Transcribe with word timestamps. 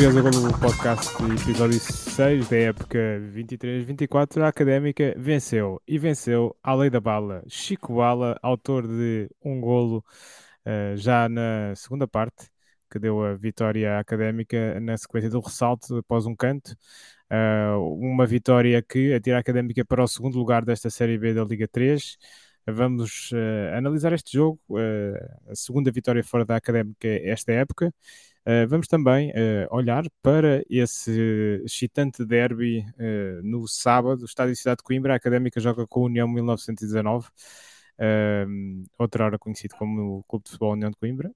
português 0.00 0.16
agora 0.16 0.40
no 0.40 0.58
podcast 0.58 1.14
episódio 1.24 1.78
6 1.78 2.48
da 2.48 2.56
época 2.56 2.98
23-24, 3.34 4.40
a 4.40 4.48
Académica 4.48 5.14
venceu 5.18 5.78
e 5.86 5.98
venceu 5.98 6.56
à 6.62 6.74
lei 6.74 6.88
da 6.88 6.98
bala. 6.98 7.42
Chico 7.46 7.96
Bala, 7.96 8.38
autor 8.42 8.88
de 8.88 9.28
um 9.44 9.60
golo 9.60 10.02
uh, 10.64 10.96
já 10.96 11.28
na 11.28 11.74
segunda 11.76 12.08
parte, 12.08 12.48
que 12.90 12.98
deu 12.98 13.22
a 13.22 13.34
vitória 13.34 13.96
à 13.96 13.98
Académica 13.98 14.80
na 14.80 14.96
sequência 14.96 15.28
do 15.28 15.40
ressalto 15.40 15.98
após 15.98 16.24
um 16.24 16.34
canto. 16.34 16.74
Uh, 17.30 17.78
uma 17.96 18.24
vitória 18.24 18.82
que 18.82 19.12
atira 19.12 19.36
a 19.36 19.40
Académica 19.40 19.84
para 19.84 20.02
o 20.02 20.08
segundo 20.08 20.38
lugar 20.38 20.64
desta 20.64 20.88
Série 20.88 21.18
B 21.18 21.34
da 21.34 21.44
Liga 21.44 21.68
3. 21.68 22.16
Vamos 22.66 23.32
uh, 23.32 23.76
analisar 23.76 24.14
este 24.14 24.32
jogo, 24.32 24.60
a 25.46 25.54
segunda 25.54 25.90
vitória 25.90 26.24
fora 26.24 26.46
da 26.46 26.56
Académica 26.56 27.06
esta 27.06 27.52
época. 27.52 27.92
Uh, 28.50 28.66
vamos 28.66 28.88
também 28.88 29.30
uh, 29.30 29.68
olhar 29.70 30.02
para 30.20 30.64
esse 30.68 31.62
excitante 31.64 32.24
derby 32.24 32.80
uh, 32.98 33.40
no 33.44 33.68
sábado, 33.68 34.24
Estádio 34.24 34.56
Cidade 34.56 34.78
de 34.78 34.82
Coimbra. 34.82 35.12
A 35.12 35.16
Académica 35.16 35.60
joga 35.60 35.86
com 35.86 36.00
a 36.00 36.06
União 36.06 36.26
1919, 36.26 37.28
outra 38.98 39.26
hora 39.26 39.38
conhecido 39.38 39.76
como 39.76 40.18
o 40.18 40.24
Clube 40.24 40.44
de 40.44 40.50
Futebol 40.50 40.72
União 40.72 40.90
de 40.90 40.96
Coimbra. 40.96 41.30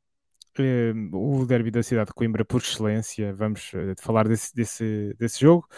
o 1.12 1.46
derby 1.46 1.70
da 1.70 1.84
cidade 1.84 2.08
de 2.08 2.14
Coimbra 2.14 2.44
por 2.44 2.60
excelência. 2.60 3.32
Vamos 3.32 3.70
falar 3.98 4.26
desse, 4.26 4.52
desse, 4.52 5.14
desse 5.16 5.40
jogo. 5.40 5.68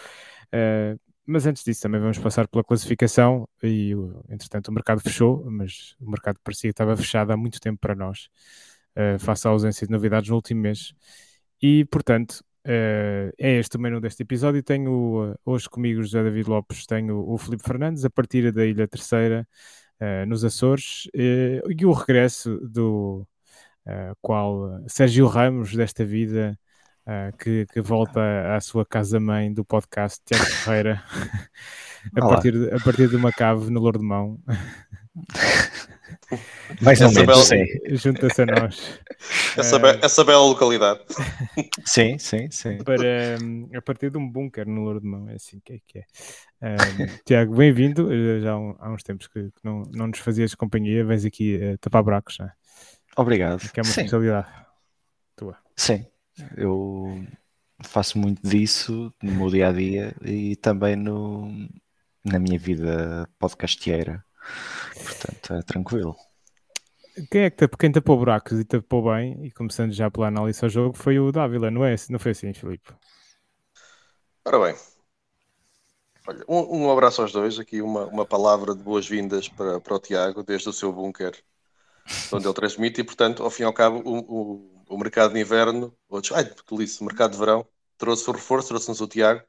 mas 1.25 1.45
antes 1.45 1.63
disso, 1.63 1.83
também 1.83 2.01
vamos 2.01 2.17
passar 2.17 2.47
pela 2.47 2.63
classificação. 2.63 3.47
E 3.61 3.91
entretanto, 4.27 4.69
o 4.69 4.73
mercado 4.73 5.01
fechou, 5.01 5.45
mas 5.51 5.95
o 5.99 6.09
mercado 6.09 6.39
parecia 6.43 6.69
que 6.69 6.73
estava 6.73 6.97
fechado 6.97 7.31
há 7.31 7.37
muito 7.37 7.59
tempo 7.59 7.79
para 7.79 7.93
nós 7.93 8.27
uh, 8.97 9.19
face 9.19 9.47
à 9.47 9.51
ausência 9.51 9.85
de 9.85 9.93
novidades 9.93 10.29
no 10.29 10.35
último 10.35 10.61
mês. 10.61 10.93
E, 11.61 11.85
portanto, 11.85 12.43
uh, 12.65 13.33
é 13.37 13.59
este 13.59 13.77
o 13.77 13.79
menu 13.79 13.99
deste 13.99 14.23
episódio. 14.23 14.61
Tenho 14.63 15.31
uh, 15.31 15.35
hoje 15.45 15.69
comigo 15.69 16.01
José 16.01 16.23
David 16.23 16.49
Lopes, 16.49 16.85
tenho 16.85 17.27
o 17.27 17.37
Felipe 17.37 17.63
Fernandes, 17.63 18.05
a 18.05 18.09
partir 18.09 18.51
da 18.51 18.65
Ilha 18.65 18.87
Terceira, 18.87 19.47
nos 20.27 20.45
Açores, 20.45 21.09
e 21.11 21.59
o 21.83 21.91
regresso 21.91 22.59
do 22.69 23.27
qual 24.21 24.79
Sérgio 24.87 25.25
Ramos 25.25 25.75
desta 25.75 26.05
vida. 26.05 26.57
Que, 27.39 27.65
que, 27.67 27.79
volta 27.79 28.19
à 28.53 28.59
sua 28.59 28.85
casa-mãe 28.85 29.51
do 29.51 29.63
podcast 29.63 30.21
Tiago 30.25 30.43
Ferreira 30.43 31.01
a, 32.13 32.19
partir 32.19 32.51
de, 32.51 32.75
a 32.75 32.79
partir 32.83 33.07
de 33.07 33.15
uma 33.15 33.31
cave 33.31 33.71
no 33.71 33.79
Lourdemão. 33.79 34.37
Mais 36.81 36.99
ou 37.01 37.11
menos, 37.11 37.47
sim. 37.47 37.65
Junta-se 37.91 38.41
a 38.41 38.45
nós. 38.45 38.99
Essa, 39.57 39.79
be 39.79 39.99
essa 40.01 40.23
bela 40.23 40.43
localidade. 40.43 40.99
Sim, 41.85 42.17
sim, 42.17 42.49
sim. 42.51 42.77
Para, 42.79 43.37
um, 43.41 43.69
a 43.75 43.81
partir 43.81 44.09
de 44.09 44.17
um 44.17 44.29
bunker 44.29 44.67
no 44.67 44.81
Louro 44.81 44.99
de 44.99 45.07
Mão, 45.07 45.29
é 45.29 45.35
assim 45.35 45.59
que 45.63 45.73
é 45.73 45.79
que 45.87 45.99
é. 45.99 46.05
Um, 46.61 47.17
Tiago, 47.25 47.55
bem-vindo. 47.55 48.09
Já 48.41 48.51
há, 48.51 48.59
um, 48.59 48.75
há, 48.79 48.91
uns 48.91 49.03
tempos 49.03 49.27
que, 49.27 49.49
não, 49.63 49.83
não 49.93 50.07
nos 50.07 50.19
fazias 50.19 50.53
companhia, 50.53 51.05
vens 51.05 51.23
aqui 51.23 51.57
uh, 51.57 51.77
tapar 51.77 52.03
buracos, 52.03 52.37
não 52.39 52.47
é? 52.47 52.51
Obrigado. 53.15 53.59
Que 53.71 53.79
é 53.79 53.83
uma 53.83 53.91
sim. 53.91 54.01
especialidade 54.01 54.47
tua. 55.35 55.57
Sim, 55.75 56.05
eu 56.55 57.25
faço 57.83 58.17
muito 58.17 58.41
disso 58.47 59.13
no 59.21 59.31
meu 59.33 59.49
dia 59.49 59.69
a 59.69 59.71
dia 59.71 60.15
e 60.25 60.55
também 60.55 60.95
no, 60.95 61.47
na 62.25 62.39
minha 62.39 62.59
vida 62.59 63.29
podcasteira. 63.39 64.23
Portanto, 65.03 65.53
é 65.53 65.61
tranquilo. 65.61 66.15
Quem 67.31 67.41
é 67.43 67.49
que 67.49 67.67
quem 67.67 67.91
tapou 67.91 68.17
buracos 68.17 68.59
e 68.59 68.63
tapou 68.63 69.11
bem, 69.11 69.45
e 69.45 69.51
começando 69.51 69.91
já 69.91 70.09
pela 70.11 70.27
análise 70.27 70.63
ao 70.63 70.69
jogo, 70.69 70.95
foi 70.95 71.19
o 71.19 71.31
Dávila, 71.31 71.71
não 71.71 71.83
é? 71.83 71.95
Não 72.09 72.19
foi 72.19 72.31
assim, 72.31 72.53
Filipe? 72.53 72.93
Ora 74.45 74.59
bem, 74.59 74.75
Olha, 76.27 76.43
um, 76.47 76.83
um, 76.83 76.91
abraço 76.91 77.21
aos 77.21 77.31
dois. 77.31 77.57
Aqui 77.57 77.81
uma, 77.81 78.05
uma 78.07 78.25
palavra 78.25 78.75
de 78.75 78.83
boas-vindas 78.83 79.47
para, 79.47 79.79
para 79.79 79.95
o 79.95 79.99
Tiago, 79.99 80.43
desde 80.43 80.67
o 80.67 80.73
seu 80.73 80.91
bunker, 80.91 81.33
onde 82.33 82.45
ele 82.45 82.53
transmite. 82.53 82.99
E, 83.01 83.03
portanto, 83.03 83.43
ao 83.43 83.49
fim 83.49 83.63
e 83.63 83.65
ao 83.65 83.73
cabo, 83.73 84.01
o, 84.05 84.17
o, 84.19 84.83
o 84.89 84.97
mercado 84.97 85.33
de 85.33 85.39
inverno, 85.39 85.95
outros, 86.09 86.33
ai, 86.33 86.43
que 86.45 86.77
disse, 86.77 87.01
o 87.01 87.05
mercado 87.05 87.31
de 87.31 87.37
verão, 87.37 87.65
trouxe 87.97 88.29
o 88.29 88.33
reforço, 88.33 88.67
trouxe-nos 88.69 88.99
o 88.99 89.07
Tiago 89.07 89.41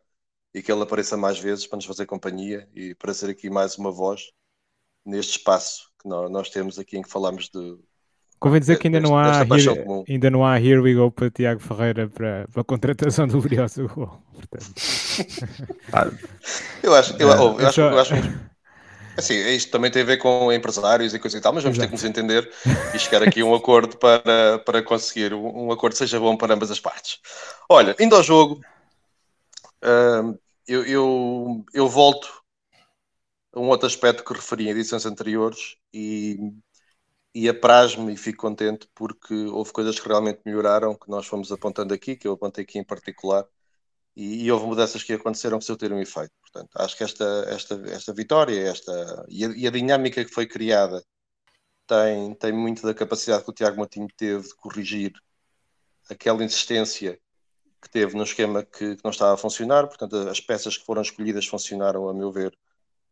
e 0.55 0.63
que 0.63 0.71
ele 0.71 0.83
apareça 0.83 1.17
mais 1.17 1.39
vezes 1.39 1.67
para 1.67 1.77
nos 1.77 1.85
fazer 1.85 2.07
companhia 2.07 2.69
e 2.73 2.95
para 2.95 3.13
ser 3.13 3.31
aqui 3.31 3.51
mais 3.51 3.77
uma 3.77 3.91
voz 3.91 4.31
neste 5.09 5.39
espaço 5.39 5.89
que 6.01 6.09
nós, 6.09 6.31
nós 6.31 6.51
temos 6.51 6.79
aqui 6.79 6.97
em 6.99 7.03
que 7.03 7.09
falamos 7.09 7.49
de. 7.49 7.77
Convém 8.39 8.61
dizer 8.61 8.79
que 8.79 8.87
ainda 8.87 9.01
não, 9.01 9.19
há 9.19 9.43
here, 9.43 10.05
ainda 10.09 10.31
não 10.31 10.47
há 10.47 10.61
Here 10.61 10.79
We 10.79 10.95
Go 10.95 11.11
para 11.11 11.29
Tiago 11.29 11.61
Ferreira 11.61 12.09
para, 12.09 12.47
para 12.47 12.61
a 12.61 12.65
contratação 12.65 13.27
do 13.27 13.41
Glorioso 13.41 13.91
eu 16.81 16.95
acho, 16.95 17.17
eu, 17.19 17.29
eu, 17.29 17.59
eu 17.59 17.67
acho, 17.67 17.81
eu 17.81 17.99
acho 17.99 18.15
assim, 19.17 19.35
isto 19.49 19.73
também 19.73 19.91
tem 19.91 20.03
a 20.03 20.05
ver 20.05 20.19
com 20.19 20.53
empresários 20.53 21.13
e 21.13 21.19
coisas 21.19 21.41
e 21.41 21.43
tal, 21.43 21.53
mas 21.53 21.65
vamos 21.65 21.77
Exato. 21.79 21.91
ter 21.91 21.97
que 21.97 22.01
nos 22.01 22.09
entender 22.09 22.49
e 22.95 22.99
chegar 23.01 23.25
aqui 23.25 23.41
a 23.41 23.45
um 23.45 23.57
acordo 23.57 23.97
para, 23.97 24.61
para 24.61 24.83
conseguir 24.83 25.35
um, 25.35 25.73
acordo 25.73 25.95
que 25.95 25.99
seja 25.99 26.21
bom 26.21 26.37
para 26.37 26.55
ambas 26.55 26.71
as 26.71 26.79
partes. 26.79 27.19
Olha, 27.69 27.97
indo 27.99 28.15
ao 28.15 28.23
jogo, 28.23 28.61
uh, 29.83 30.39
eu, 30.69 30.85
eu, 30.85 31.65
eu 31.75 31.89
volto 31.89 32.29
um 33.59 33.69
outro 33.69 33.87
aspecto 33.87 34.25
que 34.25 34.33
referi 34.33 34.67
em 34.69 34.71
edições 34.71 35.05
anteriores 35.07 35.77
e, 35.93 36.39
e 37.35 37.49
apraz-me 37.49 38.13
e 38.13 38.17
fico 38.17 38.43
contente 38.43 38.89
porque 38.95 39.35
houve 39.35 39.73
coisas 39.73 39.99
que 39.99 40.09
realmente 40.09 40.41
melhoraram, 40.45 40.95
que 40.95 41.11
nós 41.11 41.27
fomos 41.27 41.53
apontando 41.53 41.93
aqui, 41.95 42.17
que 42.17 42.27
eu 42.29 42.33
apontei 42.33 42.65
aqui 42.65 42.79
em 42.79 42.85
particular, 42.85 43.47
e, 44.17 44.45
e 44.45 44.53
houve 44.53 44.67
mudanças 44.67 45.03
que 45.03 45.13
aconteceram 45.13 45.59
que 45.59 45.65
seu 45.65 45.77
ter 45.77 45.93
um 45.93 46.01
efeito. 46.01 46.33
Portanto, 46.41 46.71
acho 46.77 46.97
que 46.97 47.05
esta, 47.05 47.25
esta, 47.49 47.75
esta 47.89 48.13
vitória 48.13 48.61
esta, 48.69 49.25
e, 49.29 49.45
a, 49.45 49.49
e 49.57 49.67
a 49.67 49.71
dinâmica 49.71 50.25
que 50.25 50.33
foi 50.33 50.47
criada 50.47 51.05
tem, 51.87 52.35
tem 52.35 52.53
muito 52.53 52.83
da 52.83 52.95
capacidade 52.95 53.45
que 53.45 53.51
o 53.51 53.55
Tiago 53.55 53.79
Matinho 53.81 54.09
teve 54.17 54.49
de 54.49 54.55
corrigir 54.57 55.13
aquela 56.11 56.45
insistência 56.45 57.19
que 57.81 57.91
teve 57.91 58.17
no 58.17 58.25
esquema 58.25 58.65
que, 58.65 58.97
que, 58.97 59.05
não 59.05 59.11
estava 59.11 59.35
a 59.35 59.37
funcionar. 59.37 59.87
Portanto, 59.87 60.17
as 60.29 60.41
peças 60.41 60.77
que 60.77 60.85
foram 60.85 61.03
escolhidas 61.03 61.47
funcionaram, 61.47 62.09
a 62.09 62.15
meu 62.15 62.33
ver, 62.33 62.57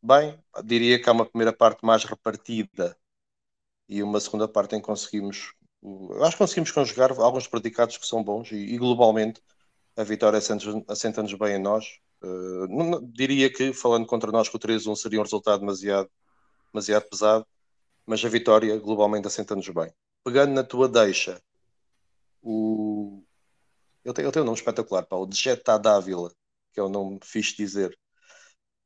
Bem, 0.07 0.39
diria 0.65 1.03
que 1.03 1.11
há 1.11 1.13
uma 1.13 1.27
primeira 1.27 1.53
parte 1.53 1.85
mais 1.85 2.05
repartida 2.05 2.97
e 3.89 4.05
uma 4.05 4.21
segunda 4.21 4.47
parte 4.47 4.77
em 4.77 4.81
que 4.81 4.87
conseguimos, 4.87 5.53
acho 6.23 6.31
que 6.31 6.39
conseguimos 6.39 6.71
conjugar 6.71 7.11
alguns 7.19 7.49
predicados 7.49 7.97
que 7.97 8.07
são 8.07 8.23
bons 8.23 8.53
e, 8.53 8.55
e 8.55 8.79
globalmente 8.79 9.43
a 9.97 10.05
vitória 10.05 10.39
assenta-nos 10.87 11.35
bem 11.35 11.57
em 11.57 11.59
nós. 11.59 11.99
Uh, 12.23 12.69
não, 12.69 13.03
diria 13.03 13.53
que, 13.53 13.73
falando 13.73 14.07
contra 14.07 14.31
nós, 14.31 14.49
que 14.49 14.55
o 14.55 14.61
3-1 14.61 14.95
seria 14.95 15.19
um 15.19 15.25
resultado 15.25 15.59
demasiado, 15.59 16.09
demasiado 16.73 17.09
pesado, 17.09 17.47
mas 18.07 18.25
a 18.25 18.29
vitória 18.29 18.79
globalmente 18.79 19.27
assenta-nos 19.27 19.69
bem. 19.71 19.93
Pegando 20.23 20.53
na 20.53 20.63
tua 20.63 20.89
deixa, 20.89 21.43
o... 22.41 23.25
tenho, 24.15 24.29
eu 24.29 24.31
tenho 24.31 24.45
um 24.45 24.47
nome 24.47 24.59
espetacular, 24.59 25.05
pá, 25.05 25.17
o 25.17 25.27
Djeta 25.27 25.77
Dávila, 25.77 26.31
que 26.73 26.79
é 26.79 26.83
o 26.85 26.89
nome 26.89 27.19
fixe 27.25 27.57
dizer. 27.57 27.99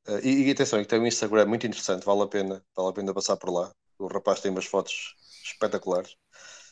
Uh, 0.08 0.18
e, 0.22 0.48
e 0.48 0.50
atenção, 0.50 0.82
tem 0.84 1.00
um 1.00 1.06
Instagram 1.06 1.46
muito 1.46 1.66
interessante, 1.66 2.04
vale 2.04 2.22
a 2.22 2.26
pena, 2.26 2.64
vale 2.74 2.88
a 2.88 2.92
pena 2.92 3.14
passar 3.14 3.36
por 3.36 3.50
lá. 3.50 3.72
O 3.98 4.06
rapaz 4.06 4.40
tem 4.40 4.50
umas 4.50 4.64
fotos 4.64 5.14
espetaculares. 5.44 6.16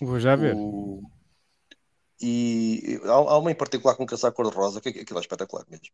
Vou 0.01 0.19
já 0.19 0.35
ver. 0.35 0.55
O... 0.57 1.03
E 2.21 2.99
há, 3.05 3.13
há, 3.13 3.39
uma 3.39 3.51
em 3.51 3.55
particular 3.55 3.95
com 3.95 4.03
um 4.03 4.07
casaco 4.07 4.37
cor-de-rosa, 4.37 4.81
que 4.81 4.89
aquilo 4.89 5.19
é 5.19 5.23
espetacular 5.23 5.65
mesmo. 5.69 5.87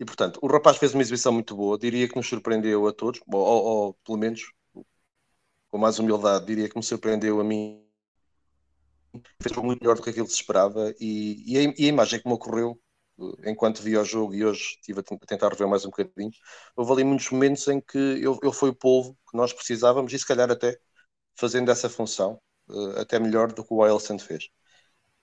E 0.00 0.04
portanto, 0.04 0.38
o 0.40 0.46
rapaz 0.46 0.76
fez 0.76 0.94
uma 0.94 1.02
exibição 1.02 1.32
muito 1.32 1.54
boa, 1.56 1.78
diria 1.78 2.08
que 2.08 2.16
nos 2.16 2.28
surpreendeu 2.28 2.86
a 2.86 2.92
todos, 2.92 3.20
ou, 3.26 3.40
ou, 3.40 3.64
ou 3.64 3.94
pelo 4.04 4.16
menos 4.16 4.52
com 5.68 5.78
mais 5.78 5.98
humildade, 5.98 6.46
diria 6.46 6.68
que 6.68 6.76
me 6.76 6.82
surpreendeu 6.82 7.40
a 7.40 7.44
mim. 7.44 7.84
Fez 9.42 9.54
muito 9.56 9.80
melhor 9.80 9.96
do 9.96 10.02
que 10.02 10.10
aquilo 10.10 10.26
que 10.26 10.32
se 10.32 10.40
esperava 10.40 10.94
e, 11.00 11.42
e, 11.46 11.58
a, 11.58 11.74
e 11.76 11.84
a 11.84 11.88
imagem 11.88 12.20
que 12.20 12.28
me 12.28 12.34
ocorreu 12.34 12.80
enquanto 13.44 13.82
vi 13.82 13.96
o 13.96 14.04
jogo 14.04 14.34
e 14.34 14.44
hoje 14.44 14.76
estive 14.76 15.00
a 15.00 15.26
tentar 15.26 15.48
rever 15.48 15.68
mais 15.68 15.84
um 15.84 15.90
bocadinho, 15.90 16.30
houve 16.76 16.92
ali 16.92 17.04
muitos 17.04 17.30
momentos 17.30 17.66
em 17.68 17.80
que 17.80 17.98
ele, 17.98 18.38
ele 18.42 18.52
foi 18.52 18.70
o 18.70 18.74
polvo 18.74 19.16
que 19.30 19.36
nós 19.36 19.52
precisávamos 19.52 20.12
e 20.12 20.18
se 20.18 20.26
calhar 20.26 20.50
até 20.50 20.78
fazendo 21.36 21.70
essa 21.70 21.88
função, 21.88 22.40
uh, 22.68 23.00
até 23.00 23.18
melhor 23.18 23.52
do 23.52 23.64
que 23.64 23.72
o 23.72 23.78
Wilson 23.78 24.18
fez. 24.18 24.48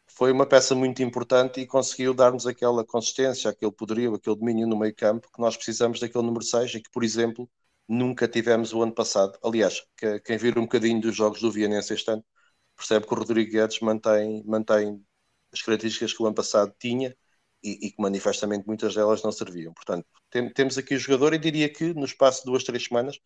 Foi 0.07 0.31
uma 0.31 0.45
peça 0.45 0.75
muito 0.75 1.03
importante 1.03 1.59
e 1.59 1.67
conseguiu 1.67 2.13
dar-nos 2.13 2.47
aquela 2.47 2.85
consistência, 2.85 3.49
aquele 3.49 3.71
poderio, 3.71 4.15
aquele 4.15 4.35
domínio 4.35 4.67
no 4.67 4.77
meio 4.77 4.95
campo 4.95 5.29
que 5.33 5.41
nós 5.41 5.55
precisamos 5.57 5.99
daquele 5.99 6.25
número 6.25 6.43
6 6.45 6.75
e 6.75 6.81
que, 6.81 6.89
por 6.91 7.03
exemplo, 7.03 7.49
nunca 7.87 8.27
tivemos 8.27 8.73
o 8.73 8.81
ano 8.81 8.93
passado. 8.93 9.37
Aliás, 9.43 9.85
que, 9.97 10.19
quem 10.21 10.37
vir 10.37 10.57
um 10.57 10.63
bocadinho 10.63 11.01
dos 11.01 11.15
jogos 11.15 11.41
do 11.41 11.51
Vianense 11.51 11.93
este 11.93 12.11
ano 12.11 12.25
percebe 12.75 13.07
que 13.07 13.13
o 13.13 13.17
Rodrigo 13.17 13.51
Guedes 13.51 13.79
mantém, 13.81 14.43
mantém 14.45 15.03
as 15.51 15.61
características 15.61 16.13
que 16.13 16.21
o 16.23 16.25
ano 16.27 16.35
passado 16.35 16.73
tinha 16.79 17.15
e, 17.63 17.87
e, 17.87 17.91
que 17.91 18.01
manifestamente 18.01 18.67
muitas 18.67 18.95
delas 18.95 19.23
não 19.23 19.31
serviam. 19.31 19.73
Portanto, 19.73 20.05
tem, 20.29 20.51
temos 20.53 20.77
aqui 20.77 20.95
o 20.95 20.99
jogador 20.99 21.33
e 21.33 21.39
diria 21.39 21.69
que 21.71 21.93
no 21.93 22.05
espaço 22.05 22.39
de 22.39 22.45
duas, 22.45 22.63
três 22.63 22.85
semanas 22.85 23.19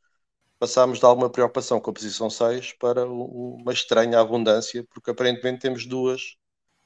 passámos 0.60 1.00
de 1.00 1.06
alguma 1.06 1.30
preocupação 1.30 1.80
com 1.82 1.92
a 1.92 1.94
posição 1.94 2.30
6 2.30 2.74
para 2.74 3.06
uma 3.08 3.74
estranha 3.74 4.20
abundância, 4.20 4.86
porque 4.94 5.12
aparentemente 5.12 5.62
temos 5.62 5.86
duas 5.86 6.36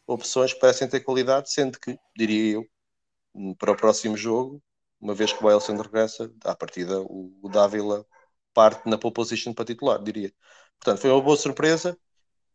opções 0.07 0.53
que 0.53 0.59
parecem 0.59 0.87
ter 0.89 1.01
qualidade, 1.01 1.51
sendo 1.51 1.79
que, 1.79 1.97
diria 2.15 2.55
eu, 2.55 2.65
para 3.57 3.71
o 3.71 3.75
próximo 3.77 4.15
jogo, 4.17 4.61
uma 4.99 5.13
vez 5.13 5.33
que 5.33 5.43
o 5.43 5.47
Wilson 5.47 5.75
regressa, 5.77 6.31
à 6.45 6.55
partida 6.55 7.01
o, 7.01 7.33
o 7.41 7.49
Dávila 7.49 8.05
parte 8.53 8.87
na 8.89 8.97
pole 8.97 9.13
position 9.13 9.53
para 9.53 9.65
titular, 9.65 10.01
diria. 10.01 10.33
Portanto, 10.79 11.01
foi 11.01 11.09
uma 11.11 11.21
boa 11.21 11.37
surpresa. 11.37 11.97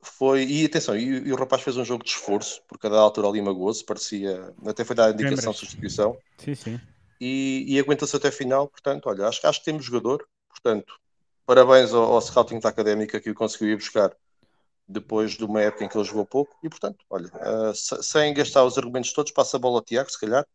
Foi, 0.00 0.45
e 0.45 0.65
atenção, 0.65 0.97
e, 0.97 1.29
e 1.29 1.33
o 1.33 1.37
rapaz 1.37 1.62
fez 1.62 1.77
um 1.77 1.85
jogo 1.85 2.05
de 2.05 2.11
esforço, 2.11 2.62
porque 2.69 2.87
a 2.87 2.91
da 2.91 2.99
altura 2.99 3.29
ali 3.29 3.43
magoou-se, 3.43 3.85
parecia, 3.85 4.55
até 4.67 4.85
foi 4.85 4.95
dar 4.95 5.06
a 5.06 5.11
indicação 5.11 5.53
de 5.53 5.59
substituição. 5.59 6.17
Sim, 6.39 6.55
sim. 6.55 6.81
E, 7.21 7.65
e 7.67 7.79
aguenta-se 7.81 8.15
até 8.15 8.31
final, 8.31 8.69
portanto, 8.69 9.06
olha, 9.09 9.27
acho, 9.27 9.45
acho 9.45 9.59
que 9.59 9.65
temos 9.65 9.85
jogador, 9.85 10.25
portanto, 10.49 10.95
parabéns 11.45 11.93
ao, 11.93 12.12
ao 12.12 12.21
scouting 12.21 12.61
da 12.61 12.69
académica 12.69 13.21
que 13.21 13.31
o 13.31 13.35
conseguiu 13.35 13.71
ir 13.71 13.77
buscar 13.77 14.12
depois 14.87 15.33
de 15.33 15.45
uma 15.45 15.61
época 15.61 15.85
em 15.85 15.89
que 15.89 15.99
ele 15.99 16.05
jogou 16.05 16.25
pouco, 16.25 16.56
e 16.62 16.69
portanto, 16.69 17.05
olha, 17.11 17.27
uh, 17.27 17.75
sem 17.75 18.33
gastar 18.33 18.65
os 18.65 18.79
argumentos 18.79 19.12
todos, 19.12 19.33
passa 19.33 19.56
a 19.56 19.61
bola 19.61 19.79
ao 19.79 19.85
Tiago, 19.85 20.11
se 20.11 20.19
calhar, 20.19 20.47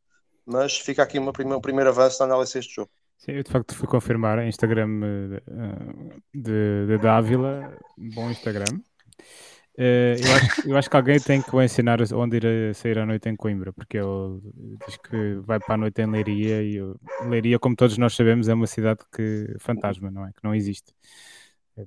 mas 0.46 0.78
fica 0.78 1.04
aqui 1.04 1.20
uma 1.20 1.34
prima, 1.34 1.58
um 1.58 1.62
primeiro 1.62 1.90
avanço 1.90 2.20
na 2.20 2.34
análise 2.34 2.54
deste 2.54 2.76
jogo. 2.76 2.90
Sim, 3.18 3.34
eu 3.34 3.44
de 3.44 3.52
facto 3.52 3.76
fui 3.76 3.88
confirmar 3.88 4.40
a 4.40 4.46
Instagram 4.46 4.90
uh, 4.90 6.22
de, 6.34 6.88
de 6.88 6.98
Dávila, 6.98 7.78
bom 7.98 8.30
Instagram. 8.32 8.80
Uh, 9.76 10.14
eu, 10.24 10.36
acho, 10.36 10.70
eu 10.70 10.78
acho 10.78 10.90
que 10.90 10.96
alguém 10.96 11.20
tem 11.20 11.42
que 11.42 11.56
o 11.56 11.62
ensinar 11.62 12.00
onde 12.14 12.38
ir 12.38 12.46
a 12.46 12.74
sair 12.76 13.00
à 13.00 13.06
noite 13.06 13.28
em 13.28 13.36
Coimbra, 13.36 13.74
porque 13.74 13.98
ele 13.98 14.40
diz 14.86 14.98
que 14.98 15.36
vai 15.44 15.60
para 15.60 15.74
a 15.74 15.78
noite 15.78 16.00
em 16.02 16.12
Leiria 16.12 16.62
e 16.62 16.76
eu, 16.76 16.96
Leiria, 17.26 17.58
como 17.58 17.76
todos 17.76 17.98
nós 17.98 18.16
sabemos, 18.16 18.48
é 18.48 18.54
uma 18.54 18.68
cidade 18.68 19.00
que 19.12 19.56
fantasma, 19.60 20.12
não 20.12 20.28
é? 20.28 20.32
Que 20.32 20.44
não 20.44 20.54
existe. 20.54 20.94
É, 21.76 21.86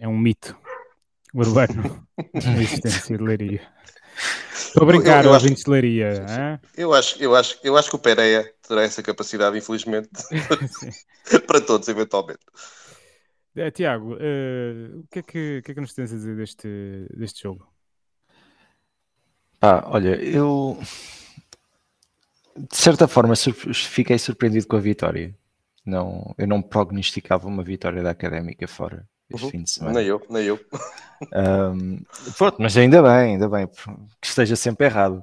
é 0.00 0.08
um 0.08 0.18
mito 0.18 0.56
urbano 1.32 2.04
a 2.18 2.62
existência 2.62 3.16
de 3.16 3.22
Leiria. 3.22 3.62
Estou 4.52 4.82
a 4.82 4.86
brincar, 4.86 5.24
eu, 5.24 5.30
eu 5.30 5.36
acho, 5.36 5.54
de 5.54 5.70
Leiria. 5.70 6.60
Eu 6.76 6.92
acho, 6.92 7.22
eu, 7.22 7.34
acho, 7.34 7.58
eu 7.62 7.76
acho 7.76 7.90
que 7.90 7.96
o 7.96 7.98
Pereira 7.98 8.52
terá 8.66 8.82
essa 8.82 9.02
capacidade, 9.02 9.56
infelizmente, 9.56 10.10
para 11.46 11.60
todos, 11.60 11.88
eventualmente. 11.88 12.40
É, 13.60 13.70
Tiago, 13.70 14.14
uh, 14.14 15.00
o, 15.00 15.06
que 15.10 15.18
é 15.18 15.22
que, 15.22 15.58
o 15.58 15.62
que 15.62 15.70
é 15.70 15.74
que 15.74 15.80
nos 15.80 15.92
tens 15.92 16.12
a 16.12 16.16
dizer 16.16 16.36
deste, 16.36 17.06
deste 17.14 17.42
jogo? 17.42 17.70
Ah, 19.60 19.82
olha, 19.86 20.16
eu 20.22 20.78
de 22.56 22.76
certa 22.76 23.06
forma 23.06 23.34
fiquei 23.36 24.18
surpreendido 24.18 24.66
com 24.66 24.76
a 24.76 24.80
vitória. 24.80 25.36
Não, 25.84 26.34
eu 26.38 26.46
não 26.46 26.62
prognosticava 26.62 27.46
uma 27.46 27.62
vitória 27.62 28.02
da 28.02 28.10
Académica 28.10 28.66
fora 28.66 29.06
este 29.30 29.44
uhum. 29.44 29.50
fim 29.50 29.62
de 29.62 29.70
semana. 29.70 29.98
Nem 29.98 30.08
eu, 30.08 30.26
nem 30.28 30.44
eu. 30.44 30.58
Um, 31.34 32.02
pronto, 32.36 32.56
mas 32.60 32.76
ainda 32.76 33.02
bem, 33.02 33.34
ainda 33.34 33.48
bem 33.48 33.68
que 34.20 34.26
esteja 34.26 34.56
sempre 34.56 34.86
errado. 34.86 35.22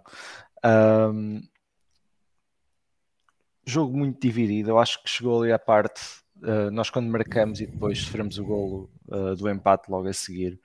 Um, 0.63 1.41
jogo 3.65 3.97
muito 3.97 4.21
dividido. 4.21 4.69
Eu 4.69 4.79
acho 4.79 5.01
que 5.03 5.09
chegou 5.09 5.41
ali 5.41 5.51
a 5.51 5.59
parte. 5.59 6.01
Uh, 6.41 6.71
nós, 6.71 6.89
quando 6.89 7.09
marcamos 7.09 7.59
e 7.59 7.67
depois 7.67 7.99
sofremos 7.99 8.37
o 8.37 8.45
golo 8.45 8.91
uh, 9.07 9.35
do 9.35 9.49
empate 9.49 9.89
logo 9.89 10.07
a 10.07 10.13
seguir, 10.13 10.59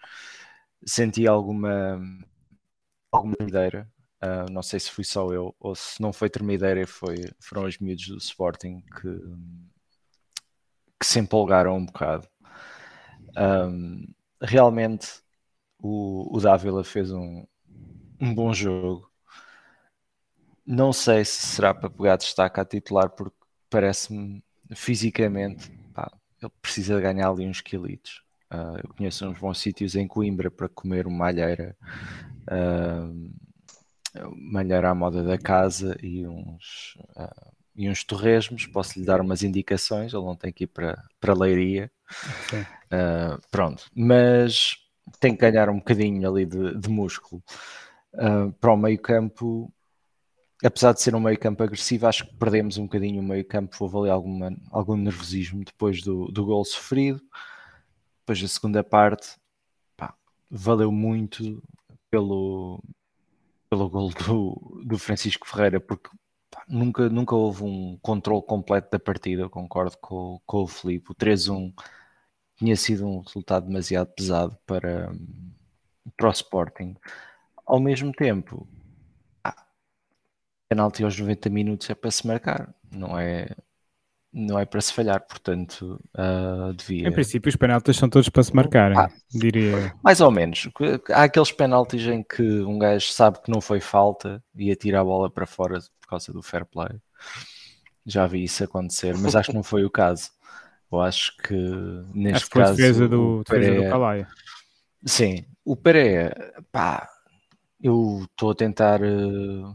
senti 0.85 1.27
alguma, 1.27 2.01
alguma 3.11 3.35
tremedeira. 3.37 3.91
Uh, 4.23 4.51
não 4.53 4.63
sei 4.63 4.79
se 4.79 4.91
fui 4.91 5.05
só 5.05 5.33
eu 5.33 5.55
ou 5.59 5.75
se 5.75 6.01
não 6.01 6.13
foi 6.13 6.31
tremedeira, 6.31 6.87
foi, 6.87 7.17
foram 7.41 7.65
os 7.65 7.79
miúdos 7.79 8.07
do 8.07 8.19
Sporting 8.19 8.81
que, 9.01 9.21
que 11.01 11.07
se 11.07 11.19
empolgaram 11.19 11.77
um 11.77 11.87
bocado. 11.87 12.29
Um, 13.37 14.07
realmente, 14.41 15.09
o, 15.79 16.37
o 16.37 16.41
Dávila 16.41 16.85
fez 16.85 17.11
um, 17.11 17.45
um 18.21 18.35
bom 18.35 18.53
jogo 18.53 19.13
não 20.67 20.93
sei 20.93 21.25
se 21.25 21.47
será 21.47 21.75
para 21.75 21.91
pegar 21.91 22.17
destaque 22.17 22.61
a 22.61 22.65
titular, 22.65 23.11
porque 23.11 23.37
parece-me 23.69 24.43
fisicamente 24.75 25.71
pá, 25.93 26.11
ele 26.41 26.53
precisa 26.61 27.01
ganhar 27.01 27.29
ali 27.29 27.47
uns 27.47 27.61
quilitos. 27.61 28.23
Uh, 28.53 28.79
eu 28.83 28.95
conheço 28.95 29.27
uns 29.27 29.39
bons 29.39 29.59
sítios 29.59 29.95
em 29.97 30.07
Coimbra 30.07 30.51
para 30.51 30.69
comer 30.69 31.07
uma 31.07 31.17
malheira, 31.17 31.75
uh, 32.51 33.31
malheira 34.37 34.91
à 34.91 34.95
moda 34.95 35.23
da 35.23 35.39
casa 35.39 35.97
e 36.03 36.27
uns, 36.27 36.99
uh, 37.17 37.53
e 37.75 37.89
uns 37.89 38.05
torresmos. 38.05 38.67
Posso 38.67 38.99
lhe 38.99 39.07
dar 39.07 39.21
umas 39.23 39.43
indicações, 39.43 40.13
ele 40.13 40.25
não 40.25 40.37
tem 40.37 40.53
que 40.53 40.65
ir 40.65 40.67
para, 40.67 41.03
para 41.19 41.33
Leiria. 41.33 41.91
Uh, 42.93 43.41
pronto, 43.51 43.87
mas 43.95 44.77
tem 45.19 45.35
que 45.35 45.41
ganhar 45.41 45.71
um 45.71 45.79
bocadinho 45.79 46.29
ali 46.29 46.45
de, 46.45 46.79
de 46.79 46.89
músculo. 46.91 47.43
Para 48.61 48.75
o 48.75 48.77
meio 48.77 49.01
campo, 49.01 49.73
apesar 50.62 50.93
de 50.93 51.03
ser 51.03 51.14
um 51.14 51.20
meio 51.20 51.38
campo 51.38 51.62
agressivo, 51.62 52.06
acho 52.06 52.26
que 52.26 52.35
perdemos 52.37 52.79
um 52.79 52.85
bocadinho 52.85 53.20
o 53.20 53.25
meio 53.25 53.44
campo, 53.44 53.76
houve 53.81 53.99
ali 53.99 54.11
alguma, 54.11 54.56
algum 54.70 54.97
nervosismo 54.97 55.64
depois 55.64 56.03
do, 56.03 56.26
do 56.26 56.44
gol 56.44 56.64
sofrido. 56.64 57.20
Depois 58.20 58.43
a 58.44 58.49
segunda 58.49 58.85
parte, 58.85 59.37
pá, 59.97 60.14
valeu 60.49 60.93
muito 60.93 61.61
pelo, 62.11 62.81
pelo 63.69 63.88
gol 63.91 64.11
do, 64.11 64.82
do 64.85 64.99
Francisco 64.99 65.49
Ferreira, 65.49 65.81
porque 65.81 66.09
pá, 66.50 66.64
nunca, 66.69 67.09
nunca 67.09 67.35
houve 67.35 67.64
um 67.64 67.99
controle 68.00 68.43
completo 68.43 68.88
da 68.93 69.00
partida, 69.00 69.49
concordo 69.49 69.97
com, 69.99 70.41
com 70.47 70.62
o 70.62 70.69
Felipe. 70.69 71.11
O 71.11 71.14
3-1 71.14 71.73
tinha 72.56 72.76
sido 72.76 73.05
um 73.06 73.20
resultado 73.20 73.67
demasiado 73.67 74.12
pesado 74.14 74.56
para, 74.64 75.12
para 76.17 76.29
o 76.29 76.32
Sporting. 76.32 76.94
Ao 77.67 77.81
mesmo 77.81 78.12
tempo, 78.12 78.69
penalti 80.73 81.05
aos 81.05 81.19
90 81.19 81.51
minutos 81.51 81.91
é 81.91 81.95
para 81.95 82.11
se 82.11 82.27
marcar, 82.27 82.75
não 82.91 83.19
é, 83.19 83.47
não 84.33 84.59
é 84.59 84.65
para 84.65 84.81
se 84.81 84.93
falhar, 84.93 85.21
portanto 85.21 86.01
uh, 86.17 86.73
devia. 86.73 87.09
Em 87.09 87.13
princípio, 87.13 87.51
os 87.51 87.57
penaltis 87.57 87.97
são 87.97 88.09
todos 88.09 88.31
para 88.31 88.43
se 88.43 88.57
marcarem, 88.57 88.99
ah, 88.99 89.11
diria. 89.31 89.95
Mais 90.03 90.23
ou 90.23 90.31
menos. 90.31 90.69
Há 91.11 91.25
aqueles 91.25 91.53
penaltis 91.53 92.07
em 92.07 92.23
que 92.23 92.43
um 92.43 92.79
gajo 92.79 93.13
sabe 93.13 93.43
que 93.43 93.51
não 93.51 93.61
foi 93.61 93.81
falta 93.81 94.43
e 94.57 94.73
atira 94.73 95.01
a 95.01 95.05
bola 95.05 95.31
para 95.31 95.47
fora 95.47 95.79
por 96.01 96.09
causa 96.09 96.33
do 96.33 96.43
fair 96.43 96.65
play. 96.65 96.99
Já 98.07 98.27
vi 98.27 98.45
isso 98.45 98.65
acontecer, 98.65 99.17
mas 99.19 99.37
acho 99.37 99.51
que 99.51 99.55
não 99.55 99.63
foi 99.63 99.85
o 99.85 99.91
caso. 99.91 100.31
Eu 100.91 101.01
acho 101.01 101.37
que 101.37 101.55
neste 102.15 102.37
acho 102.37 102.51
que 102.51 102.59
caso. 102.59 102.77
defesa 102.77 103.09
do, 103.09 103.43
defesa 103.45 103.75
do 103.75 103.91
Calais. 103.91 104.27
Sim, 105.05 105.45
o 105.64 105.76
Pereira, 105.76 106.35
pá, 106.71 107.09
eu 107.81 108.23
estou 108.25 108.50
a 108.50 108.55
tentar. 108.55 109.02
Uh, 109.02 109.75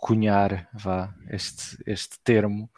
cunhar 0.00 0.68
vá, 0.72 1.14
este, 1.30 1.76
este 1.86 2.18
termo, 2.24 2.70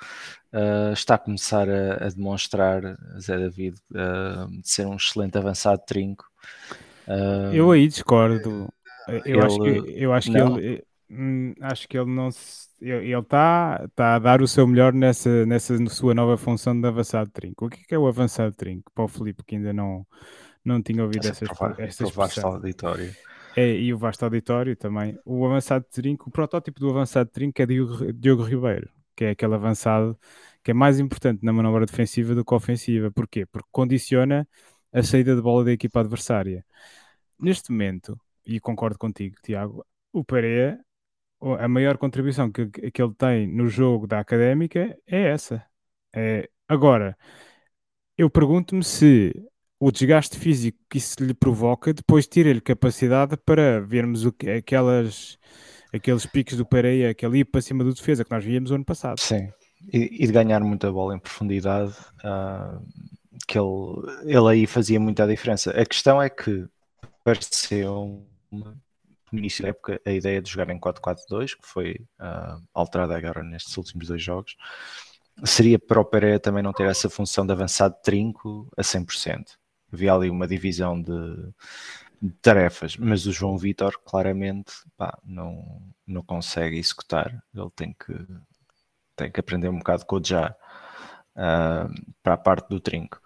uh, 0.52 0.92
está 0.92 1.14
a 1.14 1.18
começar 1.18 1.68
a, 1.68 2.06
a, 2.06 2.08
demonstrar, 2.08 2.82
Zé 3.18 3.38
David, 3.38 3.76
uh, 3.92 4.50
de 4.60 4.68
ser 4.68 4.86
um 4.86 4.96
excelente 4.96 5.38
avançado 5.38 5.82
trinco. 5.86 6.24
Uh, 7.06 7.54
eu 7.54 7.70
aí 7.70 7.86
discordo. 7.86 8.68
Eu 9.08 9.22
ele, 9.24 9.40
acho 9.40 9.58
que, 9.58 9.94
eu 9.96 10.12
acho 10.12 10.30
que 10.30 10.38
ele 10.38 10.84
hum, 11.10 11.54
acho 11.60 11.88
que 11.88 11.98
ele 11.98 12.10
não 12.10 12.30
se, 12.30 12.68
ele 12.80 13.16
está 13.16 13.88
tá 13.94 14.16
a 14.16 14.18
dar 14.18 14.42
o 14.42 14.48
seu 14.48 14.66
melhor 14.66 14.92
nessa, 14.92 15.46
nessa 15.46 15.76
sua 15.86 16.14
nova 16.14 16.36
função 16.36 16.78
de 16.78 16.86
avançado 16.86 17.30
trinco. 17.30 17.66
O 17.66 17.70
que 17.70 17.80
é, 17.90 17.94
é 17.94 17.98
o 17.98 18.06
avançado 18.06 18.54
trinco? 18.54 18.90
Para 18.94 19.04
o 19.04 19.08
Filipe 19.08 19.44
que 19.44 19.56
ainda 19.56 19.72
não, 19.72 20.06
não 20.64 20.82
tinha 20.82 21.02
ouvido 21.02 21.28
essa, 21.28 21.44
essa, 21.78 22.04
essa 22.04 22.46
auditório. 22.46 23.14
É, 23.54 23.74
e 23.74 23.92
o 23.92 23.98
vasto 23.98 24.22
auditório 24.24 24.76
também. 24.76 25.18
O 25.24 25.44
avançado 25.46 25.84
de 25.84 25.90
trinco, 25.90 26.28
o 26.28 26.32
protótipo 26.32 26.80
do 26.80 26.90
avançado 26.90 27.26
de 27.28 27.32
trinco 27.32 27.60
é 27.60 27.66
Diogo, 27.66 28.12
Diogo 28.12 28.42
Ribeiro, 28.42 28.88
que 29.14 29.24
é 29.24 29.30
aquele 29.30 29.54
avançado 29.54 30.18
que 30.62 30.70
é 30.70 30.74
mais 30.74 30.98
importante 30.98 31.44
na 31.44 31.52
manobra 31.52 31.84
defensiva 31.84 32.34
do 32.34 32.44
que 32.44 32.54
ofensiva. 32.54 33.10
Porquê? 33.10 33.44
Porque 33.46 33.68
condiciona 33.70 34.48
a 34.92 35.02
saída 35.02 35.34
de 35.36 35.42
bola 35.42 35.64
da 35.64 35.72
equipa 35.72 36.00
adversária. 36.00 36.64
Neste 37.38 37.70
momento, 37.72 38.18
e 38.46 38.60
concordo 38.60 38.98
contigo, 38.98 39.36
Tiago, 39.42 39.84
o 40.12 40.24
Pereira, 40.24 40.80
a 41.58 41.68
maior 41.68 41.98
contribuição 41.98 42.50
que, 42.52 42.66
que 42.68 43.02
ele 43.02 43.14
tem 43.14 43.46
no 43.48 43.68
jogo 43.68 44.06
da 44.06 44.20
Académica 44.20 44.96
é 45.06 45.22
essa. 45.30 45.64
É, 46.14 46.48
agora, 46.68 47.16
eu 48.16 48.30
pergunto-me 48.30 48.84
se 48.84 49.32
o 49.84 49.90
desgaste 49.90 50.38
físico 50.38 50.78
que 50.88 50.98
isso 50.98 51.16
lhe 51.18 51.34
provoca, 51.34 51.92
depois 51.92 52.28
tira-lhe 52.28 52.60
capacidade 52.60 53.36
para 53.36 53.80
vermos 53.80 54.24
o 54.24 54.30
que, 54.30 54.48
aquelas, 54.48 55.36
aqueles 55.92 56.24
picos 56.24 56.56
do 56.56 56.64
Pereira, 56.64 57.10
aquele 57.10 57.40
ir 57.40 57.44
para 57.46 57.60
cima 57.60 57.82
do 57.82 57.92
defesa 57.92 58.24
que 58.24 58.30
nós 58.30 58.44
víamos 58.44 58.70
ano 58.70 58.84
passado. 58.84 59.18
Sim, 59.18 59.52
e, 59.92 60.22
e 60.22 60.26
de 60.28 60.32
ganhar 60.32 60.60
muita 60.60 60.92
bola 60.92 61.16
em 61.16 61.18
profundidade, 61.18 61.94
uh, 62.22 62.80
que 63.48 63.58
ele, 63.58 64.22
ele 64.24 64.48
aí 64.50 64.66
fazia 64.68 65.00
muita 65.00 65.26
diferença. 65.26 65.72
A 65.72 65.84
questão 65.84 66.22
é 66.22 66.30
que 66.30 66.64
pareceu 67.24 68.24
no 68.52 68.76
início 69.32 69.64
da 69.64 69.70
época 69.70 70.00
a 70.06 70.12
ideia 70.12 70.40
de 70.40 70.48
jogar 70.48 70.72
em 70.72 70.78
4-4-2, 70.78 71.56
que 71.56 71.66
foi 71.66 71.96
uh, 72.20 72.62
alterada 72.72 73.16
agora 73.16 73.42
nestes 73.42 73.76
últimos 73.76 74.06
dois 74.06 74.22
jogos, 74.22 74.56
seria 75.44 75.76
para 75.76 76.00
o 76.00 76.04
Pereira 76.04 76.38
também 76.38 76.62
não 76.62 76.72
ter 76.72 76.88
essa 76.88 77.10
função 77.10 77.44
de 77.44 77.50
avançado 77.50 77.96
trinco 78.00 78.68
a 78.76 78.82
100% 78.82 79.60
havia 79.92 80.12
ali 80.12 80.30
uma 80.30 80.46
divisão 80.46 81.00
de, 81.00 81.52
tarefas, 82.40 82.96
mas 82.96 83.26
o 83.26 83.32
João 83.32 83.58
Vitor 83.58 83.98
claramente 84.04 84.72
pá, 84.96 85.18
não, 85.24 85.82
não 86.06 86.22
consegue 86.22 86.78
executar. 86.78 87.42
Ele 87.54 87.70
tem 87.74 87.92
que, 87.92 88.14
tem 89.16 89.30
que 89.30 89.40
aprender 89.40 89.68
um 89.68 89.78
bocado 89.78 90.06
com 90.06 90.16
o 90.16 90.24
já 90.24 90.54
uh, 91.36 92.14
para 92.22 92.34
a 92.34 92.38
parte 92.38 92.68
do 92.68 92.80
trinco. 92.80 93.20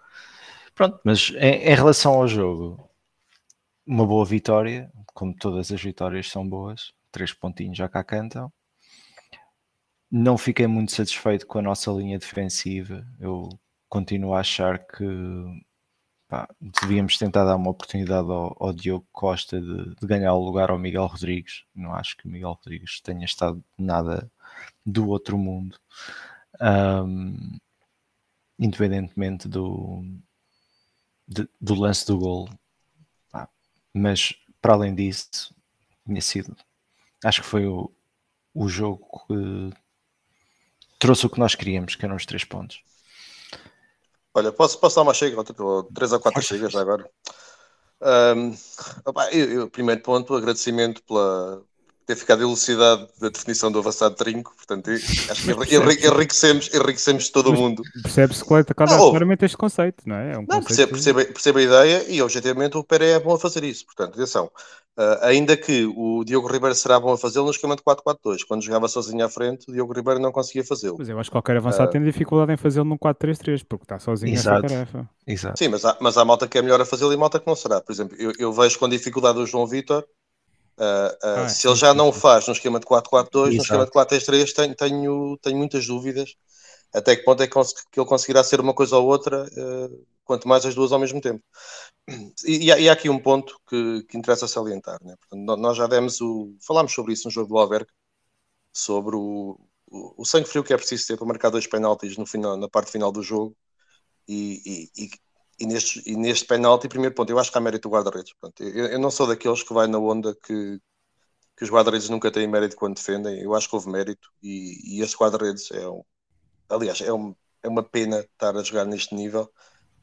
Pronto, 0.73 0.99
mas 1.03 1.31
em, 1.35 1.69
em, 1.69 1.75
relação 1.75 2.13
ao 2.13 2.27
jogo, 2.27 2.89
uma 3.85 4.05
boa 4.05 4.25
vitória, 4.25 4.91
como 5.13 5.35
todas 5.35 5.71
as 5.71 5.81
vitórias 5.81 6.29
são 6.29 6.47
boas, 6.47 6.93
três 7.11 7.33
pontinhos 7.33 7.77
já 7.77 7.87
cá 7.87 8.03
cantam. 8.03 8.51
Não 10.09 10.37
fiquei 10.37 10.67
muito 10.67 10.93
satisfeito 10.93 11.45
com 11.45 11.59
a 11.59 11.61
nossa 11.61 11.91
linha 11.91 12.17
defensiva. 12.17 13.05
Eu 13.19 13.49
continuo 13.89 14.33
a 14.33 14.39
achar 14.39 14.79
que 14.79 15.03
pá, 16.27 16.47
devíamos 16.81 17.17
tentar 17.17 17.45
dar 17.45 17.55
uma 17.55 17.71
oportunidade 17.71 18.29
ao, 18.29 18.55
ao 18.59 18.73
Diogo 18.73 19.07
Costa 19.11 19.59
de, 19.59 19.95
de, 19.95 20.07
ganhar 20.07 20.33
o 20.33 20.43
lugar 20.43 20.69
ao 20.69 20.79
Miguel 20.79 21.05
Rodrigues. 21.05 21.63
Não 21.73 21.93
acho 21.93 22.17
que 22.17 22.27
o 22.27 22.29
Miguel 22.29 22.53
Rodrigues 22.53 22.99
tenha 23.01 23.25
estado 23.25 23.63
nada 23.77 24.29
do 24.85 25.07
outro 25.09 25.37
mundo, 25.37 25.79
um, 26.61 27.57
independentemente 28.59 29.47
do, 29.47 30.03
de, 31.27 31.47
do 31.59 31.75
lance 31.75 32.05
do 32.05 32.17
gol. 32.17 32.49
Mas 33.93 34.33
para 34.61 34.73
além 34.73 34.93
disso, 34.93 35.55
tinha 36.05 36.21
sido, 36.21 36.55
acho 37.23 37.41
que 37.41 37.47
foi 37.47 37.65
o, 37.65 37.91
o 38.53 38.67
jogo 38.67 39.25
que 39.27 39.71
trouxe 40.99 41.25
o 41.25 41.29
que 41.29 41.39
nós 41.39 41.55
queríamos, 41.55 41.95
que 41.95 42.05
eram 42.05 42.15
os 42.15 42.25
três 42.25 42.43
pontos. 42.43 42.83
Olha, 44.37 44.51
posso, 44.51 44.79
posso 44.79 44.95
dar 44.95 45.01
uma 45.01 45.15
chega, 45.15 45.43
três 45.95 46.11
ou 46.13 46.19
quatro 46.19 46.43
chegas 46.43 46.75
agora. 46.75 47.09
Um, 47.99 48.55
opa, 49.03 49.31
eu, 49.31 49.51
eu, 49.51 49.69
primeiro 49.71 49.99
ponto, 50.03 50.35
agradecimento 50.35 51.01
pela 51.03 51.63
ter 52.07 52.15
ficado 52.15 52.41
elucidado 52.41 53.05
da 53.19 53.27
definição 53.27 53.69
do 53.69 53.79
avançado 53.79 54.15
trinco, 54.15 54.55
portanto, 54.55 54.89
acho 55.29 55.43
que 55.43 56.07
enriquecemos, 56.07 56.73
enriquecemos 56.73 57.29
todo 57.29 57.51
o 57.51 57.53
mundo. 57.53 57.83
Percebe-se 58.01 58.45
claramente 58.45 59.43
este 59.43 59.57
conceito, 59.57 60.03
não 60.07 60.15
é? 60.15 60.33
é 60.33 60.37
um 60.37 60.45
não, 60.47 60.63
percebo, 60.63 60.93
percebo, 60.93 61.25
percebo, 61.25 61.59
a 61.59 61.61
ideia 61.61 62.05
e, 62.07 62.21
objetivamente, 62.21 62.77
o 62.77 62.83
Pere 62.83 63.07
é 63.07 63.19
bom 63.19 63.33
a 63.33 63.39
fazer 63.39 63.65
isso, 63.65 63.85
portanto, 63.85 64.13
atenção. 64.15 64.49
Uh, 64.97 65.19
ainda 65.21 65.55
que 65.55 65.85
o 65.85 66.23
Diogo 66.23 66.51
Ribeiro 66.51 66.73
será 66.73 66.99
bom 66.99 67.11
a 67.11 67.17
fazê-lo 67.17 67.45
no 67.45 67.51
esquema 67.51 67.75
de 67.75 67.83
4-4-2. 67.83 68.39
Quando 68.47 68.63
jogava 68.63 68.87
sozinho 68.87 69.23
à 69.23 69.29
frente, 69.29 69.69
o 69.69 69.73
Diogo 69.73 69.93
Ribeiro 69.93 70.19
não 70.19 70.31
conseguia 70.31 70.63
fazê-lo. 70.63 70.95
Mas 70.97 71.07
eu 71.07 71.19
acho 71.19 71.29
que 71.29 71.35
qualquer 71.35 71.57
avançado 71.57 71.89
uh, 71.89 71.91
tem 71.91 72.03
dificuldade 72.03 72.51
em 72.51 72.57
fazê-lo 72.57 72.85
num 72.85 72.97
4-3-3, 72.97 73.63
porque 73.67 73.83
está 73.83 73.99
sozinho 73.99 74.33
exato, 74.33 74.63
nessa 74.63 74.73
tarefa. 74.73 75.09
Exato. 75.27 75.59
Sim, 75.59 75.67
mas 75.67 75.85
há, 75.85 75.95
mas 76.01 76.17
há 76.17 76.25
malta 76.25 76.47
que 76.47 76.57
é 76.57 76.63
melhor 76.63 76.81
a 76.81 76.85
fazê-lo 76.85 77.13
e 77.13 77.17
malta 77.17 77.39
que 77.39 77.45
não 77.45 77.55
será. 77.55 77.79
Por 77.79 77.91
exemplo, 77.91 78.17
eu, 78.17 78.31
eu 78.39 78.51
vejo 78.51 78.79
com 78.79 78.89
dificuldade 78.89 79.37
o 79.37 79.45
João 79.45 79.67
Vitor. 79.67 80.03
Uh, 80.77 81.17
ah, 81.23 81.49
se 81.49 81.67
ele 81.67 81.75
já 81.75 81.93
não 81.93 82.09
o 82.09 82.13
faz 82.13 82.45
no 82.45 82.53
esquema 82.53 82.79
de 82.79 82.85
4-4-2, 82.85 83.55
no 83.55 83.61
esquema 83.61 83.85
de 83.85 83.91
4-3-3, 83.91 84.53
tenho, 84.53 84.75
tenho, 84.75 85.37
tenho 85.41 85.57
muitas 85.57 85.87
dúvidas 85.87 86.35
até 86.93 87.15
que 87.15 87.23
ponto 87.23 87.43
é 87.43 87.47
que 87.47 87.57
ele 87.57 88.07
conseguirá 88.07 88.43
ser 88.43 88.59
uma 88.59 88.73
coisa 88.73 88.97
ou 88.97 89.07
outra, 89.07 89.45
quanto 90.23 90.47
mais 90.47 90.65
as 90.65 90.75
duas 90.75 90.91
ao 90.91 90.99
mesmo 90.99 91.21
tempo. 91.21 91.43
E, 92.45 92.65
e, 92.65 92.89
há, 92.89 92.93
aqui 92.93 93.09
um 93.09 93.19
ponto 93.19 93.59
que, 93.67 94.03
que 94.03 94.17
interessa 94.17 94.47
salientar. 94.47 94.97
Né? 95.03 95.15
Portanto, 95.19 95.57
nós 95.59 95.77
já 95.77 95.87
demos 95.87 96.21
o. 96.21 96.55
Falámos 96.65 96.93
sobre 96.93 97.13
isso 97.13 97.27
no 97.27 97.31
jogo 97.31 97.49
do 97.49 97.57
Alverca, 97.57 97.93
sobre 98.71 99.15
o, 99.15 99.59
o, 99.87 100.21
o, 100.21 100.25
sangue 100.25 100.47
frio 100.47 100.63
que 100.63 100.73
é 100.73 100.77
preciso 100.77 101.07
ter 101.07 101.17
para 101.17 101.27
marcar 101.27 101.49
dois 101.49 101.67
penaltis 101.67 102.17
no 102.17 102.25
final, 102.25 102.55
na 102.57 102.69
parte 102.69 102.91
final 102.91 103.11
do 103.11 103.21
jogo. 103.21 103.55
E, 104.27 104.89
e, 104.97 105.09
e 105.59 105.65
neste, 105.65 106.03
e 106.05 106.15
neste 106.15 106.45
penalti, 106.45 106.87
primeiro 106.87 107.15
ponto, 107.15 107.31
eu 107.31 107.39
acho 107.39 107.51
que 107.51 107.57
há 107.57 107.61
mérito 107.61 107.89
do 107.89 107.93
guarda-redes. 107.93 108.33
Eu, 108.59 108.87
eu 108.87 108.99
não 108.99 109.11
sou 109.11 109.27
daqueles 109.27 109.63
que 109.63 109.73
vai 109.73 109.87
na 109.87 109.97
onda 109.99 110.35
que, 110.35 110.79
que 111.57 111.63
os 111.63 111.69
guarda-redes 111.71 112.09
nunca 112.09 112.31
têm 112.31 112.47
mérito 112.47 112.75
quando 112.75 112.95
defendem. 112.95 113.41
Eu 113.41 113.55
acho 113.55 113.69
que 113.69 113.75
houve 113.75 113.89
mérito 113.89 114.29
e, 114.43 115.01
e 115.01 115.05
guarda-redes 115.17 115.71
é 115.71 115.87
um. 115.89 116.03
Aliás, 116.69 117.01
é, 117.01 117.13
um, 117.13 117.35
é 117.63 117.69
uma 117.69 117.83
pena 117.83 118.19
estar 118.21 118.55
a 118.57 118.63
jogar 118.63 118.85
neste 118.85 119.15
nível 119.15 119.51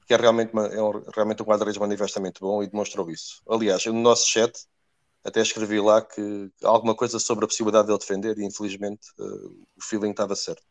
que 0.07 0.15
é 0.15 0.17
realmente, 0.17 0.53
uma, 0.53 0.67
é 0.67 0.83
um, 0.83 1.03
realmente 1.15 1.43
um 1.43 1.47
guarda-redes 1.47 1.79
manifestamente 1.79 2.41
bom 2.41 2.63
e 2.63 2.67
demonstrou 2.69 3.11
isso. 3.11 3.43
Aliás, 3.49 3.85
no 3.87 3.95
nosso 3.95 4.29
chat 4.29 4.67
até 5.25 5.41
escrevi 5.41 5.81
lá 5.81 6.03
que 6.03 6.51
alguma 6.63 6.95
coisa 6.95 7.19
sobre 7.19 7.45
a 7.45 7.49
possibilidade 7.49 7.87
dele 7.87 7.99
defender 7.99 8.39
e 8.39 8.45
infelizmente 8.45 9.09
uh, 9.19 9.67
o 9.77 9.83
feeling 9.83 10.11
estava 10.11 10.37
certo. 10.37 10.63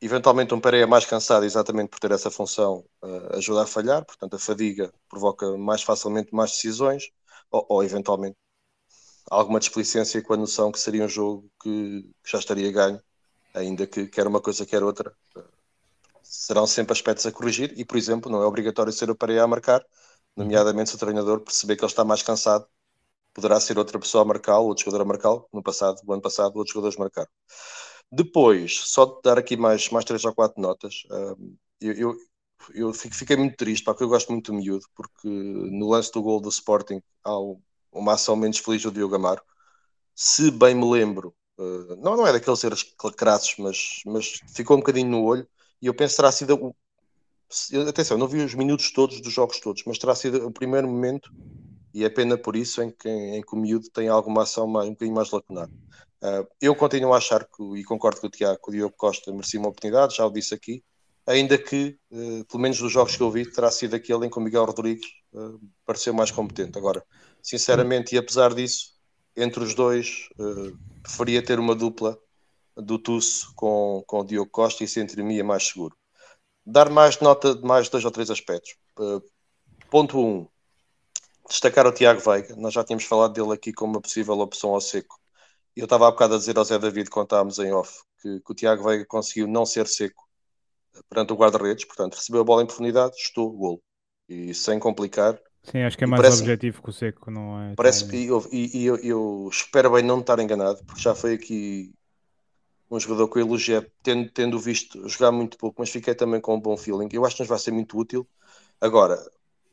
Eventualmente 0.00 0.54
um 0.54 0.60
Pereira 0.60 0.86
mais 0.86 1.04
cansado 1.04 1.44
exatamente 1.44 1.88
por 1.88 1.98
ter 1.98 2.12
essa 2.12 2.30
função 2.30 2.84
uh, 3.02 3.36
ajuda 3.36 3.62
a 3.64 3.66
falhar, 3.66 4.04
portanto 4.04 4.36
a 4.36 4.38
fadiga 4.38 4.92
provoca 5.08 5.56
mais 5.58 5.82
facilmente 5.82 6.32
mais 6.32 6.52
decisões 6.52 7.10
ou, 7.50 7.66
ou 7.68 7.84
eventualmente 7.84 8.36
alguma 9.30 9.58
displicência 9.60 10.22
com 10.22 10.34
a 10.34 10.36
noção 10.36 10.72
que 10.72 10.78
seria 10.78 11.04
um 11.04 11.08
jogo 11.08 11.50
que, 11.62 12.02
que 12.22 12.30
já 12.30 12.38
estaria 12.38 12.70
ganho, 12.72 13.02
ainda 13.54 13.86
que 13.86 14.06
quer 14.06 14.26
uma 14.26 14.40
coisa 14.40 14.64
quer 14.66 14.82
outra. 14.82 15.12
Serão 16.22 16.66
sempre 16.66 16.92
aspectos 16.92 17.26
a 17.26 17.32
corrigir 17.32 17.72
e, 17.76 17.84
por 17.84 17.96
exemplo, 17.96 18.30
não 18.30 18.42
é 18.42 18.46
obrigatório 18.46 18.92
ser 18.92 19.10
o 19.10 19.16
Pareia 19.16 19.42
a 19.42 19.46
marcar, 19.46 19.84
nomeadamente 20.36 20.90
se 20.90 20.96
o 20.96 20.98
treinador 20.98 21.40
perceber 21.40 21.76
que 21.76 21.84
ele 21.84 21.90
está 21.90 22.04
mais 22.04 22.22
cansado, 22.22 22.66
poderá 23.34 23.60
ser 23.60 23.78
outra 23.78 23.98
pessoa 23.98 24.22
a 24.22 24.24
marcá-lo, 24.26 24.66
outro 24.66 24.84
jogador 24.84 25.02
a 25.02 25.06
marcá-lo, 25.06 25.48
no 25.52 25.62
passado, 25.62 26.00
no 26.04 26.12
ano 26.12 26.22
passado, 26.22 26.56
outros 26.56 26.72
jogadores 26.72 26.98
marcaram. 26.98 27.30
Depois, 28.10 28.80
só 28.84 29.04
de 29.04 29.20
dar 29.22 29.38
aqui 29.38 29.56
mais, 29.56 29.90
mais 29.90 30.04
três 30.04 30.24
ou 30.24 30.34
quatro 30.34 30.60
notas, 30.60 31.02
um, 31.10 31.56
eu, 31.80 31.92
eu, 31.92 32.16
eu, 32.74 32.92
fiquei 32.94 33.36
muito 33.36 33.56
triste, 33.56 33.84
porque 33.84 34.02
eu 34.02 34.08
gosto 34.08 34.32
muito 34.32 34.50
do 34.50 34.58
miúdo, 34.58 34.84
porque 34.94 35.28
no 35.28 35.90
lance 35.90 36.10
do 36.12 36.22
gol 36.22 36.40
do 36.40 36.48
Sporting 36.48 37.02
há 37.22 37.32
uma 37.92 38.14
ação 38.14 38.34
menos 38.34 38.58
feliz 38.58 38.82
do 38.82 38.90
Diogo 38.90 39.14
Amaro. 39.14 39.42
Se 40.14 40.50
bem 40.50 40.74
me 40.74 40.90
lembro, 40.90 41.34
uh, 41.58 41.96
não, 41.96 42.16
não 42.16 42.26
é 42.26 42.32
daqueles 42.32 42.58
seres 42.58 42.82
crassos, 43.16 43.54
mas, 43.58 44.00
mas 44.06 44.40
ficou 44.54 44.76
um 44.76 44.80
bocadinho 44.80 45.10
no 45.10 45.22
olho 45.24 45.46
e 45.80 45.86
eu 45.86 45.94
penso 45.94 46.16
terá 46.16 46.32
sido. 46.32 46.74
Atenção, 47.88 48.18
não 48.18 48.28
vi 48.28 48.44
os 48.44 48.54
minutos 48.54 48.92
todos 48.92 49.20
dos 49.22 49.32
jogos 49.32 49.60
todos, 49.60 49.82
mas 49.86 49.98
terá 49.98 50.14
sido 50.14 50.46
o 50.46 50.52
primeiro 50.52 50.86
momento, 50.86 51.32
e 51.94 52.04
é 52.04 52.10
pena 52.10 52.36
por 52.36 52.56
isso, 52.56 52.82
em 52.82 52.90
que, 52.90 53.08
em 53.08 53.40
que 53.40 53.54
o 53.54 53.56
miúdo 53.56 53.88
tem 53.90 54.08
alguma 54.08 54.42
ação 54.42 54.66
mais, 54.66 54.86
um 54.88 54.92
bocadinho 54.92 55.16
mais 55.16 55.30
lacunar. 55.30 55.68
Uh, 56.22 56.46
eu 56.60 56.74
continuo 56.74 57.14
a 57.14 57.18
achar 57.18 57.44
que, 57.44 57.62
e 57.76 57.84
concordo 57.84 58.20
com 58.20 58.26
o 58.26 58.30
Tiago, 58.30 58.58
que 58.60 58.70
o 58.70 58.72
Diogo 58.72 58.94
Costa 58.96 59.30
merecia 59.32 59.60
uma 59.60 59.68
oportunidade, 59.68 60.16
já 60.16 60.26
o 60.26 60.30
disse 60.30 60.52
aqui, 60.52 60.82
ainda 61.26 61.56
que, 61.56 61.96
uh, 62.10 62.44
pelo 62.44 62.62
menos 62.62 62.78
dos 62.78 62.90
jogos 62.90 63.16
que 63.16 63.22
eu 63.22 63.30
vi, 63.30 63.50
terá 63.50 63.70
sido 63.70 63.94
aquele 63.94 64.26
em 64.26 64.30
que 64.30 64.38
o 64.38 64.40
Miguel 64.40 64.64
Rodrigues 64.64 65.06
uh, 65.32 65.60
pareceu 65.84 66.12
mais 66.12 66.30
competente. 66.30 66.76
Agora, 66.76 67.04
sinceramente, 67.42 68.14
e 68.14 68.18
apesar 68.18 68.52
disso, 68.52 68.96
entre 69.36 69.62
os 69.62 69.72
dois, 69.72 70.28
preferia 71.00 71.40
ter 71.40 71.60
uma 71.60 71.72
dupla 71.72 72.18
do 72.76 72.98
Tusso 72.98 73.52
com, 73.54 74.02
com 74.04 74.20
o 74.20 74.24
Diogo 74.24 74.50
Costa 74.50 74.82
e 74.82 74.88
sentir-me 74.88 75.40
mais 75.44 75.68
seguro. 75.68 75.96
Dar 76.66 76.90
mais 76.90 77.20
nota 77.20 77.54
de 77.54 77.62
mais 77.62 77.88
dois 77.88 78.04
ou 78.04 78.10
três 78.10 78.30
aspectos. 78.30 78.76
Ponto 79.90 80.18
1. 80.18 80.20
Um, 80.20 80.48
destacar 81.48 81.86
o 81.86 81.92
Tiago 81.92 82.20
Veiga. 82.20 82.56
Nós 82.56 82.74
já 82.74 82.82
tínhamos 82.82 83.04
falado 83.04 83.32
dele 83.32 83.52
aqui 83.52 83.72
como 83.72 83.92
uma 83.92 84.00
possível 84.00 84.38
opção 84.40 84.74
ao 84.74 84.80
seco. 84.80 85.18
Eu 85.78 85.84
estava 85.84 86.08
há 86.08 86.10
bocado 86.10 86.34
a 86.34 86.38
dizer 86.38 86.58
ao 86.58 86.64
Zé 86.64 86.76
David, 86.76 87.08
quando 87.08 87.26
estávamos 87.26 87.60
em 87.60 87.72
off, 87.72 88.02
que, 88.20 88.40
que 88.40 88.50
o 88.50 88.54
Tiago 88.54 88.82
Veiga 88.82 89.06
conseguiu 89.06 89.46
não 89.46 89.64
ser 89.64 89.86
seco 89.86 90.28
perante 91.08 91.32
o 91.32 91.36
guarda-redes, 91.36 91.84
portanto, 91.84 92.16
recebeu 92.16 92.40
a 92.40 92.44
bola 92.44 92.64
em 92.64 92.66
profundidade, 92.66 93.14
estou, 93.14 93.52
golo. 93.52 93.80
E 94.28 94.52
sem 94.52 94.80
complicar. 94.80 95.40
Sim, 95.62 95.82
acho 95.82 95.96
que 95.96 96.02
é 96.02 96.06
mais 96.08 96.20
parece, 96.20 96.40
objetivo 96.40 96.82
que 96.82 96.90
o 96.90 96.92
seco, 96.92 97.30
não 97.30 97.60
é? 97.60 97.74
Parece 97.76 98.08
que 98.08 98.26
eu, 98.26 98.44
e, 98.50 98.84
eu, 98.84 98.96
eu, 98.96 99.48
espero 99.52 99.92
bem 99.92 100.02
não 100.02 100.18
estar 100.18 100.40
enganado, 100.40 100.84
porque 100.84 101.00
já 101.00 101.14
foi 101.14 101.34
aqui 101.34 101.94
um 102.90 102.98
jogador 102.98 103.28
que 103.28 103.38
eu 103.38 103.42
elogiei, 103.42 103.86
tendo, 104.02 104.28
tendo 104.32 104.58
visto 104.58 105.08
jogar 105.08 105.30
muito 105.30 105.56
pouco, 105.56 105.80
mas 105.80 105.90
fiquei 105.90 106.14
também 106.14 106.40
com 106.40 106.56
um 106.56 106.60
bom 106.60 106.76
feeling. 106.76 107.08
Eu 107.12 107.24
acho 107.24 107.36
que 107.36 107.42
nos 107.42 107.48
vai 107.48 107.58
ser 107.58 107.70
muito 107.70 107.96
útil. 107.96 108.26
Agora, 108.80 109.16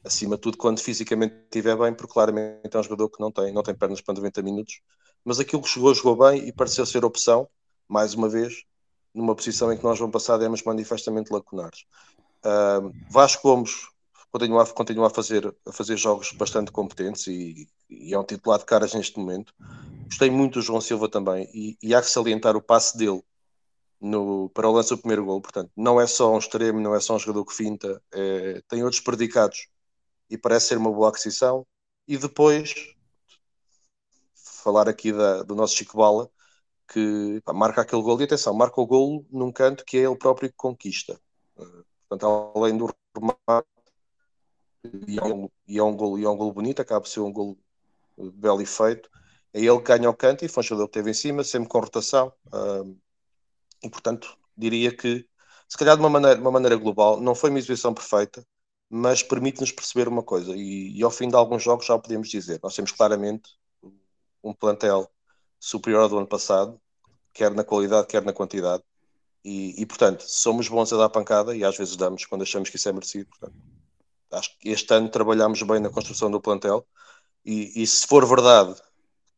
acima 0.04 0.36
de 0.36 0.42
tudo, 0.42 0.58
quando 0.58 0.80
fisicamente 0.80 1.34
estiver 1.46 1.76
bem, 1.76 1.96
porque 1.96 2.14
claramente 2.14 2.70
é 2.72 2.78
um 2.78 2.84
jogador 2.84 3.10
que 3.10 3.20
não 3.20 3.32
tem, 3.32 3.52
não 3.52 3.64
tem 3.64 3.74
pernas 3.74 4.02
para 4.02 4.14
90 4.14 4.44
minutos, 4.44 4.82
mas 5.26 5.40
aquilo 5.40 5.62
que 5.62 5.70
jogou, 5.70 5.94
jogou 5.94 6.30
bem 6.30 6.48
e 6.48 6.54
pareceu 6.54 6.86
ser 6.86 7.04
opção, 7.04 7.50
mais 7.88 8.14
uma 8.14 8.30
vez, 8.30 8.64
numa 9.14 9.36
posição 9.36 9.74
em 9.74 9.78
que 9.78 9.84
nós 9.84 9.98
vamos 9.98 10.14
passar 10.14 10.38
demos 10.38 10.62
manifestamente 10.64 11.34
lacunares. 11.34 11.86
Uh, 12.46 12.94
Vasco 13.10 13.42
Gomes 13.42 13.88
continua, 14.32 14.66
continua 14.68 15.08
a, 15.08 15.10
fazer, 15.10 15.54
a 15.66 15.72
fazer 15.72 15.98
jogos 15.98 16.32
bastante 16.34 16.72
competentes 16.72 17.26
e, 17.28 17.68
e 17.90 18.14
é 18.14 18.20
um 18.20 18.24
titular 18.24 18.60
de 18.60 18.66
caras 18.66 18.94
neste 18.94 19.18
momento. 19.18 19.54
Gostei 20.06 20.30
muito 20.30 20.56
do 20.56 20.62
João 20.62 20.80
Silva 20.82 21.10
também 21.10 21.50
e, 21.54 21.78
e 21.82 21.96
há 21.96 22.02
que 22.02 22.10
salientar 22.10 22.56
o 22.56 22.62
passe 22.62 22.98
dele 22.98 23.24
no, 24.00 24.50
para 24.50 24.70
o 24.70 24.72
lance 24.72 24.90
do 24.90 24.98
primeiro 24.98 25.26
gol. 25.26 25.42
Portanto, 25.42 25.72
não 25.76 26.00
é 26.00 26.06
só 26.06 26.34
um 26.34 26.38
extremo, 26.38 26.80
não 26.80 26.94
é 26.94 27.00
só 27.00 27.16
um 27.16 27.20
jogador 27.20 27.46
que 27.46 27.54
finta, 27.54 28.02
é, 28.14 28.62
tem 28.68 28.84
outros 28.84 29.02
predicados 29.02 29.68
e 30.30 30.38
parece 30.38 30.68
ser 30.68 30.78
uma 30.78 30.92
boa 30.92 31.10
aquisição. 31.10 31.66
E 32.08 32.18
depois, 32.18 32.95
falar 34.66 34.90
aqui 34.90 35.14
da, 35.14 35.44
do 35.44 35.56
nosso 35.56 35.76
Chico 35.76 35.98
Bala, 35.98 36.30
que 36.88 37.42
pá, 37.46 37.54
marca 37.54 37.82
aquele 37.82 38.02
gol. 38.02 38.20
E 38.20 38.24
atenção, 38.24 38.54
marca 38.54 38.82
o 38.82 38.88
gol 38.88 39.26
num 39.32 39.52
canto 39.52 39.86
que 39.86 39.98
é 39.98 40.02
ele 40.02 40.18
próprio 40.18 40.50
que 40.50 40.56
conquista. 40.58 41.20
portanto, 42.10 42.52
além 42.56 42.78
do 42.78 42.90
remate, 43.16 43.68
e, 45.08 45.20
é 45.20 45.24
um, 45.24 45.50
e, 45.68 45.78
é 45.78 45.84
um 45.84 45.96
golo, 45.96 46.20
e 46.20 46.26
é 46.26 46.30
um 46.30 46.38
golo 46.38 46.54
bonito, 46.54 46.82
acaba 46.82 47.02
por 47.02 47.08
ser 47.08 47.20
um 47.20 47.32
golo 47.32 47.58
belo 48.18 48.62
e 48.62 48.66
feito. 48.66 49.10
É 49.54 49.60
ele 49.62 49.78
que 49.78 49.86
ganha 49.86 50.10
o 50.10 50.16
canto 50.16 50.44
e 50.44 50.48
foi 50.48 50.62
um 50.62 50.68
jogador 50.68 50.88
que 50.88 50.94
teve 50.94 51.12
em 51.12 51.14
cima, 51.14 51.44
sempre 51.44 51.70
com 51.70 51.80
rotação. 51.80 52.34
E 53.84 53.90
portanto, 53.90 54.38
diria 54.58 54.96
que, 54.96 55.28
se 55.70 55.78
calhar 55.78 55.96
de 55.96 56.02
uma 56.02 56.10
maneira, 56.10 56.36
de 56.36 56.42
uma 56.42 56.52
maneira 56.52 56.76
global, 56.76 57.22
não 57.22 57.36
foi 57.36 57.50
uma 57.50 57.60
exibição 57.60 57.94
perfeita, 57.94 58.46
mas 58.90 59.24
permite-nos 59.24 59.72
perceber 59.72 60.08
uma 60.08 60.24
coisa. 60.24 60.54
E, 60.56 60.98
e, 60.98 61.04
ao 61.04 61.12
fim 61.12 61.30
de 61.30 61.36
alguns 61.36 61.64
jogos 61.64 61.86
já 61.86 61.96
o 61.96 62.02
podemos 62.02 62.30
dizer. 62.30 62.60
Nós 62.64 62.76
temos 62.76 62.92
claramente 62.92 63.50
um 64.46 64.54
plantel 64.54 65.10
superior 65.60 66.04
ao 66.04 66.10
do 66.10 66.18
ano 66.18 66.28
passado, 66.28 66.80
quer 67.34 67.52
na 67.52 67.64
qualidade, 67.64 68.08
quer 68.08 68.24
na 68.24 68.34
quantidade. 68.34 68.84
E, 69.44 69.82
e, 69.82 69.86
portanto, 69.86 70.22
somos 70.22 70.68
bons 70.68 70.92
a 70.94 70.98
dar 70.98 71.10
pancada 71.10 71.56
e 71.56 71.64
às 71.64 71.78
vezes 71.78 71.96
damos 71.96 72.26
quando 72.26 72.44
achamos 72.44 72.70
que 72.70 72.78
isso 72.78 72.90
é 72.90 72.94
merecido. 72.94 73.30
Portanto, 73.30 73.56
acho 74.32 74.58
que 74.60 74.70
este 74.70 74.94
ano 74.94 75.10
trabalhamos 75.10 75.62
bem 75.64 75.80
na 75.80 75.90
construção 75.90 76.32
do 76.32 76.42
plantel. 76.42 76.88
E, 77.46 77.84
e 77.84 77.88
se 77.88 78.08
for 78.08 78.26
verdade 78.26 78.76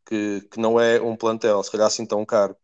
que, 0.06 0.42
que 0.52 0.60
não 0.60 0.80
é 0.80 1.02
um 1.02 1.16
plantel, 1.16 1.62
se 1.64 1.72
calhar 1.72 1.88
assim 1.88 2.06
tão 2.06 2.26
caro 2.26 2.56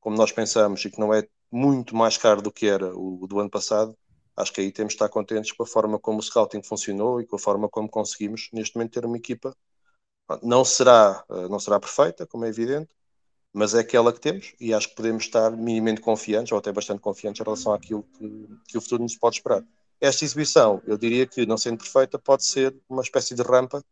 como 0.00 0.16
nós 0.16 0.32
pensamos 0.32 0.84
e 0.84 0.90
que 0.90 1.00
não 1.00 1.14
é 1.14 1.26
muito 1.50 1.96
mais 1.96 2.18
caro 2.18 2.42
do 2.42 2.52
que 2.52 2.66
era 2.66 2.94
o, 2.94 3.24
o 3.24 3.26
do 3.26 3.40
ano 3.40 3.50
passado, 3.50 3.96
acho 4.36 4.52
que 4.52 4.60
aí 4.60 4.72
temos 4.72 4.92
de 4.92 4.96
estar 4.96 5.08
contentes 5.08 5.52
com 5.52 5.62
a 5.62 5.66
forma 5.66 5.98
como 5.98 6.18
o 6.18 6.22
scouting 6.22 6.62
funcionou 6.62 7.20
e 7.20 7.26
com 7.26 7.36
a 7.36 7.38
forma 7.38 7.68
como 7.68 7.88
conseguimos 7.88 8.50
neste 8.52 8.76
momento 8.76 8.92
ter 8.92 9.06
uma 9.06 9.16
equipa. 9.16 9.56
Não 10.42 10.64
será, 10.64 11.24
eh, 11.30 11.48
não 11.48 11.58
será 11.58 11.78
perfeita, 11.78 12.26
como 12.26 12.44
é 12.44 12.48
evidente, 12.48 12.88
mas 13.52 13.74
é 13.74 13.80
aquela 13.80 14.12
que 14.12 14.20
temos 14.20 14.54
e 14.60 14.72
acho 14.74 14.88
que 14.88 14.96
podemos 14.96 15.24
estar 15.24 15.50
minimamente 15.50 16.00
confiantes, 16.00 16.52
ou 16.52 16.58
até 16.58 16.72
bastante 16.72 17.00
confiantes 17.00 17.40
em 17.40 17.44
relação 17.44 17.72
àquilo 17.72 18.02
que, 18.02 18.48
que 18.68 18.78
o 18.78 18.80
futuro 18.80 19.02
nos 19.02 19.16
pode 19.16 19.36
esperar. 19.36 19.62
Esta 20.00 20.24
exibição, 20.24 20.82
eu 20.86 20.98
diria 20.98 21.26
que, 21.26 21.46
não 21.46 21.56
sendo 21.56 21.78
perfeita, 21.78 22.18
pode 22.18 22.44
ser 22.44 22.74
uma 22.88 23.02
espécie 23.02 23.34
de 23.34 23.42
rampa 23.42 23.84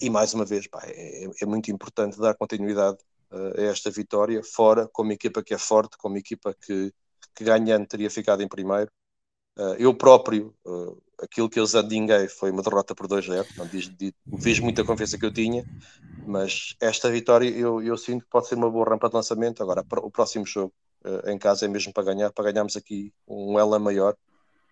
e 0.00 0.08
mais 0.08 0.32
uma 0.34 0.44
vez, 0.44 0.66
pá, 0.66 0.80
é, 0.84 1.24
é, 1.40 1.46
muito 1.46 1.70
importante 1.70 2.18
dar 2.18 2.34
continuidade 2.34 2.98
uh, 3.30 3.60
a 3.60 3.62
esta 3.64 3.90
vitória, 3.90 4.42
fora, 4.42 4.88
com 4.92 5.02
uma 5.02 5.12
equipa 5.12 5.42
que 5.42 5.54
é 5.54 5.58
forte, 5.58 5.96
com 5.98 6.08
uma 6.08 6.18
equipa 6.18 6.54
que, 6.54 6.92
que 7.34 7.44
ganhando 7.44 7.86
teria 7.86 8.10
ficado 8.10 8.42
em 8.42 8.48
primeiro. 8.48 8.90
Uh, 9.58 9.74
eu 9.78 9.92
próprio, 9.94 10.54
uh, 10.64 11.02
aquilo 11.22 11.48
que 11.48 11.60
eu 11.60 11.66
zandinguei 11.66 12.28
foi 12.28 12.50
uma 12.50 12.62
derrota 12.62 12.94
por 12.94 13.06
2-0, 13.06 13.46
fiz 14.40 14.58
muita 14.58 14.84
confiança 14.84 15.16
que 15.16 15.24
eu 15.24 15.32
tinha, 15.32 15.64
mas 16.26 16.74
esta 16.80 17.10
vitória 17.10 17.48
eu, 17.48 17.80
eu 17.82 17.96
sinto 17.96 18.24
que 18.24 18.30
pode 18.30 18.48
ser 18.48 18.56
uma 18.56 18.70
boa 18.70 18.88
rampa 18.88 19.08
de 19.08 19.14
lançamento. 19.14 19.62
Agora, 19.62 19.84
o 19.98 20.10
próximo 20.10 20.44
jogo 20.46 20.72
em 21.26 21.38
casa 21.38 21.64
é 21.64 21.68
mesmo 21.68 21.92
para 21.92 22.04
ganhar, 22.04 22.32
para 22.32 22.50
ganharmos 22.50 22.76
aqui 22.76 23.12
um 23.26 23.58
ela 23.58 23.78
maior 23.78 24.16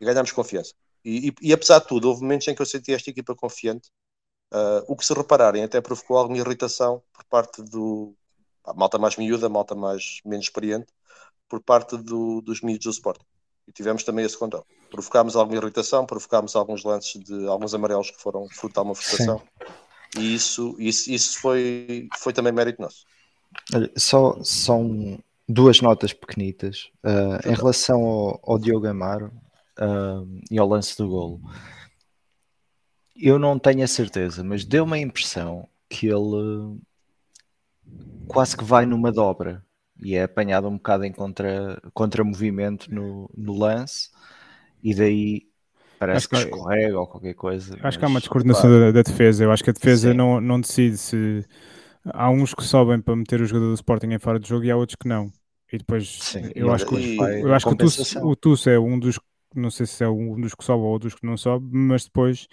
e 0.01 0.05
ganharmos 0.05 0.33
confiança. 0.33 0.75
E, 1.05 1.29
e, 1.29 1.35
e, 1.49 1.53
apesar 1.53 1.79
de 1.79 1.87
tudo, 1.87 2.09
houve 2.09 2.23
momentos 2.23 2.47
em 2.49 2.55
que 2.55 2.61
eu 2.61 2.67
senti 2.67 2.93
esta 2.93 3.11
equipa 3.11 3.35
confiante 3.35 3.91
Uh, 4.53 4.83
o 4.89 4.97
que 4.97 5.05
se 5.05 5.15
repararem 5.15 5.63
até 5.63 5.81
provocou 5.81 6.19
alguma 6.19 6.39
irritação 6.39 7.01
por 7.13 7.25
parte 7.27 7.63
do 7.63 8.17
malta 8.75 8.99
mais 8.99 9.17
miúda, 9.17 9.49
malta 9.49 9.77
mais 9.77 10.21
menos 10.25 10.47
experiente, 10.47 10.93
por 11.49 11.63
parte 11.63 11.97
do, 11.97 12.41
dos 12.41 12.61
miúdos 12.61 12.85
do 12.85 12.91
Sport. 12.91 13.21
E 13.71 13.73
tivemos 13.73 14.03
também 14.03 14.25
esse 14.25 14.37
controle. 14.37 14.67
Provocámos 14.91 15.37
alguma 15.37 15.57
irritação, 15.63 16.05
provocámos 16.05 16.57
alguns 16.57 16.83
lances 16.83 17.23
de 17.23 17.47
alguns 17.47 17.73
amarelos 17.73 18.11
que 18.11 18.21
foram 18.21 18.49
fruto 18.49 18.75
de 18.75 18.81
uma 18.81 18.95
frustração. 18.97 19.39
Sim. 19.39 20.21
E 20.21 20.35
isso, 20.35 20.75
isso, 20.77 21.09
isso 21.09 21.41
foi, 21.41 22.09
foi 22.19 22.33
também 22.33 22.53
mérito 22.53 22.83
nosso. 22.83 23.07
Só 23.97 24.37
são 24.43 25.17
duas 25.49 25.81
notas 25.81 26.13
pequenitas. 26.13 26.91
Uh, 27.05 27.49
em 27.49 27.55
relação 27.55 28.03
ao, 28.03 28.41
ao 28.43 28.59
Diogo 28.59 28.89
Amaro 28.89 29.31
uh, 29.79 30.41
e 30.51 30.59
ao 30.59 30.67
lance 30.69 30.99
do 30.99 31.09
golo 31.09 31.41
eu 33.21 33.39
não 33.39 33.59
tenho 33.59 33.85
a 33.85 33.87
certeza, 33.87 34.43
mas 34.43 34.65
deu-me 34.65 34.95
a 34.95 35.01
impressão 35.01 35.69
que 35.89 36.07
ele 36.07 36.81
quase 38.27 38.57
que 38.57 38.65
vai 38.65 38.87
numa 38.87 39.13
dobra 39.13 39.65
e 40.03 40.15
é 40.15 40.23
apanhado 40.23 40.69
um 40.69 40.77
bocado 40.77 41.05
em 41.05 41.13
contra, 41.13 41.81
contra 41.93 42.25
movimento 42.25 42.93
no, 42.93 43.31
no 43.37 43.57
lance 43.57 44.11
e 44.83 44.95
daí 44.95 45.43
parece 45.99 46.29
que, 46.29 46.37
que, 46.37 46.43
escorrega 46.43 46.99
ou 46.99 47.07
qualquer 47.07 47.35
coisa. 47.35 47.75
Acho 47.75 47.83
mas, 47.83 47.97
que 47.97 48.05
há 48.05 48.09
uma 48.09 48.21
descoordenação 48.21 48.71
claro. 48.71 48.81
da, 48.87 48.91
da, 48.93 49.03
defesa. 49.03 49.45
Eu 49.45 49.53
acho 49.53 49.63
que 49.63 49.71
a 49.71 49.75
defesa 49.75 50.15
não, 50.15 50.41
não 50.41 50.61
decide 50.61 50.97
se 50.97 51.45
há 52.05 52.31
uns 52.31 52.55
que 52.55 52.65
sobem 52.65 53.01
para 53.01 53.17
meter 53.17 53.41
o 53.41 53.47
jogador 53.47 53.69
do 53.69 53.75
Sporting 53.75 54.09
em 54.09 54.19
fora 54.19 54.41
de 54.41 54.49
jogo 54.49 54.65
e 54.65 54.71
há 54.71 54.77
outros 54.77 54.97
que 54.97 55.09
não. 55.09 55.31
E 55.73 55.79
depois 55.79 56.19
Sim, 56.21 56.51
eu, 56.55 56.69
e 56.69 56.71
acho 56.71 56.87
que, 56.87 57.17
eu 57.17 57.55
acho 57.55 57.67
que 57.67 58.19
o 58.19 58.35
Tusso 58.35 58.69
é 58.71 58.79
um 58.79 58.99
dos 58.99 59.21
não 59.55 59.71
sei 59.71 59.87
se 59.87 60.05
é 60.05 60.09
um 60.09 60.41
dos 60.41 60.55
que 60.55 60.65
sobe 60.65 60.83
ou 60.83 60.91
outros 60.91 61.15
que 61.15 61.27
não 61.27 61.37
sobe, 61.37 61.69
mas 61.73 62.05
depois 62.05 62.47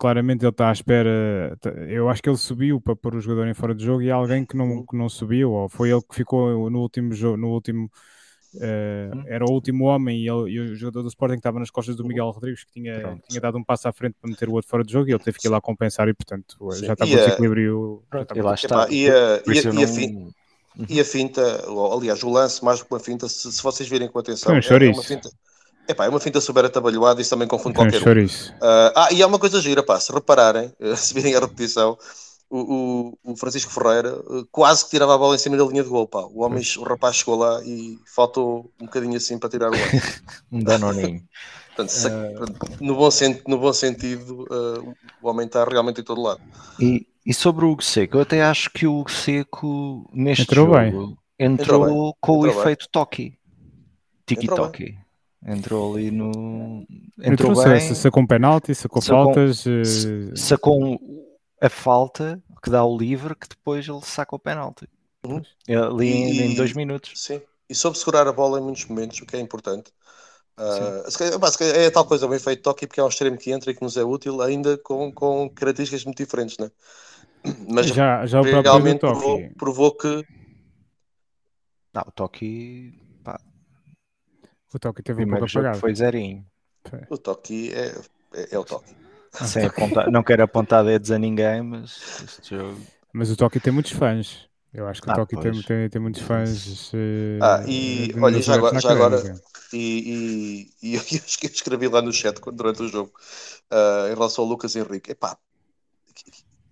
claramente 0.00 0.42
ele 0.42 0.50
está 0.50 0.70
à 0.70 0.72
espera. 0.72 1.56
Tá, 1.60 1.68
eu 1.70 2.08
acho 2.08 2.22
que 2.22 2.28
ele 2.30 2.38
subiu 2.38 2.80
para 2.80 2.96
pôr 2.96 3.14
o 3.14 3.20
jogador 3.20 3.46
em 3.46 3.54
fora 3.54 3.74
de 3.74 3.84
jogo 3.84 4.00
e 4.00 4.10
há 4.10 4.14
alguém 4.14 4.46
que 4.46 4.56
não, 4.56 4.84
que 4.86 4.96
não 4.96 5.10
subiu, 5.10 5.52
ou 5.52 5.68
foi 5.68 5.90
ele 5.90 6.00
que 6.00 6.14
ficou 6.14 6.70
no 6.70 6.80
último 6.80 7.12
jogo, 7.12 7.36
no 7.36 7.48
último. 7.48 7.90
Uh, 8.52 9.22
era 9.28 9.44
o 9.44 9.52
último 9.52 9.84
homem 9.84 10.24
e, 10.24 10.28
ele, 10.28 10.50
e, 10.50 10.58
o 10.58 10.74
jogador 10.74 11.02
do 11.02 11.08
Sporting 11.08 11.36
estava 11.36 11.60
nas 11.60 11.70
costas 11.70 11.94
do 11.94 12.04
Miguel 12.04 12.30
Rodrigues 12.30 12.64
que 12.64 12.72
tinha, 12.72 13.16
tinha 13.28 13.40
dado 13.40 13.56
um 13.56 13.62
passo 13.62 13.86
à 13.86 13.92
frente 13.92 14.16
para 14.20 14.28
meter 14.28 14.48
o 14.48 14.54
outro 14.54 14.68
fora 14.68 14.82
de 14.82 14.92
jogo 14.92 15.08
e 15.08 15.12
ele 15.12 15.22
teve 15.22 15.38
que 15.38 15.46
ir 15.46 15.50
lá 15.50 15.60
compensar 15.60 16.08
e 16.08 16.14
portanto 16.14 16.56
Sim. 16.72 16.84
já 16.84 16.94
estava 16.94 17.08
o 17.08 17.14
desequilíbrio 17.14 18.02
e 18.34 18.42
lá 18.42 18.54
está 18.54 18.88
e 18.90 19.08
a, 19.08 19.40
e, 19.46 19.56
a, 19.56 19.72
e, 19.72 19.84
a 19.84 19.86
finta, 19.86 20.34
e 20.88 21.00
a 21.00 21.04
finta 21.04 21.64
aliás 21.94 22.24
o 22.24 22.28
lance 22.28 22.64
mais 22.64 22.80
do 22.80 22.86
que 22.86 22.92
uma 22.92 22.98
finta 22.98 23.28
se, 23.28 23.52
se 23.52 23.62
vocês 23.62 23.88
virem 23.88 24.08
com 24.08 24.18
atenção 24.18 24.52
é 24.52 24.88
uma 24.88 25.02
finta 25.04 25.30
Epá, 25.88 26.06
é 26.06 26.08
uma 26.08 26.20
finta 26.20 26.40
super 26.40 26.64
atabalhoada, 26.64 27.20
isso 27.20 27.30
também 27.30 27.48
confunde 27.48 27.74
qualquer 27.74 28.00
um. 28.00 28.24
Uh, 28.24 28.92
ah, 28.94 29.08
e 29.12 29.22
há 29.22 29.26
uma 29.26 29.38
coisa 29.38 29.60
gira, 29.60 29.82
pá, 29.82 29.98
se 29.98 30.12
repararem, 30.12 30.72
se 30.96 31.12
virem 31.12 31.34
a 31.34 31.40
repetição, 31.40 31.98
o, 32.48 33.14
o, 33.24 33.32
o, 33.32 33.36
Francisco 33.36 33.72
Ferreira 33.72 34.18
uh, 34.26 34.46
quase 34.50 34.84
que 34.84 34.90
tirava 34.90 35.14
a 35.14 35.18
bola 35.18 35.36
em 35.36 35.38
cima 35.38 35.56
da 35.56 35.64
linha 35.64 35.82
de 35.82 35.88
gol, 35.88 36.06
pá. 36.06 36.22
O, 36.32 36.42
homem, 36.42 36.62
o 36.78 36.82
rapaz 36.82 37.16
chegou 37.16 37.36
lá 37.36 37.62
e 37.64 37.98
faltou 38.04 38.70
um 38.80 38.86
bocadinho 38.86 39.16
assim 39.16 39.38
para 39.38 39.48
tirar 39.48 39.68
o 39.68 39.70
gol. 39.70 39.80
um 40.50 40.62
danoninho. 40.62 41.22
Portanto, 41.74 41.90
se, 41.90 42.08
uh... 42.08 42.80
no, 42.80 42.96
bom 42.96 43.08
no 43.46 43.58
bom 43.58 43.72
sentido, 43.72 44.42
uh, 44.50 44.94
o 45.22 45.28
homem 45.28 45.46
está 45.46 45.64
realmente 45.64 46.00
em 46.00 46.04
todo 46.04 46.20
lado. 46.20 46.40
E, 46.80 47.06
e 47.24 47.32
sobre 47.32 47.64
o 47.64 47.70
Hugo 47.70 47.82
Seco, 47.82 48.16
eu 48.16 48.22
até 48.22 48.42
acho 48.42 48.70
que 48.70 48.86
o 48.86 48.98
Hugo 48.98 49.10
Seco 49.10 50.10
neste 50.12 50.42
entrou 50.42 50.66
jogo 50.66 50.78
bem. 50.78 50.88
entrou, 50.88 51.18
entrou 51.38 52.16
com 52.20 52.36
entrou 52.36 52.40
o 52.40 52.46
efeito 52.60 52.88
Toki. 52.90 53.38
Tiki-Toki. 54.26 54.98
Entrou 55.46 55.94
ali 55.94 56.10
no. 56.10 56.86
Entrou, 57.18 57.52
entrou 57.52 57.64
bem. 57.64 57.94
Sacou 57.94 58.22
um 58.22 58.26
penalti, 58.26 58.74
sacou, 58.74 59.00
sacou 59.00 59.24
faltas. 59.24 59.64
Uh... 59.64 60.36
Sacou 60.36 61.00
a 61.60 61.68
falta 61.68 62.42
que 62.62 62.70
dá 62.70 62.84
o 62.84 62.96
livre 62.96 63.34
que 63.34 63.48
depois 63.48 63.88
ele 63.88 64.00
saca 64.02 64.36
o 64.36 64.38
penalti. 64.38 64.86
Uhum. 65.24 65.42
Ali 65.68 66.08
e, 66.08 66.42
em, 66.42 66.54
dois 66.54 66.74
minutos. 66.74 67.12
Sim. 67.16 67.40
E 67.68 67.74
soube 67.74 67.96
segurar 67.96 68.26
a 68.26 68.32
bola 68.32 68.58
em 68.58 68.62
muitos 68.62 68.84
momentos, 68.84 69.20
o 69.20 69.26
que 69.26 69.36
é 69.36 69.40
importante. 69.40 69.90
Uh, 70.58 71.62
é 71.62 71.90
tal 71.90 72.04
coisa, 72.04 72.26
o 72.26 72.34
efeito 72.34 72.62
toque, 72.62 72.86
porque 72.86 73.00
é 73.00 73.04
um 73.04 73.08
extremo 73.08 73.38
que 73.38 73.50
entra 73.50 73.70
e 73.70 73.74
que 73.74 73.82
nos 73.82 73.96
é 73.96 74.04
útil, 74.04 74.42
ainda 74.42 74.76
com, 74.76 75.10
com 75.10 75.48
características 75.48 76.04
muito 76.04 76.18
diferentes, 76.18 76.58
né? 76.58 76.70
Mas 77.66 77.86
já, 77.86 78.26
já 78.26 78.40
o 78.40 78.44
realmente 78.44 79.00
provou, 79.00 79.40
provou 79.56 79.96
que. 79.96 80.22
Não, 81.94 82.02
o 82.06 82.12
toque 82.12 82.92
o 84.72 84.78
Toki 84.78 85.02
teve 85.02 85.24
um 85.24 85.28
pouco 85.28 85.44
apagado. 85.44 85.78
Foi 85.78 85.94
zerinho. 85.94 86.44
O 87.08 87.18
Toki 87.18 87.72
é, 87.72 87.94
é, 88.34 88.54
é, 88.54 88.58
o 88.58 88.64
Toki. 88.64 88.94
Sem 89.32 89.66
apontar, 89.66 90.10
não 90.10 90.22
quero 90.22 90.42
apontar 90.42 90.84
dedos 90.84 91.10
a 91.10 91.18
ninguém, 91.18 91.62
mas 91.62 92.22
este 92.24 92.56
jogo. 92.56 92.80
Mas 93.12 93.30
o 93.30 93.36
Toki 93.36 93.60
tem 93.60 93.72
muitos 93.72 93.92
fãs. 93.92 94.48
Eu 94.72 94.86
acho 94.86 95.02
que 95.02 95.10
ah, 95.10 95.14
o 95.14 95.16
Toki 95.16 95.36
tem, 95.36 95.62
tem, 95.62 95.88
tem, 95.88 96.00
muitos 96.00 96.22
fãs. 96.22 96.92
Uh, 96.92 97.42
ah, 97.42 97.64
e 97.66 98.14
olha, 98.20 98.40
já 98.40 98.54
agora, 98.54 98.80
já 98.80 98.92
agora 98.92 99.40
e, 99.72 100.70
e, 100.82 100.90
e 100.90 100.94
eu, 100.96 101.00
eu 101.00 101.50
escrevi 101.50 101.88
lá 101.88 102.00
no 102.00 102.12
chat 102.12 102.40
durante 102.52 102.82
o 102.82 102.88
jogo 102.88 103.12
uh, 103.70 104.10
em 104.10 104.14
relação 104.14 104.44
ao 104.44 104.50
Lucas 104.50 104.76
Henrique. 104.76 105.12
Epá, 105.12 105.36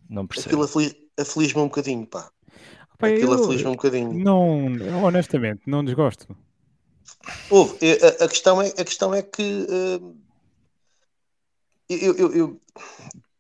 não 0.08 0.26
percebo. 0.26 0.62
Aquilo 0.62 0.92
aflige-me 1.18 1.62
um 1.62 1.66
bocadinho, 1.66 2.06
pá. 2.06 2.30
Pai, 2.98 3.14
aquilo 3.14 3.34
aflige-me 3.34 3.70
um 3.70 3.76
bocadinho. 3.76 4.12
Não, 4.12 5.04
honestamente, 5.04 5.62
não 5.66 5.84
desgosto. 5.84 6.36
Houve, 7.50 7.78
a, 8.02 8.24
a, 8.24 8.28
questão 8.28 8.60
é, 8.60 8.68
a 8.68 8.84
questão 8.84 9.14
é 9.14 9.22
que 9.22 9.66
uh, 9.68 10.16
eu, 11.88 12.14
eu, 12.16 12.34
eu, 12.34 12.60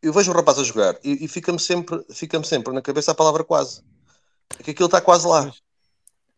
eu, 0.02 0.12
vejo 0.12 0.30
um 0.30 0.34
rapaz 0.34 0.58
a 0.58 0.64
jogar 0.64 0.98
e, 1.04 1.24
e 1.24 1.28
fica-me 1.28 1.58
sempre, 1.58 2.04
fica 2.10 2.42
sempre 2.42 2.72
na 2.72 2.82
cabeça 2.82 3.12
a 3.12 3.14
palavra 3.14 3.44
quase. 3.44 3.82
É 4.58 4.62
que 4.62 4.70
aquilo 4.70 4.86
está 4.86 5.00
quase 5.00 5.26
lá. 5.26 5.50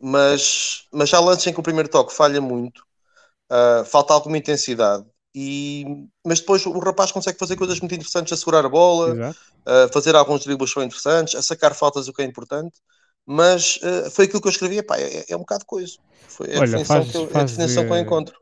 Mas, 0.01 0.87
mas 0.93 1.09
já 1.09 1.21
lances 1.21 1.47
em 1.47 1.53
que 1.53 1.61
o 1.61 1.63
primeiro 1.63 1.89
toque 1.89 2.15
falha 2.15 2.41
muito, 2.41 2.79
uh, 3.53 3.85
falta 3.85 4.15
alguma 4.15 4.39
intensidade. 4.39 5.05
E, 5.35 5.85
mas 6.27 6.41
depois 6.41 6.65
o 6.67 6.79
rapaz 6.79 7.13
consegue 7.13 7.39
fazer 7.39 7.55
coisas 7.55 7.79
muito 7.81 7.95
interessantes, 7.95 8.33
a 8.33 8.37
segurar 8.37 8.65
a 8.65 8.69
bola, 8.69 9.31
uh, 9.31 9.93
fazer 9.93 10.17
alguns 10.17 10.43
dribles 10.43 10.73
são 10.73 10.83
interessantes, 10.83 11.35
a 11.35 11.43
sacar 11.43 11.75
faltas, 11.75 12.09
o 12.09 12.13
que 12.13 12.23
é 12.23 12.25
importante 12.25 12.81
mas 13.27 13.77
uh, 13.77 14.11
foi 14.11 14.25
aquilo 14.25 14.41
que 14.41 14.49
eu 14.49 14.53
escrevi, 14.53 14.83
pá, 14.83 14.99
é, 14.99 15.25
é 15.29 15.37
um 15.37 15.41
bocado 15.41 15.65
coisa. 15.65 15.97
Foi 16.29 16.47
a, 16.55 16.61
Olha, 16.61 16.67
definição, 16.67 16.97
faz, 16.97 17.11
que 17.11 17.17
eu, 17.17 17.31
a 17.35 17.45
definição 17.45 17.85
que 17.85 17.93
eu 17.93 17.99
encontro. 17.99 18.41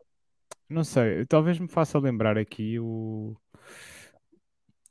Não 0.69 0.85
sei, 0.85 1.25
talvez 1.27 1.59
me 1.59 1.69
faça 1.69 1.99
lembrar 1.99 2.37
aqui 2.37 2.79
o. 2.79 3.35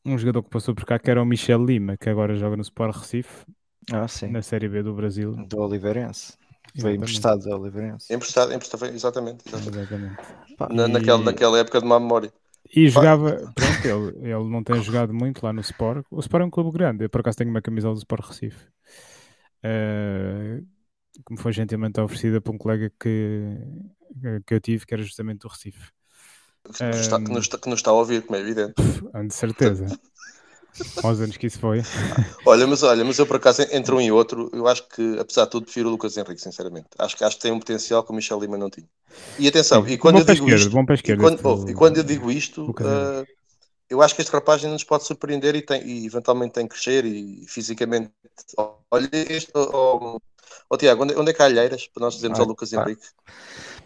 um 0.06 0.17
jogador 0.17 0.43
que 0.43 0.50
passou 0.50 0.73
por 0.73 0.86
cá 0.86 0.97
que 0.97 1.10
era 1.10 1.21
o 1.21 1.26
Michel 1.26 1.63
Lima, 1.63 1.97
que 1.97 2.10
agora 2.10 2.36
joga 2.36 2.56
no 2.56 2.63
Sport 2.63 2.95
Recife, 2.95 3.45
ah, 3.91 4.08
sim. 4.08 4.28
na 4.28 4.41
Série 4.41 4.67
B 4.67 4.84
do 4.84 4.93
Brasil. 4.93 5.34
Do 5.47 5.60
Oliveirense. 5.62 6.34
Foi 6.80 6.95
emprestado 6.95 7.43
do 7.43 7.56
Oliveirense. 7.56 8.13
Emprestado, 8.13 8.54
emprestado, 8.54 8.86
exatamente. 8.86 9.43
exatamente. 9.47 9.80
Exatamente. 9.80 10.17
Na, 10.69 10.88
naquela, 10.88 11.23
naquela 11.23 11.60
época 11.60 11.80
de 11.80 11.88
má 11.88 12.00
memória. 12.00 12.32
E 12.76 12.89
jogava, 12.89 13.54
pronto, 13.56 13.86
ele, 13.86 14.30
ele 14.30 14.50
não 14.50 14.63
tem 14.63 14.82
jogado 14.84 15.13
muito 15.13 15.43
lá 15.43 15.54
no 15.54 15.62
Sport. 15.62 16.06
O 16.12 16.19
Sport 16.19 16.41
é 16.41 16.45
um 16.45 16.50
clube 16.50 16.71
grande, 16.71 17.06
eu 17.06 17.10
por 17.10 17.21
acaso 17.21 17.38
tenho 17.38 17.50
uma 17.50 17.62
camisola 17.62 17.93
do 17.93 18.00
Sport 18.00 18.28
Recife. 18.28 18.65
Uh, 19.63 20.65
que 21.25 21.33
me 21.33 21.37
foi 21.37 21.51
gentilmente 21.51 21.99
oferecida 21.99 22.39
por 22.39 22.53
um 22.53 22.57
colega 22.57 22.91
que, 22.99 23.57
que 24.45 24.53
eu 24.53 24.59
tive, 24.59 24.85
que 24.85 24.93
era 24.93 25.03
justamente 25.03 25.39
do 25.39 25.47
Recife. 25.47 25.91
Que 26.75 26.83
nos, 26.83 26.97
está, 26.97 27.19
que, 27.19 27.31
nos, 27.31 27.47
que 27.47 27.69
nos 27.69 27.79
está 27.79 27.91
a 27.91 27.93
ouvir, 27.93 28.21
como 28.23 28.37
é 28.37 28.41
evidente. 28.41 28.73
De 28.75 29.33
certeza. 29.33 29.85
Aos 31.03 31.19
anos 31.19 31.37
que 31.37 31.47
isso 31.47 31.59
foi. 31.59 31.81
Olha, 32.45 32.67
mas 32.67 32.83
olha, 32.83 33.03
mas 33.03 33.17
eu 33.17 33.25
por 33.25 33.37
acaso, 33.37 33.63
entre 33.71 33.93
um 33.93 34.01
e 34.01 34.11
outro, 34.11 34.49
eu 34.53 34.67
acho 34.67 34.87
que, 34.87 35.17
apesar 35.19 35.45
de 35.45 35.51
tudo, 35.51 35.63
prefiro 35.63 35.89
o 35.89 35.91
Lucas 35.91 36.15
Henrique, 36.17 36.41
sinceramente. 36.41 36.87
Acho 36.99 37.17
que, 37.17 37.23
acho 37.23 37.35
que 37.37 37.41
tem 37.41 37.51
um 37.51 37.59
potencial 37.59 38.03
que 38.03 38.11
o 38.11 38.15
Michel 38.15 38.39
Lima 38.39 38.57
não 38.57 38.69
tinha. 38.69 38.87
E 39.39 39.47
atenção, 39.47 39.83
Sim, 39.83 39.93
e 39.93 39.97
quando 39.97 40.19
eu 40.19 40.25
digo 40.25 40.47
esquerda, 40.47 40.55
isto, 40.55 41.11
e 41.11 41.17
quando, 41.17 41.39
oh, 41.43 41.69
e 41.69 41.73
quando, 41.73 41.97
eu 41.97 42.03
digo 42.03 42.29
isto, 42.29 42.69
uh, 42.69 43.25
eu 43.89 44.01
acho 44.01 44.15
que 44.15 44.21
este 44.21 44.31
rapaz 44.31 44.63
ainda 44.63 44.73
nos 44.73 44.83
pode 44.83 45.05
surpreender 45.05 45.55
e, 45.55 45.61
tem, 45.61 45.81
e 45.83 46.05
eventualmente 46.05 46.53
tem 46.53 46.67
que 46.67 46.75
crescer 46.75 47.05
e 47.05 47.45
fisicamente. 47.47 48.11
Olha, 48.91 49.10
este, 49.13 49.52
oh, 49.56 50.19
oh, 50.69 50.78
Tiago, 50.78 51.04
onde, 51.04 51.15
onde 51.15 51.32
é 51.32 51.34
que 51.34 51.41
há 51.41 51.45
alheiras 51.45 51.88
para 51.88 52.06
nós 52.06 52.15
dizermos 52.15 52.39
ao 52.39 52.45
Lucas 52.45 52.71
pá. 52.71 52.84
Henrique? 52.84 53.08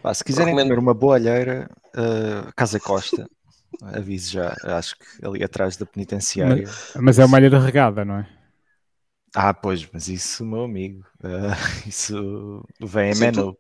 Pá, 0.02 0.14
se 0.14 0.24
quiserem 0.24 0.54
Recomendo... 0.54 0.70
comer 0.70 0.80
uma 0.80 0.94
boa 0.94 1.16
alheira, 1.16 1.70
uh, 1.96 2.52
Casa 2.56 2.80
Costa. 2.80 3.28
Aviso 3.82 4.34
já, 4.34 4.56
acho 4.64 4.96
que 4.98 5.26
ali 5.26 5.44
atrás 5.44 5.78
da 5.78 5.86
penitenciária. 5.86 6.66
Mas, 6.68 6.94
mas 6.96 7.20
é 7.20 7.26
uma 7.26 7.38
alheira 7.38 7.60
regada, 7.60 8.04
não 8.04 8.18
é? 8.18 8.28
Ah, 9.34 9.54
pois, 9.54 9.88
mas 9.94 10.10
isso, 10.10 10.46
meu 10.46 10.64
amigo, 10.64 11.06
uh, 11.24 11.56
isso 11.88 12.64
vem 12.80 13.14
em 13.14 13.16
menu. 13.16 13.58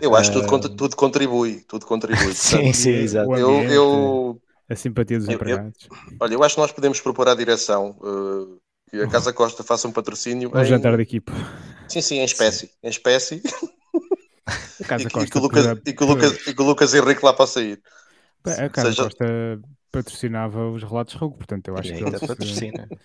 Eu 0.00 0.14
acho 0.14 0.30
que 0.30 0.38
uh, 0.38 0.46
tudo, 0.46 0.76
tudo, 0.76 0.96
contribui, 0.96 1.64
tudo 1.66 1.86
contribui. 1.86 2.32
sim, 2.34 2.72
sim, 2.72 2.90
exato. 2.90 3.34
Eu, 3.34 3.62
eu, 3.62 4.42
a 4.68 4.76
simpatia 4.76 5.18
dos 5.18 5.28
eu, 5.28 5.34
empregados. 5.34 5.88
Eu, 5.90 6.16
olha, 6.20 6.34
eu 6.34 6.44
acho 6.44 6.54
que 6.54 6.60
nós 6.60 6.72
podemos 6.72 7.00
propor 7.00 7.28
à 7.28 7.34
direção 7.34 7.96
uh, 8.00 8.60
que 8.90 9.00
a 9.00 9.08
Casa 9.08 9.32
Costa 9.32 9.62
faça 9.62 9.88
um 9.88 9.92
patrocínio. 9.92 10.50
Um 10.54 10.60
em... 10.60 10.64
jantar 10.64 10.96
de 10.96 11.02
equipe. 11.02 11.32
Sim, 11.88 12.00
sim, 12.00 12.18
em 12.18 12.24
espécie. 12.24 12.66
Sim. 12.66 12.72
Em 12.82 12.88
espécie. 12.88 13.42
Casa 14.86 15.04
e, 15.04 15.10
Costa, 15.10 15.26
e, 15.26 15.30
que 15.30 15.38
o 15.38 15.40
Lucas, 15.40 15.66
e, 15.86 15.92
que 15.92 16.04
o 16.04 16.06
Lucas, 16.06 16.46
e 16.46 16.54
que 16.54 16.62
o 16.62 16.64
Lucas 16.64 16.94
Henrique 16.94 17.24
lá 17.24 17.32
possa 17.32 17.62
ir. 17.62 17.80
A 18.44 18.68
Casa 18.68 18.88
seja... 18.90 19.04
Costa 19.04 19.24
patrocinava 19.90 20.68
os 20.70 20.82
relatos 20.82 21.14
Rogo, 21.14 21.36
portanto 21.36 21.68
eu 21.68 21.78
acho 21.78 21.88
e 21.88 21.92
que 21.92 22.04
ainda 22.04 22.16
eles... 22.16 22.28
patrocina. 22.28 22.88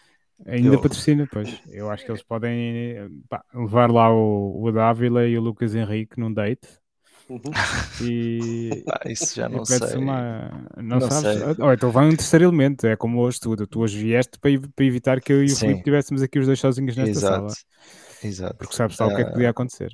Ainda 0.45 0.75
eu... 0.75 0.81
patrocina, 0.81 1.27
pois. 1.29 1.61
Eu 1.67 1.91
acho 1.91 2.05
que 2.05 2.11
eles 2.11 2.23
podem 2.23 2.95
pá, 3.27 3.43
levar 3.53 3.91
lá 3.91 4.09
o, 4.09 4.63
o 4.63 4.71
Dávila 4.71 5.27
e 5.27 5.37
o 5.37 5.41
Lucas 5.41 5.75
Henrique 5.75 6.17
num 6.17 6.33
date 6.33 6.79
Uhum. 7.29 7.41
E 8.01 8.83
ah, 8.87 9.01
isso 9.05 9.35
já 9.35 9.47
não 9.47 9.63
sei. 9.63 9.97
Uma... 9.97 10.49
Não, 10.77 10.99
não 10.99 11.11
sabes? 11.11 11.39
Sei. 11.39 11.55
Oh, 11.59 11.71
então 11.71 11.91
vai 11.91 12.07
um 12.07 12.15
terceiro 12.15 12.45
elemento, 12.45 12.87
é 12.87 12.95
como 12.95 13.19
hoje 13.19 13.39
tudo. 13.39 13.67
Tu 13.67 13.79
hoje 13.79 13.99
vieste 13.99 14.39
para, 14.39 14.51
para 14.75 14.85
evitar 14.85 15.21
que 15.21 15.31
eu 15.31 15.43
e 15.43 15.45
o 15.45 15.49
Sim. 15.49 15.67
Filipe 15.67 15.83
tivéssemos 15.83 16.23
aqui 16.23 16.39
os 16.39 16.47
dois 16.47 16.59
sozinhos 16.59 16.97
nesta 16.97 17.11
Exato. 17.11 17.35
sala. 17.35 17.53
Exato. 18.23 18.55
Porque 18.57 18.75
sabes 18.75 18.97
só 18.97 19.07
o 19.07 19.15
que 19.15 19.21
é 19.21 19.25
que 19.25 19.31
podia 19.31 19.47
ah, 19.47 19.51
acontecer. 19.51 19.91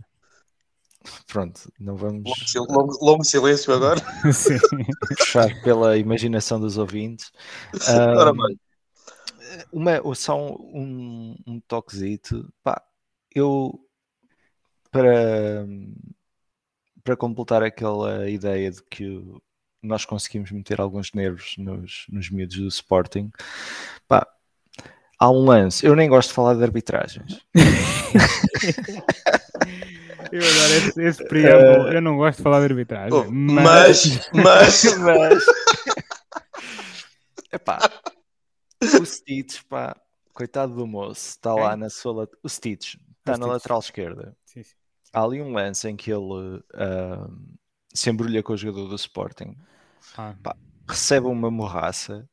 Pronto, 1.28 1.71
não 1.78 1.95
vamos. 1.98 2.32
Longo, 2.56 2.98
longo 3.06 3.24
silêncio 3.24 3.74
agora. 3.74 4.00
Sim. 4.32 4.58
Puxar 5.17 5.62
pela 5.62 5.98
imaginação 5.98 6.60
dos 6.60 6.78
ouvintes. 6.78 7.32
Um, 9.71 9.82
uma, 9.82 10.15
só 10.15 10.38
um, 10.38 11.36
um 11.45 11.60
toquezito. 11.67 12.52
Pá, 12.63 12.82
eu 13.34 13.80
para 14.91 15.65
para 17.06 17.15
completar 17.15 17.62
aquela 17.62 18.28
ideia 18.28 18.72
de 18.72 18.82
que 18.84 19.24
nós 19.82 20.04
conseguimos 20.04 20.52
meter 20.52 20.82
alguns 20.82 21.13
nervos 21.13 21.56
nos, 21.58 22.08
nos 22.10 22.30
miúdos 22.32 22.58
do 22.58 22.68
Sporting, 22.68 23.32
pá, 24.08 24.28
há 25.20 25.30
um 25.30 25.46
lance. 25.46 25.86
Eu 25.86 25.96
nem 25.96 26.10
gosto 26.10 26.30
de 26.30 26.34
falar 26.34 26.56
de 26.56 26.63
arbitragens. 26.63 27.39
Eu 30.32 30.41
adoro 30.41 30.74
esse, 30.74 31.04
esse 31.04 31.24
preâmbulo. 31.26 31.88
Uh, 31.88 31.94
eu 31.94 32.02
não 32.02 32.18
gosto 32.18 32.38
de 32.38 32.44
falar 32.44 32.60
de 32.60 32.65
arbitragem. 32.65 33.13
Oh, 33.13 33.32
mas, 33.32 34.28
mas, 34.34 34.84
mas. 34.98 35.46
Epá, 37.54 37.80
o 39.00 39.06
Stitch, 39.06 39.62
pá, 39.70 39.96
coitado 40.34 40.74
do 40.74 40.88
moço, 40.88 41.30
está 41.30 41.54
lá 41.54 41.78
na 41.78 41.89
sua. 41.89 42.28
O 42.44 42.50
Stitch 42.50 42.96
está 43.20 43.38
na 43.38 43.46
lateral 43.46 43.80
esquerda. 43.80 44.36
Sim, 44.46 44.63
sim 44.63 44.76
há 45.15 45.23
ali 45.23 45.41
um 45.41 45.54
lance 45.54 45.88
em 45.88 45.95
que 45.95 46.12
ele 46.12 46.58
uh, 46.58 47.58
se 47.93 48.10
embrulha 48.10 48.43
com 48.43 48.54
o 48.54 48.58
jogador 48.58 48.89
do 48.89 48.95
Sporting, 48.95 49.56
ah. 50.17 50.36
Pá, 50.43 50.56
recebe 50.88 51.28
uma 51.28 51.49
morraça. 51.49 52.30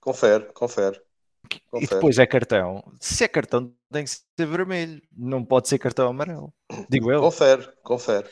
Confere, 0.00 0.44
confere, 0.52 1.00
confere. 1.66 1.84
E 1.84 1.94
depois 1.94 2.18
é 2.18 2.26
cartão. 2.26 2.84
Se 3.00 3.24
é 3.24 3.28
cartão, 3.28 3.74
tem 3.90 4.04
que 4.04 4.10
ser 4.10 4.46
vermelho, 4.46 5.02
não 5.10 5.44
pode 5.44 5.68
ser 5.68 5.78
cartão 5.78 6.08
amarelo. 6.08 6.52
Digo 6.88 7.10
eu. 7.10 7.20
Confere, 7.20 7.68
confere. 7.82 8.28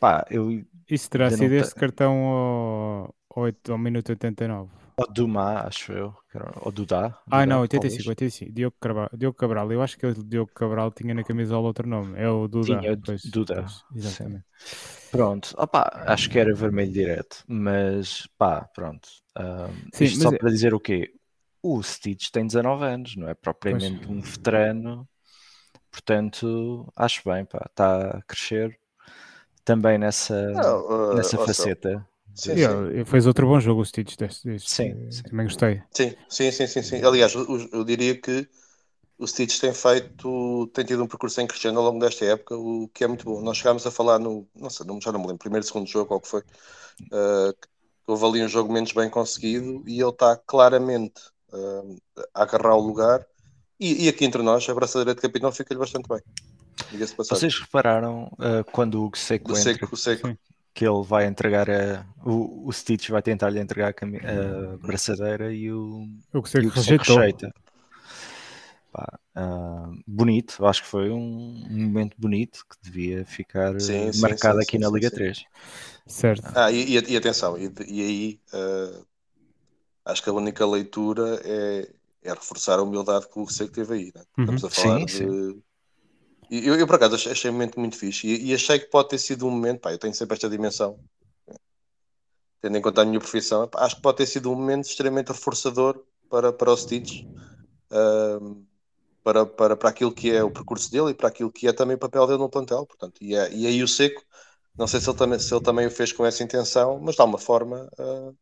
Pá, 0.00 0.26
eu. 0.30 0.64
Isso 0.88 1.08
terá 1.08 1.30
sido 1.30 1.52
esse 1.52 1.74
cartão 1.74 2.12
ao, 2.12 3.14
ao, 3.30 3.52
ao 3.70 3.78
minuto 3.78 4.08
89. 4.08 4.83
Ou 4.96 5.12
Dumá, 5.12 5.66
acho 5.66 5.92
eu. 5.92 6.14
Ou 6.60 6.70
Dudá. 6.70 7.18
Ah, 7.30 7.44
não, 7.44 7.62
85, 7.62 8.08
85. 8.10 8.52
Diogo 8.52 8.76
Cabral, 8.80 9.10
Diogo 9.12 9.36
Cabral. 9.36 9.72
Eu 9.72 9.82
acho 9.82 9.98
que 9.98 10.06
o 10.06 10.14
Diogo 10.14 10.52
Cabral 10.52 10.92
tinha 10.92 11.12
na 11.12 11.24
camisola 11.24 11.66
outro 11.66 11.88
nome. 11.88 12.18
É 12.18 12.28
o 12.28 12.46
Dudá. 12.46 12.78
Tinha, 12.78 12.96
pois, 12.96 13.24
Dudá. 13.24 13.62
Pois, 13.62 13.84
exatamente. 13.94 14.44
Sim. 14.56 15.08
Pronto. 15.10 15.54
Opa, 15.58 16.04
acho 16.06 16.30
que 16.30 16.38
era 16.38 16.54
vermelho 16.54 16.92
direto. 16.92 17.42
Mas, 17.46 18.28
pá, 18.38 18.68
pronto. 18.72 19.08
Um, 19.36 19.88
Sim, 19.92 20.04
isto 20.04 20.22
só 20.22 20.30
é... 20.30 20.38
para 20.38 20.50
dizer 20.50 20.74
o 20.74 20.80
quê? 20.80 21.12
O 21.60 21.82
Stitch 21.82 22.30
tem 22.30 22.46
19 22.46 22.84
anos, 22.84 23.16
não 23.16 23.28
é 23.28 23.34
propriamente 23.34 24.06
pois. 24.06 24.10
um 24.10 24.20
veterano. 24.20 25.08
Portanto, 25.90 26.92
acho 26.96 27.22
bem, 27.24 27.44
pá. 27.44 27.66
Está 27.68 28.18
a 28.18 28.22
crescer 28.22 28.78
também 29.64 29.98
nessa, 29.98 30.50
não, 30.52 31.12
uh, 31.12 31.14
nessa 31.14 31.38
faceta. 31.38 32.06
Sim, 32.34 32.56
sim. 32.56 33.04
Fez 33.04 33.26
outro 33.26 33.46
bom 33.46 33.60
jogo 33.60 33.80
o 33.80 33.84
Stitch 33.84 34.16
deste, 34.16 34.48
deste 34.48 34.70
sim, 34.70 35.10
sim, 35.10 35.22
também 35.22 35.46
gostei. 35.46 35.82
Sim, 35.92 36.14
sim, 36.28 36.50
sim, 36.50 36.66
sim, 36.66 36.82
sim. 36.82 37.02
Aliás, 37.04 37.32
eu, 37.34 37.68
eu, 37.72 37.84
diria 37.84 38.20
que 38.20 38.48
o 39.16 39.26
Stitch 39.26 39.60
tem 39.60 39.72
feito, 39.72 40.66
tem 40.74 40.84
tido 40.84 41.04
um 41.04 41.06
percurso 41.06 41.40
em 41.40 41.46
crescendo 41.46 41.78
ao 41.78 41.84
longo 41.84 42.00
desta 42.00 42.24
época, 42.24 42.56
o 42.56 42.88
que 42.88 43.04
é 43.04 43.06
muito 43.06 43.24
bom. 43.24 43.40
Nós 43.40 43.58
chegámos 43.58 43.86
a 43.86 43.90
falar 43.90 44.18
no, 44.18 44.46
não 44.54 44.68
sei, 44.68 44.84
já 45.00 45.12
não 45.12 45.20
me 45.20 45.26
lembro, 45.26 45.38
primeiro, 45.38 45.64
segundo 45.64 45.86
jogo, 45.86 46.06
qual 46.06 46.20
que 46.20 46.28
foi, 46.28 46.40
uh, 46.40 47.54
houve 48.06 48.24
ali 48.26 48.44
um 48.44 48.48
jogo 48.48 48.72
menos 48.72 48.92
bem 48.92 49.08
conseguido 49.08 49.84
e 49.86 50.00
ele 50.00 50.10
está 50.10 50.36
claramente 50.36 51.22
uh, 51.52 51.96
a 52.34 52.42
agarrar 52.42 52.74
o 52.74 52.84
lugar. 52.84 53.24
E, 53.78 54.06
e, 54.06 54.08
aqui 54.08 54.24
entre 54.24 54.42
nós, 54.42 54.68
a 54.68 54.74
braçadeira 54.74 55.14
de 55.14 55.20
capitão 55.20 55.52
fica-lhe 55.52 55.78
bastante 55.78 56.08
bem. 56.08 56.20
Vocês 57.16 57.60
repararam 57.60 58.24
uh, 58.34 58.64
quando 58.72 59.08
o 59.08 59.16
Seco 59.16 59.52
entra, 59.52 59.62
seco, 59.62 59.88
o 59.92 59.96
seco 59.96 60.36
que 60.74 60.84
ele 60.84 61.02
vai 61.04 61.26
entregar 61.26 61.70
a. 61.70 62.04
O, 62.24 62.68
o 62.68 62.72
Stitch 62.72 63.08
vai 63.10 63.22
tentar 63.22 63.48
lhe 63.48 63.60
entregar 63.60 63.94
a, 63.94 64.74
a 64.74 64.76
braçadeira 64.76 65.54
e 65.54 65.72
o. 65.72 66.08
O 66.32 66.42
que 66.42 66.50
sei 66.50 66.68
que 66.68 66.68
rejeitou. 66.68 67.52
Pá, 68.92 69.18
uh, 69.36 70.02
bonito, 70.06 70.64
acho 70.66 70.82
que 70.82 70.88
foi 70.88 71.10
um, 71.10 71.66
um, 71.68 71.84
momento 71.84 72.14
bonito 72.16 72.64
que 72.68 72.76
devia 72.80 73.24
ficar 73.24 73.80
sim, 73.80 74.12
sim, 74.12 74.20
marcado 74.20 74.58
sim, 74.58 74.62
aqui 74.62 74.78
na 74.78 74.88
Liga 74.88 75.10
3. 75.10 75.44
Certo. 76.06 76.52
Ah, 76.54 76.70
e, 76.70 76.92
e, 76.92 77.16
atenção, 77.16 77.58
e, 77.58 77.72
e 77.88 78.00
aí 78.02 78.40
uh, 78.52 79.04
acho 80.04 80.22
que 80.22 80.30
a 80.30 80.32
única 80.32 80.64
leitura 80.64 81.40
é, 81.44 81.90
é 82.22 82.32
reforçar 82.32 82.78
a 82.78 82.82
humildade 82.82 83.28
que 83.28 83.38
o 83.38 83.48
Seco 83.48 83.72
teve 83.72 83.94
aí. 83.94 84.12
Né? 84.14 84.22
Estamos 84.38 84.62
uhum. 84.62 84.68
a 84.68 84.70
falar 84.70 85.04
de 85.04 85.62
eu, 86.62 86.74
eu, 86.76 86.86
por 86.86 86.96
acaso 86.96 87.14
achei 87.30 87.50
um 87.50 87.54
momento 87.54 87.80
muito 87.80 87.96
fixe 87.96 88.26
e, 88.26 88.50
e, 88.50 88.54
achei 88.54 88.78
que 88.78 88.86
pode 88.86 89.08
ter 89.08 89.18
sido 89.18 89.46
um 89.46 89.50
momento, 89.50 89.80
pá, 89.80 89.92
eu 89.92 89.98
tenho 89.98 90.14
sempre 90.14 90.34
esta 90.34 90.48
dimensão, 90.48 90.98
tendo 92.60 92.76
em 92.76 92.82
conta 92.82 93.02
a 93.02 93.04
minha 93.04 93.18
profissão, 93.18 93.66
pá, 93.68 93.84
acho 93.84 93.96
que 93.96 94.02
pode 94.02 94.18
ter 94.18 94.26
sido 94.26 94.50
um 94.50 94.54
momento 94.54 94.86
extremamente 94.86 95.28
reforçador 95.28 96.02
para, 96.28 96.52
para 96.52 96.72
o 96.72 96.76
Stitch, 96.76 97.24
uh, 97.90 98.64
para, 99.22 99.46
para, 99.46 99.76
para 99.76 99.88
aquilo 99.88 100.12
que 100.12 100.30
é 100.30 100.42
o 100.44 100.50
percurso 100.50 100.90
dele 100.90 101.10
e 101.10 101.14
para 101.14 101.28
aquilo 101.28 101.50
que 101.50 101.66
é 101.66 101.72
também 101.72 101.96
o 101.96 101.98
papel 101.98 102.26
dele 102.26 102.38
no 102.38 102.50
plantel. 102.50 102.86
Portanto, 102.86 103.22
e, 103.22 103.34
é, 103.34 103.50
e 103.52 103.66
aí 103.66 103.82
o 103.82 103.88
Seco, 103.88 104.22
não 104.76 104.86
sei 104.86 105.00
se 105.00 105.08
ele, 105.08 105.16
também, 105.16 105.38
se 105.38 105.54
ele 105.54 105.62
também 105.62 105.86
o 105.86 105.90
fez 105.90 106.12
com 106.12 106.26
essa 106.26 106.42
intenção, 106.42 107.00
mas 107.00 107.14
de 107.14 107.20
alguma 107.20 107.38
forma, 107.38 107.88
uh, 107.98 108.36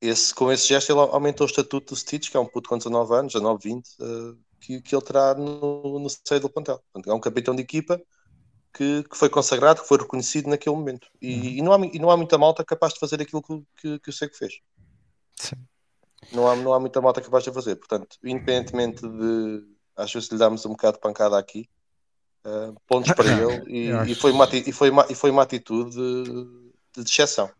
esse, 0.00 0.34
com 0.34 0.50
esse 0.50 0.68
gesto, 0.68 0.92
ele 0.92 1.00
aumentou 1.00 1.46
o 1.46 1.50
estatuto 1.50 1.94
do 1.94 1.98
Stitch, 1.98 2.30
que 2.30 2.36
é 2.36 2.40
um 2.40 2.46
puto 2.46 2.68
com 2.68 2.78
19 2.78 3.14
anos, 3.14 3.32
19, 3.32 3.62
20. 3.62 3.88
Uh, 4.00 4.47
que, 4.60 4.80
que 4.80 4.94
ele 4.94 5.02
terá 5.02 5.34
no, 5.34 5.98
no 5.98 6.08
seio 6.08 6.40
do 6.40 6.50
plantel. 6.50 6.80
Portanto, 6.92 7.10
é 7.10 7.14
um 7.14 7.20
capitão 7.20 7.54
de 7.54 7.62
equipa 7.62 8.00
que, 8.72 9.04
que, 9.04 9.16
foi 9.16 9.28
consagrado, 9.28 9.82
que 9.82 9.88
foi 9.88 9.98
reconhecido 9.98 10.48
naquele 10.48 10.76
momento. 10.76 11.08
E, 11.20 11.34
uhum. 11.34 11.44
e, 11.44 11.62
não, 11.62 11.72
há, 11.72 11.86
e 11.86 11.98
não 11.98 12.10
há 12.10 12.16
muita 12.16 12.38
malta 12.38 12.64
capaz 12.64 12.94
de 12.94 13.00
fazer 13.00 13.20
aquilo 13.20 13.42
que, 13.42 13.62
que, 13.76 13.98
que 13.98 14.10
o 14.10 14.12
Seco 14.12 14.36
fez. 14.36 14.60
Sim. 15.36 15.56
não 16.32 16.48
há, 16.48 16.56
não 16.56 16.74
há 16.74 16.80
muita 16.80 17.00
malta 17.00 17.20
capaz 17.20 17.44
de 17.44 17.52
fazer. 17.52 17.76
Portanto, 17.76 18.16
independentemente 18.24 19.00
de 19.00 19.78
às 19.98 20.12
vezes 20.12 20.30
lhe 20.30 20.38
damos 20.38 20.64
um 20.64 20.70
bocado 20.70 20.94
de 20.96 21.00
pancada 21.00 21.36
aqui, 21.36 21.68
uh, 22.46 22.74
pontos 22.86 23.12
para 23.12 23.26
ele 23.26 23.64
e, 23.66 24.12
e, 24.12 24.14
foi 24.14 24.30
uma, 24.30 24.48
e, 24.52 24.72
foi 24.72 24.90
uma, 24.90 25.06
e 25.10 25.14
foi 25.14 25.30
uma 25.30 25.42
atitude 25.42 25.90
de, 25.90 27.02
de 27.02 27.02
exceção. 27.02 27.50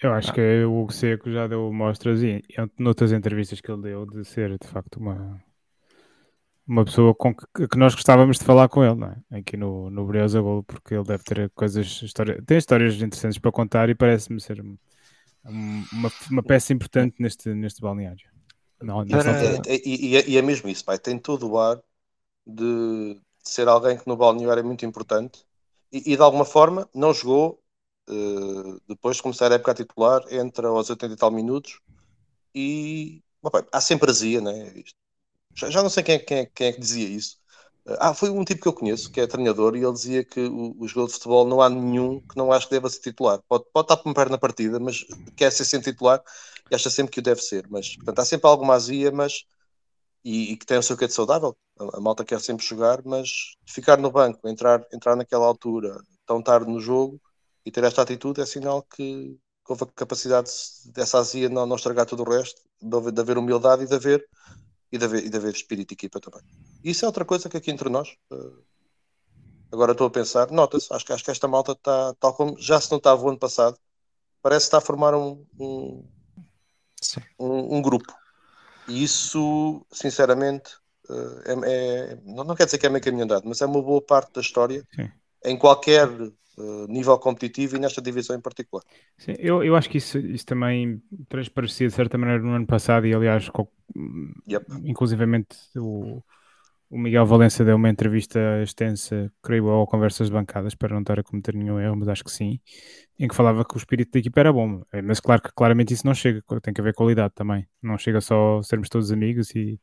Eu 0.00 0.14
acho 0.14 0.32
que 0.32 0.64
o 0.64 0.80
Hugo 0.80 0.92
Seco 0.92 1.30
já 1.30 1.46
deu 1.46 1.70
mostras 1.70 2.22
e 2.22 2.42
noutras 2.78 3.12
entrevistas 3.12 3.60
que 3.60 3.70
ele 3.70 3.82
deu 3.82 4.06
de 4.06 4.24
ser 4.24 4.56
de 4.58 4.66
facto 4.66 4.96
uma, 4.96 5.42
uma 6.70 6.84
pessoa 6.84 7.12
com 7.12 7.34
que, 7.34 7.66
que 7.66 7.76
nós 7.76 7.96
gostávamos 7.96 8.38
de 8.38 8.44
falar 8.44 8.68
com 8.68 8.84
ele, 8.84 8.94
não 8.94 9.08
é? 9.08 9.38
Aqui 9.38 9.56
no, 9.56 9.90
no 9.90 10.06
Briosa 10.06 10.40
Golo, 10.40 10.62
porque 10.62 10.94
ele 10.94 11.02
deve 11.02 11.24
ter 11.24 11.50
coisas, 11.50 12.00
história, 12.00 12.40
tem 12.46 12.58
histórias 12.58 12.94
interessantes 12.94 13.38
para 13.38 13.50
contar 13.50 13.88
e 13.88 13.94
parece-me 13.94 14.40
ser 14.40 14.60
uma, 15.44 16.12
uma 16.30 16.42
peça 16.44 16.72
importante 16.72 17.16
neste, 17.18 17.52
neste 17.52 17.80
balneário. 17.80 18.24
Não, 18.80 19.02
é, 19.02 19.04
é, 19.66 19.80
e, 19.84 20.16
é, 20.16 20.28
e, 20.28 20.38
é 20.38 20.42
mesmo 20.42 20.68
isso, 20.68 20.84
pai. 20.84 20.96
Tem 20.96 21.18
todo 21.18 21.50
o 21.50 21.58
ar 21.58 21.82
de 22.46 23.20
ser 23.42 23.66
alguém 23.66 23.98
que 23.98 24.06
no 24.06 24.16
balneário 24.16 24.60
é 24.60 24.62
muito 24.62 24.86
importante 24.86 25.44
e, 25.92 26.12
e 26.12 26.16
de 26.16 26.22
alguma 26.22 26.44
forma 26.44 26.88
não 26.94 27.12
jogou 27.12 27.60
uh, 28.08 28.80
depois 28.86 29.16
de 29.16 29.22
começar 29.24 29.50
a 29.50 29.56
época 29.56 29.72
a 29.72 29.74
titular, 29.74 30.22
entra 30.30 30.68
aos 30.68 30.88
80 30.88 31.14
e 31.14 31.16
tal 31.16 31.32
minutos 31.32 31.80
e 32.54 33.22
opa, 33.42 33.66
há 33.72 33.80
sempre 33.80 34.08
azia, 34.08 34.40
né? 34.40 34.72
Isto. 34.76 35.00
Já, 35.68 35.82
não 35.82 35.90
sei 35.90 36.02
quem 36.02 36.14
é, 36.16 36.18
quem, 36.18 36.38
é, 36.38 36.46
quem 36.46 36.66
é 36.68 36.72
que 36.72 36.80
dizia 36.80 37.08
isso, 37.08 37.38
ah, 37.98 38.14
foi 38.14 38.30
um 38.30 38.44
tipo 38.44 38.62
que 38.62 38.68
eu 38.68 38.72
conheço, 38.72 39.10
que 39.10 39.20
é 39.20 39.26
treinador, 39.26 39.74
e 39.74 39.82
ele 39.82 39.92
dizia 39.92 40.24
que 40.24 40.40
o, 40.40 40.76
o 40.78 40.86
jogador 40.86 41.08
de 41.08 41.14
futebol 41.14 41.46
não 41.46 41.60
há 41.62 41.68
nenhum 41.68 42.20
que 42.20 42.36
não 42.36 42.52
acho 42.52 42.66
que 42.68 42.74
deva 42.74 42.88
ser 42.88 43.00
titular. 43.00 43.40
Pode, 43.48 43.64
pode 43.72 43.86
estar 43.86 43.96
por 43.96 44.14
pé 44.14 44.26
na 44.28 44.38
partida, 44.38 44.78
mas 44.78 45.04
quer 45.36 45.50
ser 45.50 45.64
sempre 45.64 45.92
titular 45.92 46.22
e 46.70 46.74
acha 46.74 46.90
sempre 46.90 47.12
que 47.12 47.20
o 47.20 47.22
deve 47.22 47.40
ser. 47.40 47.66
Mas, 47.68 47.96
portanto, 47.96 48.18
há 48.20 48.24
sempre 48.24 48.48
alguma 48.48 48.74
azia, 48.74 49.10
mas 49.10 49.44
e, 50.24 50.52
e 50.52 50.56
que 50.56 50.66
tem 50.66 50.78
o 50.78 50.82
seu 50.82 50.96
quê 50.96 51.06
de 51.06 51.14
saudável. 51.14 51.56
A, 51.78 51.98
a, 51.98 52.00
malta 52.00 52.24
quer 52.24 52.40
sempre 52.40 52.64
jogar, 52.64 53.02
mas 53.04 53.56
ficar 53.66 53.98
no 53.98 54.10
banco, 54.10 54.48
entrar, 54.48 54.84
entrar 54.92 55.16
naquela 55.16 55.46
altura 55.46 55.98
tão 56.26 56.42
tarde 56.42 56.70
no 56.70 56.80
jogo 56.80 57.20
e 57.64 57.70
ter 57.70 57.84
esta 57.84 58.02
atitude 58.02 58.40
é 58.40 58.46
sinal 58.46 58.82
que, 58.82 59.38
que 59.64 59.72
houve 59.72 59.84
a 59.84 59.86
capacidade 59.86 60.50
dessa 60.94 61.18
azia 61.18 61.48
não, 61.48 61.66
não 61.66 61.76
estragar 61.76 62.06
todo 62.06 62.22
o 62.22 62.30
resto, 62.30 62.62
de 62.80 63.20
haver 63.20 63.38
humildade 63.38 63.84
e 63.84 63.86
de 63.86 63.94
haver 63.94 64.24
e 64.92 64.98
de 64.98 65.04
haver, 65.04 65.24
e 65.24 65.28
de 65.28 65.36
haver 65.36 65.54
espírito 65.54 65.88
de 65.88 65.94
equipa 65.94 66.20
também. 66.20 66.42
Isso 66.82 67.04
é 67.04 67.08
outra 67.08 67.24
coisa 67.24 67.48
que 67.48 67.56
aqui 67.56 67.70
entre 67.70 67.88
nós, 67.88 68.16
uh, 68.32 68.62
agora 69.72 69.92
estou 69.92 70.06
a 70.06 70.10
pensar, 70.10 70.50
nota-se, 70.50 70.92
acho 70.92 71.04
que, 71.04 71.12
acho 71.12 71.24
que 71.24 71.30
esta 71.30 71.46
malta 71.46 71.72
está, 71.72 72.14
tal 72.14 72.34
como 72.34 72.58
já 72.58 72.80
se 72.80 72.90
notava 72.90 73.22
o 73.24 73.28
ano 73.28 73.38
passado, 73.38 73.78
parece 74.42 74.66
estar 74.66 74.78
a 74.78 74.82
formar 74.82 75.14
um, 75.14 75.44
um, 75.58 76.04
um, 77.38 77.76
um 77.76 77.82
grupo. 77.82 78.12
E 78.88 79.04
isso, 79.04 79.86
sinceramente, 79.92 80.72
uh, 81.08 81.42
é, 81.44 82.12
é, 82.12 82.18
não, 82.24 82.44
não 82.44 82.56
quer 82.56 82.64
dizer 82.64 82.78
que 82.78 82.86
é 82.86 82.90
meio 82.90 83.04
caminho 83.04 83.24
andado, 83.24 83.44
mas 83.46 83.60
é 83.60 83.66
uma 83.66 83.82
boa 83.82 84.02
parte 84.02 84.32
da 84.32 84.40
história 84.40 84.84
Sim. 84.94 85.10
em 85.44 85.56
qualquer 85.56 86.08
uh, 86.60 86.86
nível 86.88 87.18
competitivo 87.18 87.76
e 87.76 87.78
nesta 87.78 88.02
divisão 88.02 88.36
em 88.36 88.40
particular. 88.40 88.84
Sim, 89.16 89.34
eu, 89.38 89.62
eu 89.64 89.74
acho 89.76 89.88
que 89.88 89.98
isso, 89.98 90.18
isso 90.18 90.46
também 90.46 91.02
transparecia 91.28 91.88
de 91.88 91.94
certa 91.94 92.18
maneira 92.18 92.42
no 92.42 92.50
ano 92.50 92.66
passado 92.66 93.06
e 93.06 93.14
aliás, 93.14 93.50
yep. 94.48 94.66
inclusivamente 94.84 95.56
o 95.76 96.22
o 96.90 96.98
Miguel 96.98 97.24
Valença 97.24 97.64
deu 97.64 97.76
uma 97.76 97.88
entrevista 97.88 98.40
extensa, 98.64 99.32
creio 99.40 99.68
eu, 99.68 99.70
ao 99.70 99.86
Conversas 99.86 100.26
de 100.26 100.32
Bancadas, 100.32 100.74
para 100.74 100.92
não 100.92 101.02
estar 101.02 101.20
a 101.20 101.22
cometer 101.22 101.54
nenhum 101.54 101.78
erro, 101.78 101.94
mas 101.96 102.08
acho 102.08 102.24
que 102.24 102.32
sim, 102.32 102.58
em 103.16 103.28
que 103.28 103.34
falava 103.34 103.64
que 103.64 103.76
o 103.76 103.78
espírito 103.78 104.10
da 104.10 104.18
equipa 104.18 104.40
era 104.40 104.52
bom. 104.52 104.82
É, 104.92 105.00
mas 105.00 105.20
claro 105.20 105.40
que 105.40 105.52
claramente 105.54 105.94
isso 105.94 106.04
não 106.04 106.14
chega, 106.14 106.42
tem 106.60 106.74
que 106.74 106.80
haver 106.80 106.92
qualidade 106.92 107.32
também. 107.32 107.64
Não 107.80 107.96
chega 107.96 108.20
só 108.20 108.60
sermos 108.62 108.88
todos 108.88 109.12
amigos 109.12 109.54
e, 109.54 109.78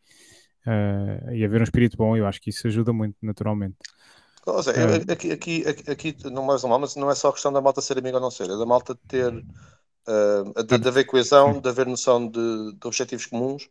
uh, 0.68 1.32
e 1.32 1.46
haver 1.46 1.62
um 1.62 1.64
espírito 1.64 1.96
bom, 1.96 2.18
eu 2.18 2.28
acho 2.28 2.42
que 2.42 2.50
isso 2.50 2.68
ajuda 2.68 2.92
muito, 2.92 3.16
naturalmente. 3.22 3.78
Ou 4.48 4.64
seja, 4.64 4.80
uh, 4.80 5.12
aqui, 5.12 5.32
aqui, 5.32 5.68
aqui, 5.68 5.92
aqui, 5.92 6.18
não 6.30 6.44
mais 6.44 6.64
mal, 6.64 6.80
mas 6.80 6.96
não 6.96 7.12
é 7.12 7.16
só 7.16 7.30
a 7.30 7.34
questão 7.34 7.52
da 7.52 7.62
malta 7.62 7.82
ser 7.82 7.98
amigo 7.98 8.16
ou 8.16 8.22
não 8.22 8.32
ser, 8.32 8.46
é 8.46 8.58
da 8.58 8.66
malta 8.66 8.98
ter, 9.08 9.34
uh, 9.34 10.64
de, 10.64 10.78
de 10.78 10.88
haver 10.88 11.06
coesão, 11.06 11.60
de 11.60 11.68
haver 11.68 11.86
noção 11.86 12.28
de, 12.28 12.74
de 12.74 12.88
objetivos 12.88 13.26
comuns 13.26 13.66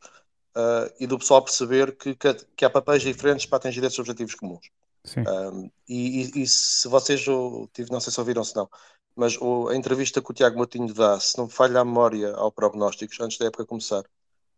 uh, 0.56 0.92
e 1.00 1.06
do 1.06 1.18
pessoal 1.18 1.42
perceber 1.42 1.96
que, 1.96 2.14
que, 2.14 2.34
que, 2.56 2.64
há 2.64 2.70
papéis 2.70 3.02
diferentes 3.02 3.46
para 3.46 3.56
atingir 3.56 3.82
esses 3.84 3.98
objetivos 3.98 4.34
comuns. 4.34 4.70
Um, 5.16 5.70
e, 5.88 6.22
e, 6.22 6.42
e, 6.42 6.46
se 6.48 6.88
vocês, 6.88 7.20
tive, 7.72 7.92
não 7.92 8.00
sei 8.00 8.12
se 8.12 8.18
ouviram 8.18 8.42
se 8.42 8.56
não, 8.56 8.68
mas 9.14 9.36
o, 9.40 9.68
a 9.68 9.76
entrevista 9.76 10.20
que 10.20 10.30
o 10.30 10.34
Tiago 10.34 10.58
Matinho 10.58 10.92
dá, 10.92 11.18
se 11.20 11.38
não 11.38 11.48
falha 11.48 11.80
a 11.80 11.84
memória 11.84 12.34
ao 12.34 12.52
prognósticos, 12.52 13.18
antes 13.20 13.38
da 13.38 13.46
época 13.46 13.64
começar, 13.64 14.04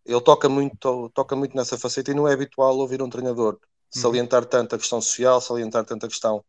ele 0.04 0.20
toca 0.20 0.48
muito, 0.48 1.10
toca 1.10 1.36
muito 1.36 1.56
nessa 1.56 1.78
faceta 1.78 2.10
e 2.10 2.14
não 2.14 2.26
é 2.26 2.32
habitual 2.32 2.76
ouvir 2.78 3.02
um 3.02 3.10
treinador. 3.10 3.58
Salientar 3.90 4.42
uhum. 4.42 4.48
tanto 4.48 4.74
a 4.74 4.78
questão 4.78 5.00
social, 5.00 5.40
salientar 5.40 5.84
tanto 5.84 6.06
a 6.06 6.08
questão 6.08 6.44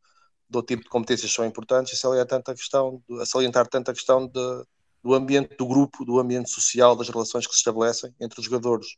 do 0.49 0.63
tipo 0.63 0.83
de 0.83 0.89
competências 0.89 1.29
que 1.29 1.35
são 1.35 1.45
importantes 1.45 1.93
e 1.93 1.97
salientar 1.97 2.39
tanto 2.39 2.51
a 2.51 2.55
questão, 2.55 3.03
salientar 3.25 3.67
tanto 3.67 3.91
a 3.91 3.93
questão 3.93 4.27
de, 4.27 4.63
do 5.03 5.13
ambiente 5.13 5.55
do 5.55 5.67
grupo, 5.67 6.03
do 6.03 6.19
ambiente 6.19 6.49
social, 6.49 6.95
das 6.95 7.09
relações 7.09 7.45
que 7.45 7.53
se 7.53 7.59
estabelecem 7.59 8.13
entre 8.19 8.39
os 8.39 8.45
jogadores 8.45 8.97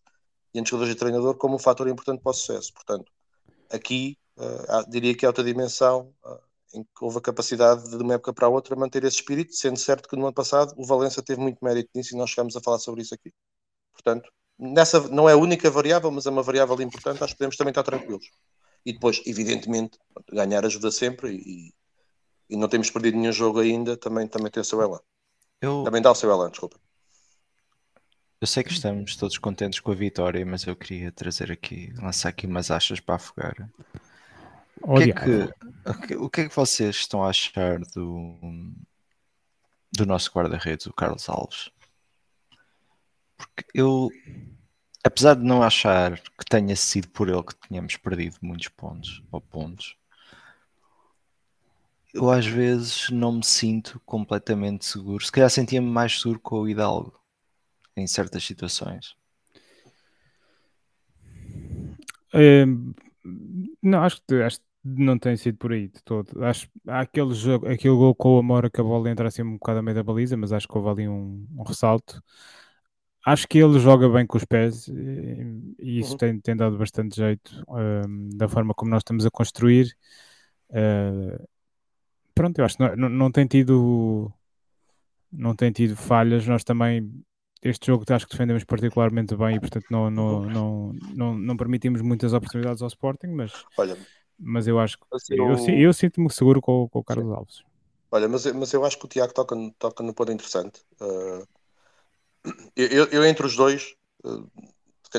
e 0.54 0.60
entre 0.60 0.72
jogadores 0.72 0.96
e 0.96 0.98
treinador 0.98 1.36
como 1.36 1.56
um 1.56 1.60
fator 1.60 1.88
importante 1.88 2.22
para 2.22 2.32
o 2.32 2.34
sucesso. 2.34 2.74
Portanto, 2.74 3.12
aqui 3.70 4.18
uh, 4.38 4.90
diria 4.90 5.16
que 5.16 5.26
é 5.26 5.28
outra 5.28 5.44
dimensão 5.44 6.14
uh, 6.26 6.40
em 6.74 6.84
que 6.84 7.04
houve 7.04 7.18
a 7.18 7.22
capacidade 7.22 7.84
de, 7.84 7.98
de 7.98 8.04
uma 8.04 8.16
época 8.16 8.34
para 8.34 8.48
a 8.48 8.50
outra 8.50 8.76
manter 8.76 9.04
esse 9.04 9.18
espírito, 9.18 9.54
sendo 9.54 9.78
certo 9.78 10.08
que 10.08 10.16
no 10.16 10.24
ano 10.24 10.34
passado 10.34 10.74
o 10.78 10.86
Valença 10.86 11.22
teve 11.22 11.42
muito 11.42 11.64
mérito 11.64 11.90
nisso 11.94 12.16
e 12.16 12.18
nós 12.18 12.30
chegamos 12.30 12.56
a 12.56 12.62
falar 12.62 12.80
sobre 12.80 13.02
isso 13.02 13.14
aqui. 13.14 13.32
Portanto, 13.94 14.32
nessa 14.62 15.08
não 15.10 15.28
é 15.28 15.34
a 15.34 15.38
única 15.38 15.70
variável, 15.72 16.12
mas 16.12 16.28
é 16.28 16.30
uma 16.30 16.44
variável 16.44 16.80
importante, 16.82 17.24
acho 17.24 17.34
que 17.34 17.40
podemos 17.40 17.58
também 17.58 17.72
estar 17.72 17.84
tranquilos. 17.84 18.30
E 18.86 18.94
depois, 18.94 19.22
evidentemente, 19.26 19.98
ganhar 20.32 20.64
ajuda 20.64 20.92
sempre 20.92 21.36
e, 21.36 21.74
e 22.50 22.56
não 22.56 22.68
temos 22.68 22.92
perdido 22.92 23.18
nenhum 23.18 23.32
jogo 23.32 23.60
ainda, 23.60 23.98
também, 23.98 24.28
também 24.28 24.52
tem 24.52 24.62
o 24.62 24.66
seu 24.66 24.82
elan. 24.82 25.00
Eu... 25.60 25.84
Também 25.84 26.02
dá 26.02 26.12
o 26.12 26.16
seu 26.16 26.30
elan, 26.30 26.52
desculpa. 26.52 26.80
Eu 28.40 28.48
sei 28.48 28.64
que 28.64 28.72
estamos 28.72 29.16
todos 29.16 29.38
contentes 29.38 29.80
com 29.80 29.92
a 29.92 29.96
vitória, 29.96 30.44
mas 30.46 30.66
eu 30.66 30.76
queria 30.76 31.12
trazer 31.12 31.52
aqui, 31.52 31.94
lançar 32.02 32.30
aqui 32.30 32.48
umas 32.48 32.72
achas 32.72 33.00
para 33.00 33.16
afogar. 33.16 33.70
O 34.82 34.96
que, 34.96 35.12
é 35.12 35.14
que, 35.14 36.16
o 36.16 36.30
que 36.30 36.42
é 36.42 36.50
que 36.50 36.56
vocês 36.56 36.96
estão 36.96 37.24
a 37.24 37.30
achar 37.30 37.80
do, 37.80 38.36
do 39.96 40.08
nosso 40.08 40.32
guarda-redes, 40.32 40.88
o 40.88 40.94
Carlos 40.94 41.30
Alves? 41.30 41.70
Porque 43.42 43.66
eu, 43.74 44.10
apesar 45.04 45.36
de 45.36 45.44
não 45.44 45.64
achar 45.64 46.20
que 46.20 46.46
tenha 46.48 46.76
sido 46.76 47.10
por 47.10 47.28
ele 47.28 47.42
que 47.42 47.56
tínhamos 47.68 47.98
perdido 47.98 48.38
muitos 48.42 48.68
pontos 48.68 49.24
ou 49.32 49.42
pontos, 49.42 49.98
eu 52.14 52.30
às 52.30 52.46
vezes 52.46 53.10
não 53.10 53.32
me 53.32 53.44
sinto 53.44 54.00
completamente 54.06 54.86
seguro. 54.86 55.24
Se 55.24 55.32
calhar 55.32 55.50
sentia-me 55.50 55.88
mais 55.88 56.20
seguro 56.20 56.40
com 56.40 56.60
o 56.60 56.70
Hidalgo 56.70 57.20
em 57.96 58.06
certas 58.06 58.44
situações? 58.44 59.16
É, 62.34 62.66
não, 63.82 64.04
acho 64.04 64.22
que, 64.28 64.36
acho 64.36 64.60
que 64.60 64.66
não 64.84 65.18
tem 65.18 65.36
sido 65.36 65.58
por 65.58 65.72
aí 65.72 65.88
de 65.88 66.04
todo. 66.04 66.44
Acho, 66.44 66.68
aquele 66.88 67.34
jogo, 67.34 67.68
aquele 67.68 67.96
gol 67.96 68.14
com 68.14 68.36
o 68.36 68.40
Amora 68.40 68.70
que 68.70 68.80
a 68.80 68.84
bola 68.84 69.10
entra 69.10 69.28
assim 69.28 69.42
um 69.42 69.54
bocado 69.54 69.80
a 69.80 69.82
meio 69.82 69.96
da 69.96 70.04
baliza, 70.04 70.38
mas 70.38 70.52
acho 70.52 70.68
que 70.68 70.78
houve 70.78 70.90
ali 70.90 71.10
um, 71.10 71.48
um 71.58 71.64
ressalto. 71.64 72.22
Acho 73.26 73.48
que 73.48 73.60
ele 73.60 73.80
joga 73.80 74.10
bem 74.10 74.26
com 74.26 74.38
os 74.38 74.46
pés 74.46 74.88
e, 74.88 75.76
e 75.80 76.00
isso 76.00 76.14
uhum. 76.14 76.18
tem, 76.18 76.40
tem, 76.40 76.56
dado 76.56 76.78
bastante 76.78 77.16
jeito 77.16 77.64
um, 77.68 78.30
da 78.36 78.48
forma 78.48 78.74
como 78.74 78.90
nós 78.90 79.02
estamos 79.02 79.26
a 79.26 79.32
construir. 79.32 79.96
Uh, 80.70 81.48
pronto, 82.34 82.58
eu 82.58 82.66
acho 82.66 82.78
que 82.78 82.84
não, 82.96 83.10
não, 83.10 83.32
tem 83.32 83.46
tido 83.46 84.34
não 85.32 85.56
tem 85.56 85.72
tido 85.72 85.96
falhas. 85.96 86.48
Nós 86.48 86.64
também 86.64 87.12
este 87.62 87.88
jogo 87.88 88.04
acho 88.10 88.26
que 88.26 88.32
defendemos 88.32 88.64
particularmente 88.64 89.36
bem 89.36 89.58
e 89.58 89.60
portanto 89.60 89.86
não, 89.92 90.10
não, 90.10 90.42
não, 90.42 90.94
não, 91.14 91.38
não 91.38 91.58
permitimos 91.58 92.02
muitas 92.02 92.34
oportunidades 92.34 92.82
ao 92.82 92.88
Sporting, 92.88 93.28
mas, 93.28 93.52
Olha, 93.78 93.96
mas 94.40 94.66
eu 94.66 94.80
acho 94.80 94.98
que 94.98 95.06
assim, 95.14 95.36
eu, 95.36 95.52
eu, 95.52 95.80
eu 95.80 95.94
sinto-me 95.94 96.32
seguro 96.32 96.60
com, 96.60 96.90
com 96.90 97.00
o 97.00 97.04
Carlos 97.04 97.28
sim. 97.28 97.36
Alves. 97.36 97.64
Olha, 98.12 98.28
mas, 98.28 98.46
mas 98.48 98.74
eu 98.74 98.84
acho 98.84 98.98
que 98.98 99.06
o 99.06 99.08
Tiago 99.08 99.34
toca, 99.34 99.56
toca 99.78 100.04
no 100.04 100.14
ponto 100.14 100.32
interessante. 100.32 100.82
Uh, 101.00 101.48
eu, 102.76 103.06
eu, 103.06 103.26
entre 103.26 103.46
os 103.46 103.56
dois 103.56 103.96
uh, 104.24 104.50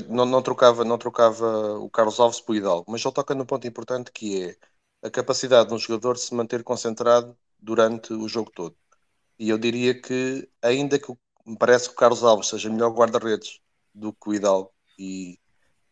não, 0.09 0.25
não, 0.25 0.43
trocava, 0.43 0.85
não 0.85 0.99
trocava 0.99 1.79
o 1.79 1.91
Carlos 1.91 2.19
Alves 2.19 2.41
por 2.41 2.57
Hidalgo, 2.57 2.91
mas 2.91 3.05
ele 3.05 3.15
toca 3.15 3.35
no 3.35 3.47
ponto 3.47 3.67
importante 3.67 4.11
que 4.11 4.43
é 4.43 4.57
a 5.03 5.11
capacidade 5.11 5.69
de 5.69 5.75
um 5.75 5.79
jogador 5.79 6.17
se 6.17 6.35
manter 6.35 6.63
concentrado 6.63 7.37
durante 7.59 8.13
o 8.13 8.29
jogo 8.29 8.51
todo. 8.55 8.77
E 9.39 9.49
eu 9.49 9.59
diria 9.59 10.01
que, 10.01 10.49
ainda 10.63 10.99
que 10.99 11.13
me 11.45 11.57
parece 11.59 11.89
que 11.89 11.95
o 11.95 11.97
Carlos 11.97 12.23
Alves 12.23 12.49
seja 12.49 12.71
melhor 12.71 12.91
guarda-redes 12.91 13.61
do 13.95 14.13
que 14.13 14.31
o 14.31 14.35
Hidalgo 14.35 14.73
e, 14.99 15.39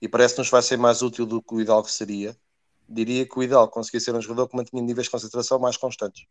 e 0.00 0.08
parece-nos 0.08 0.48
vai 0.48 0.62
ser 0.62 0.76
mais 0.76 1.02
útil 1.02 1.26
do 1.26 1.42
que 1.42 1.54
o 1.54 1.60
Hidalgo 1.60 1.88
seria. 1.88 2.36
Diria 2.88 3.26
que 3.26 3.38
o 3.38 3.42
Hidalgo 3.42 3.72
conseguia 3.72 4.00
ser 4.00 4.14
um 4.14 4.20
jogador 4.20 4.48
que 4.48 4.56
mantinha 4.56 4.82
níveis 4.82 5.06
de 5.06 5.10
concentração 5.10 5.58
mais 5.58 5.76
constantes. 5.76 6.26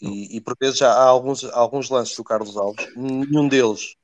E, 0.00 0.36
e 0.36 0.40
por 0.40 0.54
vezes 0.60 0.78
já 0.78 0.92
há 0.92 1.04
alguns, 1.04 1.44
alguns 1.44 1.88
lances 1.88 2.16
do 2.16 2.24
Carlos 2.24 2.56
Alves, 2.56 2.86
nenhum 2.96 3.48
deles, 3.48 3.96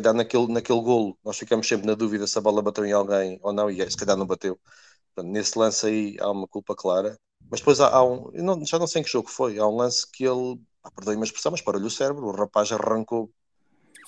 calhar 0.00 0.14
naquele, 0.14 0.52
naquele 0.52 0.80
golo 0.80 1.16
nós 1.24 1.38
ficamos 1.38 1.66
sempre 1.66 1.86
na 1.86 1.94
dúvida 1.94 2.26
se 2.26 2.38
a 2.38 2.40
bola 2.40 2.62
bateu 2.62 2.84
em 2.84 2.92
alguém 2.92 3.38
ou 3.42 3.52
não, 3.52 3.70
e 3.70 3.80
é, 3.80 3.90
se 3.90 3.96
calhar 3.96 4.16
não 4.16 4.26
bateu. 4.26 4.58
Portanto, 5.14 5.32
nesse 5.32 5.58
lance 5.58 5.86
aí 5.86 6.16
há 6.20 6.30
uma 6.30 6.46
culpa 6.46 6.74
clara. 6.74 7.18
Mas 7.50 7.60
depois 7.60 7.80
há, 7.80 7.88
há 7.88 8.04
um, 8.04 8.30
não, 8.34 8.64
já 8.64 8.78
não 8.78 8.86
sei 8.86 9.00
em 9.00 9.04
que 9.04 9.10
jogo 9.10 9.30
foi, 9.30 9.58
há 9.58 9.66
um 9.66 9.76
lance 9.76 10.06
que 10.10 10.24
ele, 10.24 10.60
ah, 10.82 10.90
perdoe-me 10.90 11.22
a 11.22 11.24
expressão, 11.24 11.52
mas 11.52 11.60
parou-lhe 11.60 11.86
o 11.86 11.90
cérebro, 11.90 12.26
o 12.26 12.32
rapaz 12.32 12.70
arrancou. 12.72 13.30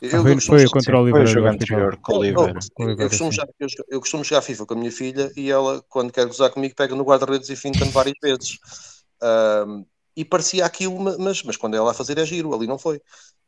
Eu, 0.01 0.23
foi, 0.23 0.33
eu 0.33 0.41
foi 0.41 0.69
contra 0.69 0.97
o 0.97 1.03
Oliveira. 1.03 1.27
Foi 1.27 1.33
o 1.33 1.35
jogo 1.35 1.49
anterior 1.49 1.97
com 1.97 2.13
o 2.13 2.19
Oliveira. 2.19 2.59
Eu, 2.79 2.89
eu, 2.91 3.09
costumo 3.09 3.33
jogar, 3.33 3.49
eu, 3.59 3.69
eu, 3.89 4.01
costumo 4.01 4.25
jogar 4.25 4.43
FIFA 4.43 4.67
com 4.67 4.75
a 4.75 4.77
minha 4.77 4.93
filha 4.93 5.33
e 5.37 5.51
ela, 5.51 5.83
quando 5.89 6.13
quer 6.13 6.27
gozar 6.27 6.51
comigo, 6.51 6.75
pega 6.75 6.95
no 6.95 7.05
guarda-redes 7.05 7.49
e 7.49 7.57
finta-me 7.57 7.91
várias 7.93 8.17
vezes. 8.23 8.59
Um, 9.23 9.85
e 10.17 10.25
parecia 10.25 10.67
aquilo, 10.67 10.99
mas, 10.99 11.43
mas 11.45 11.57
quando 11.57 11.77
ela 11.77 11.93
a 11.93 11.95
fazer 11.95 12.19
é 12.19 12.27
giro, 12.27 12.53
ali 12.53 12.67
não 12.67 12.79
foi. 12.79 13.01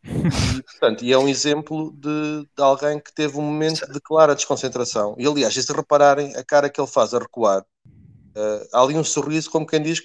E, 0.03 0.63
portanto, 0.63 1.05
e 1.05 1.13
é 1.13 1.19
um 1.19 1.29
exemplo 1.29 1.93
de, 1.93 2.43
de, 2.57 2.63
alguém 2.63 2.99
que 2.99 3.13
teve 3.13 3.37
um 3.37 3.43
momento 3.43 3.87
de 3.93 4.01
clara 4.01 4.35
desconcentração. 4.35 5.15
E 5.19 5.27
aliás, 5.27 5.55
se 5.55 5.73
repararem 5.73 6.35
a 6.37 6.45
cara 6.45 6.71
que 6.71 6.81
ele 6.81 6.89
faz 6.89 7.13
a 7.13 7.19
recuar, 7.19 7.61
uh, 7.61 8.69
há 8.73 8.83
ali 8.83 8.97
um 8.97 9.05
sorriso 9.05 9.51
como 9.51 9.67
quem 9.67 9.83
diz 9.83 9.99
o 9.99 10.03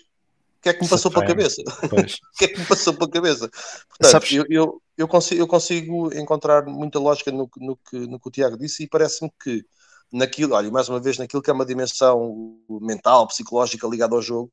que 0.62 0.70
é 0.70 0.74
que 0.74 0.84
me 0.84 0.90
passou 0.90 1.12
pela 1.12 1.26
cabeça? 1.26 1.62
o 1.62 1.90
que 2.38 2.46
é 2.46 2.48
que 2.48 2.60
me 2.60 2.66
passou 2.66 2.94
pela 2.94 3.10
cabeça? 3.10 3.50
Portanto, 3.88 4.32
eu, 4.34 4.46
eu, 4.50 4.82
eu, 4.98 5.08
consigo, 5.08 5.42
eu 5.42 5.48
consigo 5.48 6.14
encontrar 6.18 6.66
muita 6.66 7.00
lógica 7.00 7.32
no, 7.32 7.50
no, 7.58 7.78
que, 7.78 7.98
no 8.00 8.20
que 8.20 8.28
o 8.28 8.32
Tiago 8.32 8.58
disse 8.58 8.84
e 8.84 8.88
parece-me 8.88 9.32
que 9.42 9.64
naquilo, 10.12 10.56
olha, 10.56 10.72
mais 10.72 10.90
uma 10.90 11.00
vez, 11.00 11.18
naquilo 11.18 11.42
que 11.42 11.50
é 11.50 11.54
uma 11.54 11.66
dimensão 11.66 12.58
mental, 12.82 13.28
psicológica 13.28 13.88
ligada 13.88 14.16
ao 14.16 14.22
jogo, 14.22 14.52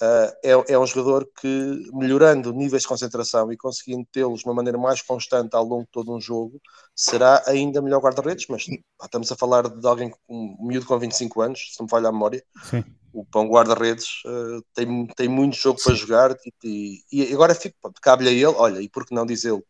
é, 0.00 0.72
é, 0.74 0.78
um 0.78 0.86
jogador 0.86 1.28
que, 1.40 1.90
melhorando 1.92 2.52
níveis 2.52 2.82
de 2.82 2.88
concentração 2.88 3.52
e 3.52 3.56
conseguindo 3.56 4.06
tê-los 4.10 4.40
de 4.40 4.46
uma 4.46 4.54
maneira 4.54 4.76
mais 4.76 5.00
constante 5.00 5.54
ao 5.54 5.64
longo 5.64 5.84
de 5.84 5.90
todo 5.92 6.12
um 6.12 6.20
jogo, 6.20 6.60
será 6.94 7.42
ainda 7.46 7.80
melhor 7.80 8.00
guarda-redes. 8.00 8.46
Mas 8.48 8.66
pá, 8.98 9.04
estamos 9.04 9.30
a 9.30 9.36
falar 9.36 9.68
de 9.68 9.86
alguém 9.86 10.10
com 10.10 10.18
um 10.28 10.66
miúdo 10.66 10.86
com 10.86 10.98
25 10.98 11.40
anos, 11.42 11.72
se 11.72 11.78
não 11.78 11.84
me 11.84 11.90
falha 11.90 12.08
a 12.08 12.12
memória. 12.12 12.42
Sim. 12.64 12.84
O 13.12 13.24
pão 13.24 13.46
guarda-redes 13.46 14.06
uh, 14.26 14.64
tem, 14.74 15.06
tem 15.08 15.28
muito 15.28 15.56
jogo 15.56 15.78
Sim. 15.78 15.84
para 15.84 15.94
jogar 15.94 16.36
e, 16.64 17.02
e, 17.12 17.24
e 17.30 17.34
agora 17.34 17.56
cabe-lhe 18.00 18.30
a 18.30 18.32
ele, 18.32 18.56
olha, 18.56 18.80
e 18.80 18.88
por 18.88 19.04
que 19.06 19.14
não 19.14 19.26
diz 19.26 19.44
ele, 19.44 19.62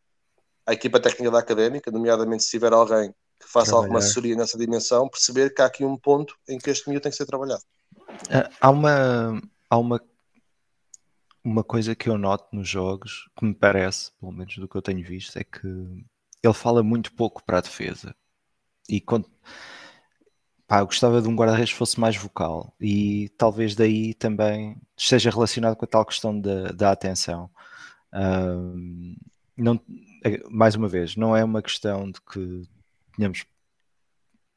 a 0.65 0.73
equipa 0.73 1.01
técnica 1.01 1.31
da 1.31 1.41
académica, 1.41 1.91
nomeadamente 1.91 2.45
se 2.45 2.51
tiver 2.51 2.73
alguém 2.73 3.13
que 3.41 3.49
faça 3.49 3.67
Trabalhar. 3.67 3.83
alguma 3.83 3.99
assessoria 3.99 4.37
nessa 4.37 4.57
dimensão, 4.57 5.09
perceber 5.09 5.53
que 5.53 5.61
há 5.61 5.67
aqui 5.67 5.85
um 5.85 5.97
ponto 5.97 6.37
em 6.49 6.57
que 6.57 6.71
este 6.71 6.89
miúdo 6.89 7.03
tem 7.03 7.11
que 7.11 7.19
ser 7.19 7.27
trabalhado. 7.27 7.63
Uh, 7.93 8.49
há 8.61 8.71
uma. 8.71 9.43
Há 9.69 9.79
uma 9.79 9.99
uma 11.45 11.65
coisa 11.65 11.95
que 11.95 12.09
eu 12.09 12.17
noto 12.17 12.55
nos 12.55 12.69
jogos, 12.69 13.29
que 13.37 13.45
me 13.45 13.55
parece, 13.55 14.13
pelo 14.21 14.33
menos 14.33 14.57
do 14.57 14.69
que 14.69 14.77
eu 14.77 14.83
tenho 14.83 15.05
visto, 15.05 15.37
é 15.39 15.45
que 15.45 15.67
ele 16.43 16.55
fala 16.55 16.83
muito 16.83 17.13
pouco 17.13 17.43
para 17.45 17.59
a 17.59 17.61
defesa. 17.61 18.15
E 18.89 19.01
quando. 19.01 19.31
Pá, 20.67 20.81
eu 20.81 20.87
gostava 20.87 21.21
de 21.21 21.29
um 21.29 21.37
guarda-redes 21.37 21.73
que 21.73 21.79
fosse 21.79 22.01
mais 22.01 22.17
vocal. 22.17 22.75
E 22.81 23.29
talvez 23.37 23.75
daí 23.75 24.15
também 24.15 24.77
esteja 24.97 25.31
relacionado 25.31 25.77
com 25.77 25.85
a 25.85 25.89
tal 25.89 26.05
questão 26.07 26.39
da, 26.41 26.73
da 26.73 26.93
atenção. 26.93 27.51
Um, 28.13 29.17
não, 29.57 29.81
mais 30.51 30.75
uma 30.75 30.89
vez, 30.89 31.17
não 31.17 31.37
é 31.37 31.45
uma 31.45 31.63
questão 31.63 32.11
de 32.11 32.21
que 32.21 32.63
tenhamos 33.17 33.45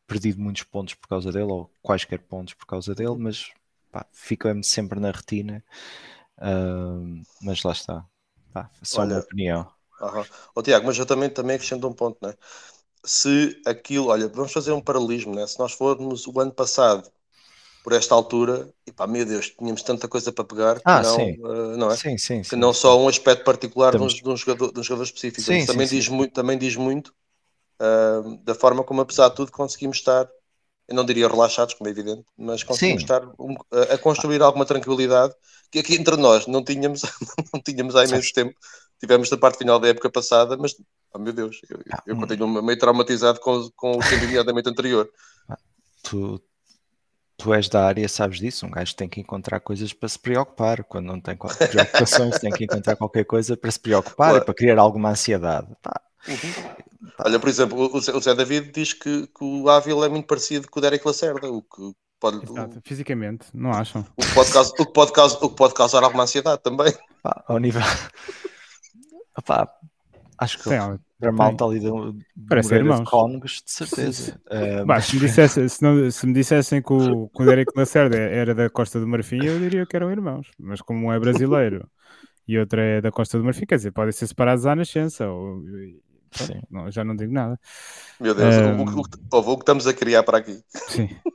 perdido 0.08 0.40
muitos 0.40 0.64
pontos 0.64 0.94
por 0.94 1.08
causa 1.08 1.32
dele, 1.32 1.52
ou 1.52 1.72
quaisquer 1.82 2.20
pontos 2.20 2.54
por 2.54 2.66
causa 2.66 2.94
dele, 2.96 3.16
mas 3.18 3.52
fica-me 4.12 4.64
sempre 4.64 5.00
na 5.00 5.12
retina 5.12 5.64
Uh, 6.38 7.22
mas 7.42 7.64
lá 7.64 7.72
está. 7.72 8.06
Ah, 8.54 8.70
só 8.82 9.02
olha, 9.02 9.16
uma 9.16 9.22
opinião. 9.22 9.68
Uhum. 10.02 10.64
Tiago, 10.64 10.86
mas 10.86 10.98
eu 10.98 11.06
também, 11.06 11.30
também 11.30 11.56
acrescento 11.56 11.88
um 11.88 11.94
ponto, 11.94 12.18
né? 12.22 12.34
Se 13.04 13.62
aquilo, 13.66 14.08
olha, 14.08 14.28
vamos 14.28 14.52
fazer 14.52 14.72
um 14.72 14.82
paralelismo, 14.82 15.36
né? 15.36 15.46
Se 15.48 15.60
nós 15.60 15.74
formos 15.74 16.26
o 16.28 16.40
ano 16.40 16.52
passado 16.52 17.10
por 17.84 17.94
esta 17.94 18.16
altura, 18.16 18.68
e 18.88 18.92
pá, 18.92 19.06
meu 19.06 19.26
Deus, 19.26 19.52
tínhamos 19.52 19.84
tanta 19.84 20.08
coisa 20.08 20.32
para 20.32 20.44
pegar 20.44 20.82
ah, 20.84 21.02
que 21.02 21.08
não, 21.08 21.16
sim. 21.16 21.40
Uh, 21.40 21.78
não 21.78 21.92
é? 21.92 21.96
Sim, 21.96 22.18
sim, 22.18 22.42
que 22.42 22.56
não 22.56 22.74
só 22.74 23.00
um 23.00 23.08
aspecto 23.08 23.44
particular 23.44 23.94
Estamos... 23.94 24.16
de, 24.16 24.22
um, 24.22 24.24
de, 24.24 24.30
um 24.32 24.38
jogador, 24.38 24.74
de 24.74 24.80
um 24.80 24.84
jogador 24.84 25.04
específico. 25.04 25.44
Sim, 25.44 25.66
também, 25.68 25.88
diz 25.88 26.08
Muito, 26.08 26.34
também 26.34 26.58
diz 26.58 26.76
muito 26.76 27.14
uh, 27.80 28.38
da 28.44 28.56
forma 28.56 28.84
como, 28.84 29.02
apesar 29.02 29.30
de 29.30 29.36
tudo, 29.36 29.52
conseguimos 29.52 29.98
estar 29.98 30.28
eu 30.88 30.96
não 30.96 31.06
diria 31.06 31.28
relaxados, 31.28 31.74
como 31.74 31.88
é 31.88 31.92
evidente, 31.92 32.26
mas 32.38 32.64
conseguimos 32.64 33.02
Sim. 33.02 33.06
estar 33.06 33.24
a, 33.72 33.94
a, 33.94 33.98
construir 33.98 34.42
alguma 34.42 34.66
tranquilidade 34.66 35.34
que 35.72 35.80
aqui 35.80 35.96
entre 35.96 36.16
nós 36.16 36.46
não 36.48 36.64
tínhamos, 36.64 37.02
não 37.54 37.62
tínhamos 37.62 37.96
há 37.96 38.06
imenso 38.06 38.28
Sim. 38.28 38.34
tempo. 38.34 38.56
Tivemos 39.00 39.30
da 39.30 39.38
parte 39.38 39.58
final 39.58 39.80
da 39.80 39.90
época 39.90 40.10
passada, 40.10 40.56
mas, 40.56 40.76
oh 41.14 41.20
meu 41.20 41.34
Deus, 41.34 41.60
eu, 41.70 41.80
ah, 41.92 42.02
eu 42.08 42.16
hum. 42.16 42.20
continuo 42.22 42.64
meio 42.64 42.80
traumatizado 42.80 43.40
com, 43.40 43.70
com 43.76 43.98
o 43.98 44.00
tempo 44.00 44.70
anterior. 44.70 45.10
Ah, 45.48 45.58
tu, 46.02 46.42
tu 47.38 47.54
és 47.54 47.70
da 47.70 47.86
área, 47.86 48.10
sabes 48.10 48.40
disso. 48.40 48.66
Um 48.66 48.72
gajo 48.72 48.96
tem 48.96 49.08
que 49.08 49.20
encontrar 49.20 49.60
coisas 49.60 49.94
para 49.94 50.10
se 50.10 50.18
preocupar. 50.18 50.84
Quando 50.84 51.06
não 51.06 51.22
tem 51.22 51.36
preocupações, 51.36 52.40
tem 52.40 52.52
que 52.52 52.64
encontrar 52.64 52.96
qualquer 52.96 53.26
coisa 53.26 53.56
para 53.56 53.70
se 53.70 53.80
preocupar 53.80 54.30
claro. 54.30 54.38
e 54.38 54.46
para 54.46 54.54
criar 54.56 54.80
alguma 54.80 55.10
ansiedade. 55.10 55.68
Pá. 55.84 56.02
Uhum. 56.28 57.10
Olha, 57.20 57.40
por 57.40 57.50
exemplo, 57.50 57.90
o 57.94 58.22
Zé 58.22 58.34
David 58.34 58.72
diz 58.72 58.94
que, 58.94 59.28
que 59.28 59.44
o 59.44 59.70
Ávila 59.70 60.08
é 60.08 60.10
muito 60.10 60.28
parecido 60.28 60.70
com 60.70 60.80
o 60.80 60.82
Derek 60.82 61.06
Lacerda, 61.06 61.50
o 61.50 61.62
que 61.62 61.94
pode. 62.20 62.44
Exato, 62.44 62.80
o, 62.80 62.82
fisicamente, 62.84 63.46
não 63.54 63.72
acham? 63.72 64.06
O 64.18 64.22
que, 64.22 64.34
pode 64.34 64.52
causar, 64.52 64.72
o, 64.72 64.86
que 64.86 64.94
pode 64.94 65.14
causar, 65.14 65.38
o 65.42 65.50
que 65.50 65.56
pode 65.56 65.74
causar 65.74 66.04
alguma 66.04 66.24
ansiedade 66.24 66.62
também. 66.64 66.94
Pá, 67.22 67.44
ao 67.48 67.60
nível. 67.60 67.82
Pá, 69.46 69.70
acho 70.40 70.58
que 70.58 70.70
Sim, 70.70 71.00
o 71.22 71.32
malta 71.32 71.66
ali 71.66 71.80
Parece 72.48 72.70
ser 72.70 72.76
irmãos. 72.78 73.10
Cónegos, 73.10 73.62
de 73.66 73.72
certeza. 73.72 74.42
Uh, 74.48 74.86
bah, 74.86 75.00
se, 75.00 75.16
me 75.16 75.22
dissesse, 75.22 75.70
se, 75.70 75.82
não, 75.82 76.12
se 76.12 76.26
me 76.26 76.34
dissessem 76.34 76.82
que 76.82 76.94
o, 76.94 77.30
que 77.30 77.44
o 77.44 77.46
Derek 77.46 77.72
Lacerda 77.76 78.18
era 78.18 78.54
da 78.54 78.70
Costa 78.70 79.00
do 79.00 79.08
Marfim, 79.08 79.44
eu 79.44 79.60
diria 79.60 79.86
que 79.86 79.96
eram 79.96 80.12
irmãos. 80.12 80.50
Mas 80.60 80.82
como 80.82 81.08
um 81.08 81.14
é 81.14 81.20
brasileiro 81.20 81.88
e 82.48 82.60
outro 82.60 82.80
é 82.80 83.02
da 83.02 83.12
Costa 83.12 83.38
do 83.38 83.44
Marfim, 83.44 83.66
quer 83.66 83.78
dizer, 83.78 83.92
podem 83.92 84.12
ser 84.12 84.28
separados 84.28 84.66
à 84.66 84.76
nascença. 84.76 85.28
Ou, 85.28 85.62
Sim. 86.36 86.62
Não, 86.70 86.92
já 86.92 87.04
não 87.04 87.16
digo 87.16 87.34
nada. 87.34 87.60
Meu 88.20 88.34
Deus, 88.36 88.56
um, 88.56 88.84
o, 88.84 89.02
o, 89.02 89.52
o, 89.52 89.58
que 89.58 89.62
estamos 89.64 89.88
a 89.88 89.94
criar 89.94 90.24
para 90.24 90.38
aqui. 90.40 90.62
Sim. 90.70 91.10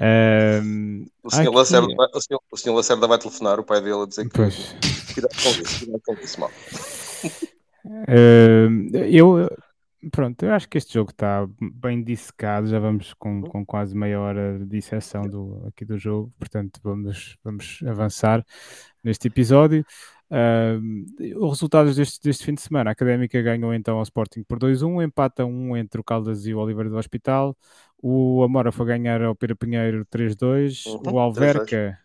Um, 0.00 1.06
o, 1.24 1.30
senhor 1.30 1.48
aqui... 1.48 1.56
Lacerda, 1.56 1.88
o, 2.14 2.20
senhor, 2.20 2.40
o 2.52 2.56
senhor 2.56 2.76
Lacerda 2.76 3.08
vai 3.08 3.18
telefonar 3.18 3.58
o 3.58 3.64
pai 3.64 3.80
dele 3.80 4.02
a 4.02 4.06
dizer 4.06 4.28
que 4.28 4.36
pois. 4.36 4.76
cuidado 5.12 5.34
com 5.42 5.48
isso, 5.60 5.78
cuidado 5.80 6.02
com 6.06 6.14
isso, 6.14 6.40
mal. 6.40 6.50
Uh, 7.84 8.94
eu 9.10 9.48
pronto, 10.10 10.44
eu 10.44 10.52
acho 10.52 10.68
que 10.68 10.78
este 10.78 10.94
jogo 10.94 11.10
está 11.10 11.48
bem 11.60 12.02
dissecado, 12.02 12.66
já 12.66 12.78
vamos 12.78 13.14
com, 13.14 13.42
com 13.42 13.64
quase 13.64 13.96
meia 13.96 14.20
hora 14.20 14.58
de 14.58 14.66
disseção 14.66 15.22
do, 15.22 15.64
aqui 15.66 15.84
do 15.84 15.98
jogo, 15.98 16.32
portanto 16.38 16.80
vamos, 16.82 17.36
vamos 17.42 17.80
avançar 17.86 18.44
neste 19.02 19.28
episódio. 19.28 19.84
Uh, 20.30 21.38
os 21.42 21.52
resultados 21.52 21.96
deste, 21.96 22.20
deste 22.22 22.44
fim 22.44 22.54
de 22.54 22.60
semana, 22.60 22.90
a 22.90 22.92
Académica 22.92 23.40
ganhou 23.40 23.72
então 23.72 23.96
ao 23.96 24.02
Sporting 24.02 24.42
por 24.42 24.58
2-1, 24.58 25.02
empata 25.02 25.44
1 25.44 25.76
entre 25.78 26.00
o 26.00 26.04
Caldas 26.04 26.46
e 26.46 26.52
o 26.52 26.58
Oliveira 26.58 26.90
do 26.90 26.98
Hospital, 26.98 27.56
o 28.02 28.42
Amora 28.42 28.70
foi 28.70 28.86
ganhar 28.86 29.22
ao 29.22 29.34
Pira 29.34 29.56
Pinheiro 29.56 30.04
3-2, 30.06 30.86
uhum, 30.86 31.14
o 31.14 31.18
Alverca 31.18 31.98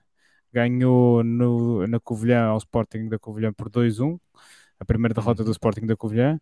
ganhou 0.54 1.24
no, 1.24 1.86
na 1.86 2.00
Covilhã 2.00 2.46
ao 2.46 2.58
Sporting 2.58 3.10
da 3.10 3.20
Covilhã 3.20 3.52
por 3.52 3.70
2-1, 3.70 4.18
a 4.80 4.86
primeira 4.86 5.14
derrota 5.14 5.42
uhum. 5.42 5.46
do 5.48 5.52
Sporting 5.52 5.86
da 5.86 5.98
Covilhã, 5.98 6.40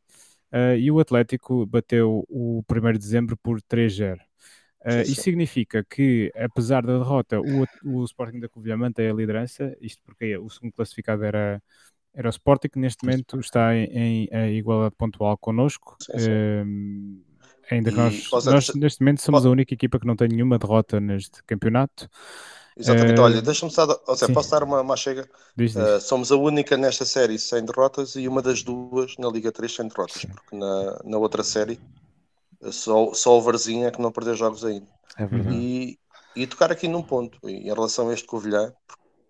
uh, 0.54 0.76
e 0.78 0.92
o 0.92 1.00
Atlético 1.00 1.66
bateu 1.66 2.24
o 2.30 2.64
1 2.70 2.94
de 2.94 3.00
dezembro 3.00 3.36
por 3.38 3.60
3-0. 3.60 4.20
Uh, 4.84 5.02
isso 5.02 5.22
significa 5.22 5.84
que, 5.84 6.32
apesar 6.36 6.84
da 6.84 6.98
derrota, 6.98 7.40
o, 7.40 7.68
o 7.84 8.04
Sporting 8.04 8.40
da 8.40 8.50
Covilhã 8.50 8.76
mantém 8.76 9.10
a 9.10 9.14
liderança, 9.14 9.76
isto 9.80 10.02
porque 10.04 10.36
o 10.38 10.50
segundo 10.50 10.74
classificado 10.74 11.24
era, 11.24 11.62
era 12.14 12.28
o 12.28 12.32
Sporting, 12.32 12.68
que 12.68 12.80
neste 12.80 13.06
momento 13.06 13.40
está 13.40 13.76
em, 13.76 14.28
em 14.32 14.58
igualdade 14.58 14.96
pontual 14.98 15.38
connosco. 15.38 15.96
Sim, 16.00 16.20
sim. 16.20 16.32
Uh, 16.32 17.22
ainda 17.70 17.92
que 17.92 17.98
nós, 17.98 18.46
nós, 18.46 18.74
neste 18.74 19.02
momento, 19.02 19.22
somos 19.22 19.46
a 19.46 19.50
única 19.50 19.74
equipa 19.74 20.00
que 20.00 20.08
não 20.08 20.16
tem 20.16 20.30
nenhuma 20.30 20.58
derrota 20.58 21.00
neste 21.00 21.44
campeonato. 21.44 22.10
Exatamente, 22.76 23.20
uh, 23.20 23.24
olha, 23.24 23.42
deixa-me 23.42 23.72
só, 23.72 23.86
ou 24.08 24.16
seja, 24.16 24.34
posso 24.34 24.50
dar 24.50 24.64
uma, 24.64 24.82
uma 24.82 24.98
chega? 24.98 25.30
Diz, 25.56 25.74
diz. 25.74 25.76
Uh, 25.76 26.02
somos 26.02 26.32
a 26.32 26.36
única 26.36 26.76
nesta 26.76 27.06
série 27.06 27.38
sem 27.38 27.64
derrotas 27.64 28.16
e 28.16 28.28
uma 28.28 28.42
das 28.42 28.64
duas 28.64 29.16
na 29.20 29.30
Liga 29.30 29.52
3 29.52 29.76
sem 29.76 29.88
derrotas, 29.88 30.26
porque 30.26 30.56
na, 30.56 31.00
na 31.04 31.18
outra 31.20 31.44
série 31.44 31.80
só, 32.70 33.14
só 33.14 33.38
o 33.38 33.42
Varzinho 33.42 33.88
é 33.88 33.92
que 33.92 34.02
não 34.02 34.12
perdeu 34.12 34.36
jogos 34.36 34.64
ainda. 34.64 34.88
É 35.18 35.54
e, 35.54 36.00
e 36.36 36.48
tocar 36.48 36.72
aqui 36.72 36.88
num 36.88 37.02
ponto, 37.02 37.38
em 37.48 37.64
relação 37.64 38.10
a 38.10 38.14
este 38.14 38.28
Covilhã, 38.28 38.74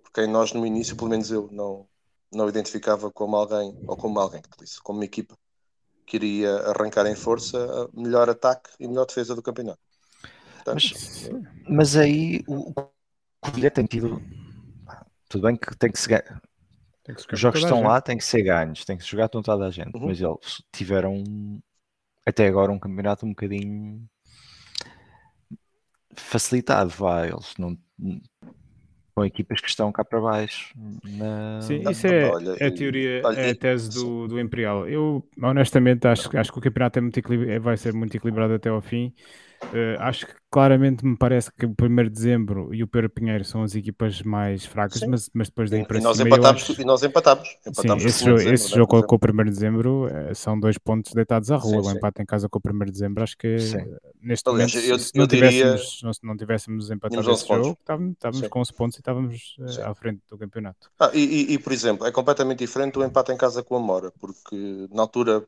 por 0.04 0.12
quem 0.14 0.28
nós 0.28 0.54
no 0.54 0.66
início, 0.66 0.96
pelo 0.96 1.10
menos 1.10 1.32
eu, 1.32 1.48
não, 1.52 1.88
não 2.34 2.50
identificava 2.50 3.12
como 3.12 3.36
alguém, 3.36 3.78
ou 3.88 3.96
como 3.96 4.20
alguém, 4.20 4.42
como 4.84 5.00
uma 5.00 5.06
equipa 5.06 5.36
que 6.06 6.18
iria 6.18 6.58
arrancar 6.70 7.06
em 7.06 7.16
força 7.16 7.90
melhor 7.94 8.30
ataque 8.30 8.70
e 8.80 8.88
melhor 8.88 9.06
defesa 9.06 9.34
do 9.34 9.42
campeonato. 9.42 9.80
Portanto, 10.56 10.74
mas, 10.74 11.30
mas, 11.68 11.96
aí 11.96 12.44
o 12.48 12.74
Covilhã 13.40 13.70
tem 13.70 13.86
tido. 13.86 14.22
Tudo 15.28 15.48
bem 15.48 15.56
que 15.56 15.76
tem 15.78 15.92
que 15.92 16.00
se 16.00 16.08
ganhar. 16.08 16.42
Os 17.32 17.40
jogos 17.40 17.62
estão 17.62 17.82
lá, 17.82 18.00
têm 18.00 18.18
que 18.18 18.24
ser 18.24 18.44
ganhos, 18.44 18.86
tem 18.86 18.98
que 18.98 19.04
se 19.04 19.10
jogar 19.10 19.28
com 19.30 19.42
toda 19.42 19.66
a 19.66 19.72
gente, 19.72 19.96
uhum. 19.96 20.08
mas 20.08 20.22
eles 20.22 20.64
tiveram 20.72 21.24
até 22.26 22.48
agora 22.48 22.72
um 22.72 22.80
campeonato 22.80 23.26
um 23.26 23.30
bocadinho 23.30 24.08
facilitado, 26.16 26.90
vai. 26.90 27.30
Eles 27.30 27.54
não 27.58 27.78
com 29.14 29.26
equipas 29.26 29.60
que 29.60 29.68
estão 29.68 29.92
cá 29.92 30.04
para 30.04 30.22
baixo. 30.22 30.74
Na... 31.04 31.62
Sim, 31.62 31.82
isso 31.90 32.08
é, 32.08 32.30
olha, 32.30 32.56
é 32.60 32.68
a 32.68 32.74
teoria, 32.74 33.22
olha, 33.24 33.40
é 33.40 33.52
a 33.52 33.56
tese 33.56 33.90
do, 33.90 34.28
do 34.28 34.40
Imperial. 34.40 34.88
Eu 34.88 35.28
honestamente 35.42 36.08
acho, 36.08 36.36
acho 36.38 36.52
que 36.52 36.60
o 36.60 36.62
campeonato 36.62 37.00
é 37.00 37.02
muito 37.02 37.22
vai 37.62 37.78
ser 37.78 37.94
muito 37.94 38.16
equilibrado 38.16 38.54
até 38.54 38.70
ao 38.70 38.82
fim. 38.82 39.14
Uh, 39.66 39.96
acho 40.00 40.26
que 40.26 40.34
claramente 40.50 41.06
me 41.06 41.16
parece 41.16 41.50
que 41.52 41.66
o 41.66 41.70
1 41.70 41.96
de 42.04 42.10
dezembro 42.10 42.74
e 42.74 42.84
o 42.84 42.88
Pedro 42.88 43.10
Pinheiro 43.10 43.46
são 43.46 43.64
as 43.64 43.74
equipas 43.74 44.22
mais 44.22 44.66
fracas, 44.66 45.02
mas, 45.08 45.30
mas 45.34 45.48
depois 45.48 45.70
daí 45.70 45.86
para 45.86 45.98
e 45.98 46.02
nós 46.02 46.20
empatamos, 46.20 46.64
acho... 46.64 46.82
e 46.82 46.84
nós 46.84 47.04
empatamos. 47.04 47.58
empatamos 47.66 48.04
Sim, 48.04 48.10
esse, 48.10 48.26
jogo, 48.26 48.38
dezembro, 48.38 48.54
esse 48.54 48.70
né? 48.70 48.76
jogo 48.76 49.04
com 49.04 49.16
o 49.16 49.20
1 49.32 49.44
de 49.46 49.50
dezembro 49.52 50.08
uh, 50.08 50.36
são 50.36 50.60
dois 50.60 50.78
pontos 50.78 51.14
deitados 51.14 51.52
à 51.52 51.56
rua. 51.56 51.84
Sim, 51.84 51.90
o 51.90 51.92
empate 51.92 52.22
em 52.22 52.26
casa 52.26 52.50
com 52.50 52.60
o 52.60 52.74
1 52.74 52.80
de 52.86 52.92
dezembro, 52.92 53.24
acho 53.24 53.38
que 53.38 53.60
sim. 53.60 53.78
neste 54.22 54.50
Aliás, 54.50 54.74
momento, 54.74 54.90
eu, 54.90 55.00
se, 55.00 55.12
não 55.16 55.28
diria... 55.28 55.50
tivéssemos, 55.50 56.18
se 56.18 56.26
não 56.26 56.36
tivéssemos 56.36 56.92
empatado 56.92 57.32
esse 57.32 57.48
jogo, 57.48 57.78
estávamos, 57.80 58.12
estávamos 58.14 58.48
com 58.48 58.60
11 58.60 58.74
pontos 58.74 58.98
e 58.98 59.00
estávamos 59.00 59.56
à 59.86 59.94
frente 59.94 60.22
do 60.30 60.38
campeonato. 60.38 60.92
Ah, 61.00 61.12
e, 61.14 61.20
e, 61.20 61.54
e, 61.54 61.60
por 61.60 61.72
exemplo, 61.72 62.06
é 62.06 62.12
completamente 62.12 62.60
diferente 62.60 63.00
o 63.00 63.04
empate 63.04 63.32
em 63.32 63.38
casa 63.38 63.64
com 63.64 63.78
a 63.78 63.80
Mora, 63.80 64.12
porque 64.20 64.88
na 64.92 65.04
altura 65.04 65.46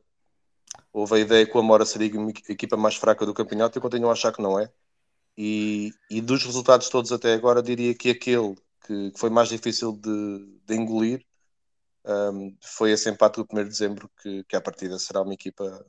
houve 0.93 1.15
a 1.15 1.19
ideia 1.19 1.45
que 1.45 1.57
o 1.57 1.59
Amora 1.59 1.85
seria 1.85 2.07
a 2.07 2.51
equipa 2.51 2.77
mais 2.77 2.95
fraca 2.95 3.25
do 3.25 3.33
campeonato, 3.33 3.77
eu 3.77 3.81
continuo 3.81 4.09
a 4.09 4.13
achar 4.13 4.31
que 4.31 4.41
não 4.41 4.59
é. 4.59 4.71
E, 5.35 5.91
e 6.09 6.21
dos 6.21 6.45
resultados 6.45 6.87
todos 6.87 7.11
até 7.11 7.33
agora, 7.33 7.63
diria 7.63 7.95
que 7.95 8.11
aquele 8.11 8.55
que, 8.85 9.11
que 9.11 9.19
foi 9.19 9.31
mais 9.31 9.49
difícil 9.49 9.93
de, 9.93 10.59
de 10.65 10.75
engolir 10.75 11.25
um, 12.05 12.55
foi 12.61 12.91
esse 12.91 13.09
empate 13.09 13.37
do 13.37 13.47
1 13.51 13.55
de 13.55 13.69
dezembro, 13.69 14.11
que, 14.21 14.43
que 14.43 14.55
à 14.55 14.61
partida 14.61 14.99
será 14.99 15.21
uma 15.21 15.33
equipa 15.33 15.83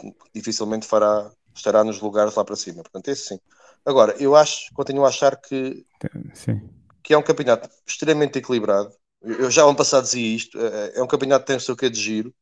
que 0.00 0.12
dificilmente 0.34 0.86
fará, 0.86 1.30
estará 1.54 1.84
nos 1.84 2.00
lugares 2.00 2.34
lá 2.34 2.44
para 2.44 2.56
cima. 2.56 2.82
Portanto, 2.82 3.08
esse 3.08 3.26
sim. 3.26 3.40
Agora, 3.84 4.16
eu 4.18 4.34
acho, 4.34 4.72
continuo 4.72 5.04
a 5.04 5.08
achar 5.08 5.36
que, 5.36 5.84
sim. 6.32 6.70
que 7.02 7.12
é 7.12 7.18
um 7.18 7.22
campeonato 7.22 7.68
extremamente 7.86 8.38
equilibrado. 8.38 8.94
Eu 9.20 9.50
já 9.50 9.62
ano 9.62 9.76
passado 9.76 10.04
dizia 10.04 10.36
isto, 10.36 10.58
é, 10.58 10.98
é 10.98 11.02
um 11.02 11.06
campeonato 11.06 11.42
que 11.42 11.48
tem 11.48 11.56
o 11.56 11.60
seu 11.60 11.76
quê 11.76 11.90
de 11.90 12.00
giro, 12.00 12.34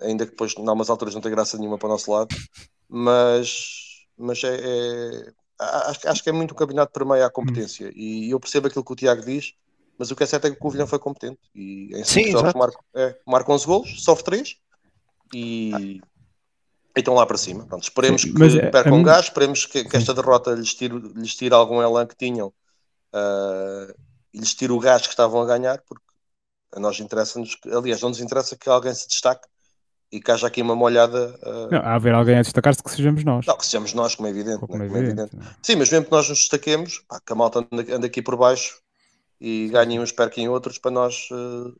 ainda 0.00 0.24
que 0.24 0.32
depois, 0.32 0.54
em 0.56 0.60
algumas 0.60 0.90
alturas, 0.90 1.14
não 1.14 1.20
tem 1.20 1.30
graça 1.30 1.58
nenhuma 1.58 1.78
para 1.78 1.88
o 1.88 1.92
nosso 1.92 2.10
lado, 2.10 2.34
mas, 2.88 4.06
mas 4.16 4.42
é, 4.44 4.56
é 4.56 5.32
acho, 5.58 6.08
acho 6.08 6.22
que 6.22 6.30
é 6.30 6.32
muito 6.32 6.52
um 6.52 6.56
campeonato 6.56 6.92
para 6.92 7.04
meio 7.04 7.24
à 7.24 7.30
competência. 7.30 7.90
E 7.94 8.30
eu 8.30 8.40
percebo 8.40 8.68
aquilo 8.68 8.84
que 8.84 8.92
o 8.92 8.96
Tiago 8.96 9.24
diz, 9.24 9.54
mas 9.98 10.10
o 10.10 10.16
que 10.16 10.22
é 10.22 10.26
certo 10.26 10.46
é 10.46 10.50
que 10.50 10.56
o 10.56 10.60
Covilhão 10.60 10.86
foi 10.86 10.98
competente. 10.98 11.40
E 11.54 11.90
em 11.94 12.04
Sim, 12.04 12.30
jogos 12.30 12.54
marca, 12.54 12.78
é, 12.94 13.18
marca 13.26 13.52
11 13.52 13.66
golos, 13.66 14.04
sofre 14.04 14.24
3 14.24 14.56
e, 15.34 16.00
e 16.96 17.00
estão 17.00 17.14
lá 17.14 17.26
para 17.26 17.36
cima. 17.36 17.66
Pronto, 17.66 17.82
esperemos 17.82 18.22
Sim, 18.22 18.34
que 18.34 18.58
é, 18.58 18.70
percam 18.70 18.94
um 18.94 19.02
gás, 19.02 19.24
esperemos 19.24 19.66
que, 19.66 19.84
que, 19.84 19.96
esta 19.96 20.14
derrota 20.14 20.52
lhes 20.54 20.74
tire, 20.74 20.96
lhes 20.96 21.34
tire 21.34 21.54
algum 21.54 21.82
elan 21.82 22.06
que 22.06 22.16
tinham 22.16 22.48
uh, 22.48 23.92
e 24.32 24.38
lhes 24.38 24.54
tire 24.54 24.72
o 24.72 24.78
gás 24.78 25.02
que 25.02 25.08
estavam 25.08 25.42
a 25.42 25.46
ganhar, 25.46 25.82
porque 25.82 26.04
a 26.72 26.78
nós 26.78 27.00
interessa-nos, 27.00 27.56
aliás, 27.66 28.00
não 28.00 28.10
nos 28.10 28.20
interessa 28.20 28.56
que 28.56 28.68
alguém 28.68 28.94
se 28.94 29.08
destaque 29.08 29.48
e 30.10 30.20
que 30.20 30.30
haja 30.30 30.46
aqui 30.46 30.62
uma 30.62 30.74
molhada. 30.74 31.38
Uh... 31.42 31.70
Não, 31.70 31.78
há 31.80 31.94
haver 31.94 32.14
alguém 32.14 32.36
a 32.36 32.42
destacar-se 32.42 32.82
que 32.82 32.90
sejamos 32.90 33.24
nós. 33.24 33.46
Não, 33.46 33.56
que 33.56 33.64
sejamos 33.64 33.92
nós, 33.94 34.14
como 34.14 34.28
é 34.28 34.30
evidente. 34.30 34.58
Como, 34.60 34.78
né? 34.78 34.84
é, 34.84 34.88
como 34.88 34.98
é 34.98 35.04
evidente. 35.04 35.36
Sim, 35.62 35.76
mas 35.76 35.90
mesmo 35.90 36.06
que 36.06 36.12
nós 36.12 36.28
nos 36.28 36.38
destaquemos, 36.38 36.98
pá, 37.08 37.20
que 37.20 37.32
a 37.32 37.36
malta 37.36 37.66
anda, 37.70 37.94
anda 37.94 38.06
aqui 38.06 38.22
por 38.22 38.36
baixo 38.36 38.80
e 39.40 39.68
ganhem 39.68 40.00
uns, 40.00 40.12
perquem 40.12 40.48
outros 40.48 40.78
para 40.78 40.90
nós 40.90 41.28
uh, 41.30 41.74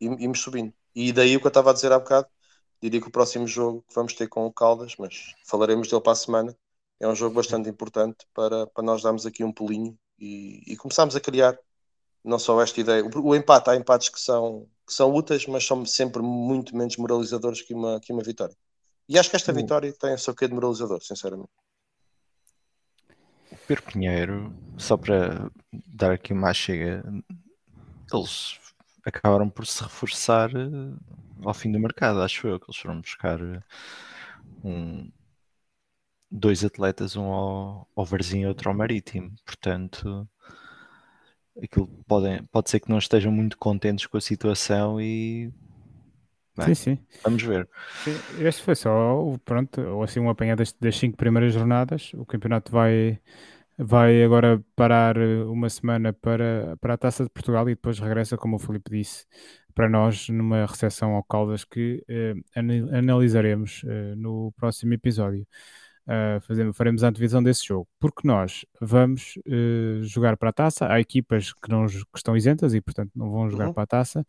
irmos 0.00 0.40
subindo. 0.40 0.72
E 0.94 1.12
daí 1.12 1.36
o 1.36 1.40
que 1.40 1.46
eu 1.46 1.50
estava 1.50 1.70
a 1.70 1.72
dizer 1.72 1.92
há 1.92 1.98
bocado, 1.98 2.26
diria 2.82 3.00
que 3.00 3.08
o 3.08 3.12
próximo 3.12 3.46
jogo 3.46 3.84
que 3.88 3.94
vamos 3.94 4.12
ter 4.14 4.28
com 4.28 4.44
o 4.46 4.52
Caldas, 4.52 4.94
mas 4.98 5.34
falaremos 5.46 5.88
dele 5.88 6.02
para 6.02 6.12
a 6.12 6.16
semana, 6.16 6.56
é 7.00 7.08
um 7.08 7.14
jogo 7.14 7.34
bastante 7.34 7.68
importante 7.68 8.26
para, 8.34 8.66
para 8.66 8.84
nós 8.84 9.02
darmos 9.02 9.24
aqui 9.24 9.42
um 9.42 9.52
pulinho 9.52 9.96
e, 10.18 10.62
e 10.66 10.76
começarmos 10.76 11.16
a 11.16 11.20
criar 11.20 11.56
não 12.24 12.38
só 12.38 12.60
esta 12.60 12.80
ideia. 12.80 13.04
O, 13.04 13.28
o 13.28 13.34
empate, 13.34 13.70
há 13.70 13.76
empates 13.76 14.08
que 14.08 14.20
são 14.20 14.68
que 14.86 14.92
são 14.92 15.12
úteis, 15.12 15.46
mas 15.46 15.66
são 15.66 15.84
sempre 15.84 16.22
muito 16.22 16.76
menos 16.76 16.96
moralizadores 16.96 17.62
que 17.62 17.74
uma, 17.74 18.00
que 18.00 18.12
uma 18.12 18.22
vitória. 18.22 18.56
E 19.08 19.18
acho 19.18 19.30
que 19.30 19.36
esta 19.36 19.52
vitória 19.52 19.92
tem 19.92 20.14
o 20.14 20.18
seu 20.18 20.34
quê 20.34 20.48
de 20.48 20.54
moralizador, 20.54 21.02
sinceramente. 21.02 21.50
O 23.50 23.56
Pedro 23.66 23.82
Pinheiro, 23.84 24.54
só 24.78 24.96
para 24.96 25.50
dar 25.86 26.12
aqui 26.12 26.32
uma 26.32 26.54
chega, 26.54 27.04
eles 28.12 28.58
acabaram 29.04 29.50
por 29.50 29.66
se 29.66 29.82
reforçar 29.82 30.50
eh, 30.54 30.96
ao 31.44 31.52
fim 31.52 31.70
do 31.70 31.78
mercado, 31.78 32.22
acho 32.22 32.46
eu, 32.46 32.58
que 32.58 32.66
eles 32.66 32.80
foram 32.80 33.00
buscar 33.00 33.40
eh, 33.40 33.62
um, 34.64 35.10
dois 36.30 36.64
atletas, 36.64 37.16
um 37.16 37.24
ao, 37.24 37.88
ao 37.94 38.04
Varzinho 38.04 38.44
e 38.44 38.46
outro 38.46 38.70
ao 38.70 38.76
Marítimo. 38.76 39.34
Portanto, 39.44 40.28
aquilo 41.60 41.88
pode, 42.06 42.42
pode 42.50 42.70
ser 42.70 42.80
que 42.80 42.88
não 42.88 42.98
estejam 42.98 43.32
muito 43.32 43.58
contentes 43.58 44.06
com 44.06 44.16
a 44.16 44.20
situação 44.20 45.00
e 45.00 45.52
Bem, 46.56 46.74
sim, 46.74 46.96
sim. 46.96 46.98
Vamos 47.24 47.42
ver. 47.42 47.66
Este 48.38 48.62
foi 48.62 48.74
só, 48.74 49.36
pronto, 49.44 49.80
ou 49.80 50.02
assim 50.02 50.20
um 50.20 50.28
apanhado 50.28 50.58
das, 50.58 50.72
das 50.74 50.96
cinco 50.96 51.16
primeiras 51.16 51.54
jornadas. 51.54 52.12
O 52.14 52.26
campeonato 52.26 52.70
vai, 52.70 53.18
vai 53.78 54.22
agora 54.22 54.62
parar 54.76 55.16
eh, 55.16 55.44
uma 55.44 55.70
semana 55.70 56.12
para, 56.12 56.76
para 56.78 56.94
a 56.94 56.98
Taça 56.98 57.24
de 57.24 57.30
Portugal 57.30 57.68
e 57.70 57.74
depois 57.74 57.98
regressa, 57.98 58.36
como 58.36 58.56
o 58.56 58.58
Felipe 58.58 58.90
disse, 58.90 59.24
para 59.74 59.88
nós 59.88 60.28
numa 60.28 60.66
recepção 60.66 61.14
ao 61.14 61.24
Caldas 61.24 61.64
que 61.64 62.04
eh, 62.06 62.34
analisaremos 62.54 63.82
eh, 63.86 64.14
no 64.16 64.52
próximo 64.52 64.92
episódio 64.92 65.46
uh, 66.06 66.40
fazemos, 66.40 66.76
faremos 66.76 67.04
a 67.04 67.08
antevisão 67.08 67.42
desse 67.42 67.66
jogo, 67.66 67.88
porque 68.00 68.26
nós 68.26 68.64
vamos 68.80 69.38
uh, 69.46 70.02
jogar 70.02 70.36
para 70.36 70.50
a 70.50 70.52
taça. 70.52 70.86
Há 70.90 71.00
equipas 71.00 71.52
que, 71.52 71.70
não, 71.70 71.86
que 71.86 72.04
estão 72.16 72.36
isentas 72.36 72.74
e, 72.74 72.80
portanto, 72.80 73.10
não 73.14 73.30
vão 73.30 73.48
jogar 73.50 73.68
uhum. 73.68 73.72
para 73.72 73.82
a 73.82 73.86
taça. 73.86 74.26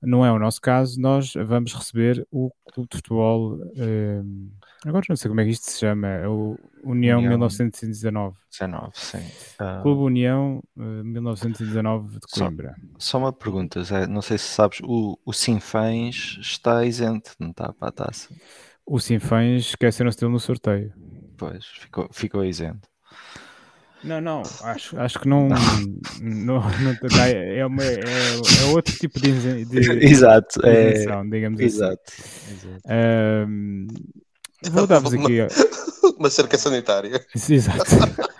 Não 0.00 0.26
é 0.26 0.32
o 0.32 0.38
nosso 0.38 0.60
caso. 0.60 1.00
Nós 1.00 1.34
vamos 1.34 1.72
receber 1.74 2.26
o 2.30 2.50
Clube 2.72 2.88
de 2.90 2.96
Futebol. 2.96 3.54
Uh, 3.54 4.50
agora 4.84 5.04
não 5.08 5.16
sei 5.16 5.28
como 5.28 5.40
é 5.40 5.44
que 5.44 5.50
isto 5.50 5.70
se 5.70 5.78
chama. 5.78 6.08
É 6.08 6.28
o 6.28 6.58
União, 6.82 7.18
União 7.18 7.30
1919. 7.30 8.36
19, 8.50 8.90
sim. 8.94 9.18
Uh... 9.18 9.82
Clube 9.82 10.02
União 10.02 10.62
1919 10.76 12.18
de 12.18 12.26
Coimbra. 12.26 12.74
Só, 12.98 13.12
só 13.12 13.18
uma 13.18 13.32
pergunta, 13.32 13.82
Zé. 13.82 14.06
Não 14.06 14.22
sei 14.22 14.38
se 14.38 14.48
sabes, 14.48 14.80
o, 14.82 15.18
o 15.24 15.32
Sinfãs 15.32 16.38
está 16.40 16.84
isento, 16.84 17.32
não 17.38 17.50
está 17.50 17.72
para 17.72 17.88
a 17.88 17.92
taça? 17.92 18.28
O 18.84 18.98
Sinfãs 18.98 19.68
esqueceram-se 19.68 20.18
dele 20.18 20.32
no 20.32 20.40
sorteio. 20.40 20.92
Pois, 21.42 21.66
ficou, 21.66 22.08
ficou 22.12 22.44
isento. 22.44 22.88
Não, 24.04 24.20
não, 24.20 24.42
acho, 24.62 24.96
acho 24.96 25.18
que 25.18 25.26
não, 25.26 25.48
não, 26.20 26.60
não 26.60 26.92
é, 27.26 27.66
uma, 27.66 27.82
é, 27.82 27.98
é, 27.98 28.64
outro 28.66 28.94
tipo 28.94 29.20
de, 29.20 29.64
de 29.64 29.78
exato, 30.06 30.60
de 30.60 30.68
é, 30.68 31.24
digamos 31.24 31.58
exato, 31.58 32.00
assim. 32.06 32.68
Exato. 32.68 33.48
Um, 33.48 33.88
vou 34.70 34.86
dar-vos 34.86 35.14
aqui 35.14 35.38
uma 36.16 36.30
cerca 36.30 36.56
sanitária. 36.56 37.26
Exato. 37.34 37.90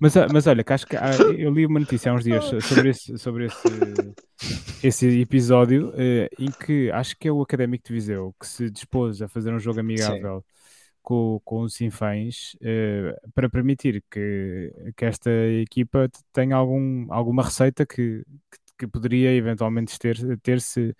Mas, 0.00 0.14
mas 0.32 0.48
olha, 0.48 0.64
que 0.64 0.72
acho 0.72 0.84
que 0.84 0.96
ah, 0.96 1.12
eu 1.38 1.52
li 1.52 1.64
uma 1.64 1.78
notícia 1.78 2.10
há 2.10 2.14
uns 2.16 2.24
dias 2.24 2.44
sobre 2.64 2.90
esse, 2.90 3.16
sobre 3.18 3.46
esse, 3.46 4.82
esse 4.82 5.20
episódio 5.20 5.92
eh, 5.96 6.28
em 6.40 6.50
que 6.50 6.90
acho 6.90 7.16
que 7.16 7.28
é 7.28 7.32
o 7.32 7.40
Académico 7.40 7.86
de 7.86 7.92
Viseu 7.92 8.34
que 8.40 8.44
se 8.44 8.68
dispôs 8.68 9.22
a 9.22 9.28
fazer 9.28 9.54
um 9.54 9.60
jogo 9.60 9.78
amigável 9.78 10.44
Sim 10.44 10.61
com, 11.02 11.40
com 11.44 11.62
os 11.62 11.74
Sinfãs 11.74 12.54
uh, 12.56 13.30
para 13.34 13.50
permitir 13.50 14.02
que, 14.10 14.72
que 14.96 15.04
esta 15.04 15.30
equipa 15.30 16.08
tenha 16.32 16.56
algum, 16.56 17.12
alguma 17.12 17.42
receita 17.42 17.84
que, 17.84 18.24
que, 18.50 18.58
que 18.78 18.86
poderia 18.86 19.34
eventualmente 19.34 19.98
ter, 19.98 20.16
ter 20.40 20.60
se, 20.60 20.94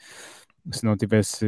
se 0.71 0.85
não 0.85 0.97
tivesse 0.97 1.47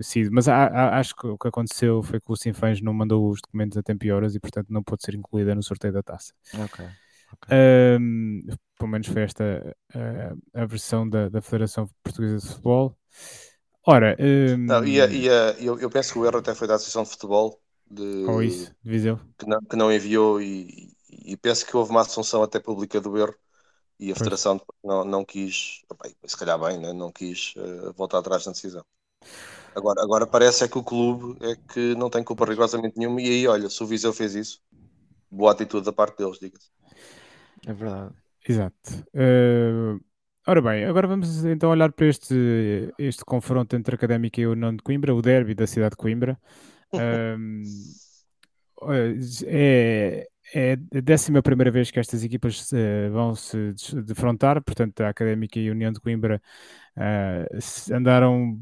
sido. 0.00 0.30
Mas 0.32 0.48
a, 0.48 0.66
a, 0.66 0.98
acho 0.98 1.14
que 1.16 1.26
o 1.26 1.38
que 1.38 1.48
aconteceu 1.48 2.02
foi 2.02 2.20
que 2.20 2.30
o 2.30 2.36
Sinfãs 2.36 2.80
não 2.80 2.92
mandou 2.92 3.28
os 3.28 3.40
documentos 3.40 3.76
a 3.76 3.82
tempo 3.82 4.04
e 4.04 4.12
horas 4.12 4.34
e, 4.34 4.40
portanto, 4.40 4.68
não 4.70 4.82
pôde 4.82 5.02
ser 5.02 5.14
incluída 5.14 5.54
no 5.54 5.62
sorteio 5.62 5.92
da 5.92 6.02
taça. 6.02 6.32
Ok. 6.54 6.84
okay. 7.32 7.58
Um, 7.98 8.40
pelo 8.78 8.90
menos 8.90 9.06
foi 9.06 9.22
esta 9.22 9.76
a, 9.94 10.62
a 10.62 10.66
versão 10.66 11.08
da, 11.08 11.28
da 11.28 11.42
Federação 11.42 11.88
Portuguesa 12.02 12.38
de 12.38 12.46
Futebol. 12.46 12.96
Ora, 13.86 14.16
um... 14.20 14.58
não, 14.58 14.84
e, 14.84 15.00
a, 15.00 15.06
e 15.06 15.28
a, 15.28 15.56
eu, 15.58 15.78
eu 15.78 15.90
penso 15.90 16.12
que 16.12 16.18
o 16.18 16.26
erro 16.26 16.38
até 16.38 16.54
foi 16.54 16.68
da 16.68 16.74
Associação 16.74 17.02
de 17.02 17.10
Futebol 17.10 17.59
de, 17.90 18.24
Ou 18.24 18.42
isso, 18.42 18.72
de 18.82 18.90
Viseu. 18.90 19.18
Que 19.36 19.46
não, 19.46 19.60
que 19.60 19.76
não 19.76 19.92
enviou 19.92 20.40
e, 20.40 20.92
e, 21.10 21.36
penso 21.36 21.66
que 21.66 21.76
houve 21.76 21.90
uma 21.90 22.02
assunção 22.02 22.42
até 22.42 22.60
pública 22.60 23.00
do 23.00 23.18
erro 23.18 23.34
e 23.98 24.12
a 24.12 24.14
Federação 24.14 24.60
não, 24.82 25.04
não 25.04 25.24
quis, 25.24 25.82
bem, 26.02 26.14
se 26.24 26.36
calhar 26.36 26.58
bem, 26.58 26.78
né? 26.78 26.92
não 26.92 27.10
quis 27.10 27.54
uh, 27.56 27.92
voltar 27.92 28.18
atrás 28.18 28.46
na 28.46 28.52
decisão. 28.52 28.84
Agora, 29.74 30.02
agora 30.02 30.26
parece 30.26 30.64
é 30.64 30.68
que 30.68 30.78
o 30.78 30.82
clube 30.82 31.36
é 31.44 31.54
que 31.54 31.94
não 31.96 32.08
tem 32.08 32.24
culpa 32.24 32.46
rigorosamente 32.46 32.98
nenhuma 32.98 33.20
e 33.20 33.28
aí, 33.28 33.46
olha, 33.46 33.68
se 33.68 33.82
o 33.82 33.86
Viseu 33.86 34.12
fez 34.12 34.34
isso, 34.34 34.60
boa 35.30 35.52
atitude 35.52 35.84
da 35.84 35.92
parte 35.92 36.18
deles, 36.18 36.38
diga-se. 36.38 36.70
É 37.66 37.72
verdade. 37.72 38.14
Exato. 38.48 38.90
Uh, 39.14 40.00
ora 40.46 40.62
bem, 40.62 40.84
agora 40.84 41.06
vamos 41.06 41.44
então 41.44 41.70
olhar 41.70 41.92
para 41.92 42.06
este, 42.06 42.94
este 42.98 43.24
confronto 43.24 43.76
entre 43.76 43.94
a 43.94 43.96
Académica 43.96 44.40
e 44.40 44.46
o 44.46 44.56
Não 44.56 44.74
de 44.74 44.82
Coimbra, 44.82 45.14
o 45.14 45.20
derby 45.20 45.54
da 45.54 45.66
cidade 45.66 45.90
de 45.90 45.96
Coimbra. 45.96 46.38
É, 49.46 50.28
é 50.54 50.72
a 50.72 51.00
décima 51.00 51.42
primeira 51.42 51.70
vez 51.70 51.90
que 51.90 52.00
estas 52.00 52.24
equipas 52.24 52.70
uh, 52.72 53.12
vão 53.12 53.34
se 53.34 53.74
defrontar, 54.04 54.62
portanto, 54.62 55.00
a 55.02 55.08
Académica 55.08 55.58
e 55.58 55.68
a 55.68 55.72
União 55.72 55.92
de 55.92 56.00
Coimbra 56.00 56.40
uh, 56.96 57.94
andaram 57.94 58.60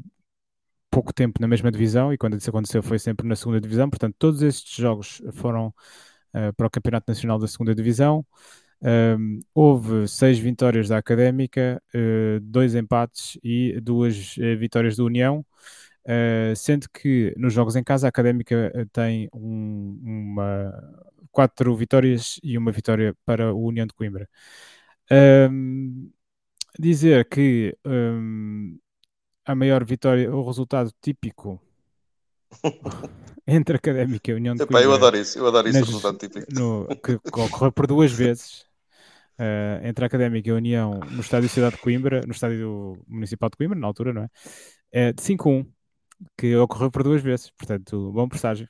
pouco 0.91 1.13
tempo 1.13 1.39
na 1.41 1.47
mesma 1.47 1.71
divisão 1.71 2.11
e 2.13 2.17
quando 2.17 2.37
isso 2.37 2.49
aconteceu 2.49 2.83
foi 2.83 2.99
sempre 2.99 3.27
na 3.27 3.35
segunda 3.35 3.61
divisão, 3.61 3.89
portanto, 3.89 4.15
todos 4.19 4.41
estes 4.41 4.75
jogos 4.75 5.21
foram 5.33 5.67
uh, 5.67 6.53
para 6.55 6.67
o 6.67 6.69
Campeonato 6.69 7.05
Nacional 7.09 7.39
da 7.39 7.47
Segunda 7.47 7.73
Divisão. 7.73 8.25
Um, 8.81 9.39
houve 9.53 10.07
seis 10.07 10.39
vitórias 10.39 10.87
da 10.87 10.97
Académica, 10.97 11.83
dois 12.41 12.75
empates 12.75 13.37
e 13.43 13.77
duas 13.81 14.35
vitórias 14.57 14.95
da 14.95 15.03
União. 15.03 15.45
Uh, 16.05 16.55
sendo 16.55 16.87
que 16.89 17.33
nos 17.37 17.53
jogos 17.53 17.75
em 17.75 17.83
casa 17.83 18.07
a 18.07 18.09
Académica 18.09 18.71
tem 18.91 19.29
um, 19.33 19.99
uma, 20.03 20.73
quatro 21.31 21.75
vitórias 21.75 22.39
e 22.41 22.57
uma 22.57 22.71
vitória 22.71 23.15
para 23.25 23.53
o 23.53 23.65
União 23.65 23.85
de 23.85 23.93
Coimbra. 23.93 24.27
Um, 25.11 26.11
dizer 26.77 27.27
que 27.27 27.75
um, 27.85 28.77
a 29.45 29.55
maior 29.55 29.83
vitória, 29.83 30.33
o 30.33 30.45
resultado 30.45 30.91
típico 31.01 31.61
entre 33.47 33.75
Académica 33.75 34.31
e 34.31 34.33
União 34.33 34.55
de 34.55 34.65
Coimbra. 34.65 34.83
eu 34.83 34.93
adoro 34.93 35.17
isso, 35.17 35.39
eu 35.39 35.47
adoro 35.47 35.67
isso, 35.67 35.79
nas, 35.79 35.87
resultado 35.87 36.17
típico. 36.17 36.53
No, 36.53 36.87
que, 36.87 37.19
que 37.19 37.39
ocorreu 37.39 37.71
por 37.71 37.87
duas 37.87 38.11
vezes. 38.11 38.67
Uh, 39.39 39.79
entre 39.87 40.03
a 40.03 40.07
Académica 40.07 40.49
e 40.49 40.51
a 40.51 40.55
União 40.55 40.99
no 41.11 41.21
estádio 41.21 41.47
Cidade 41.47 41.77
de 41.77 41.81
Coimbra, 41.81 42.21
no 42.25 42.33
estádio 42.33 43.01
Municipal 43.07 43.49
de 43.49 43.55
Coimbra, 43.55 43.79
na 43.79 43.87
altura, 43.87 44.11
não 44.11 44.23
é? 44.23 44.29
é 44.91 45.13
de 45.13 45.21
5-1, 45.21 45.65
que 46.37 46.55
ocorreu 46.55 46.91
por 46.91 47.03
duas 47.03 47.21
vezes, 47.21 47.51
portanto, 47.51 48.11
bom 48.11 48.27
presságio. 48.27 48.67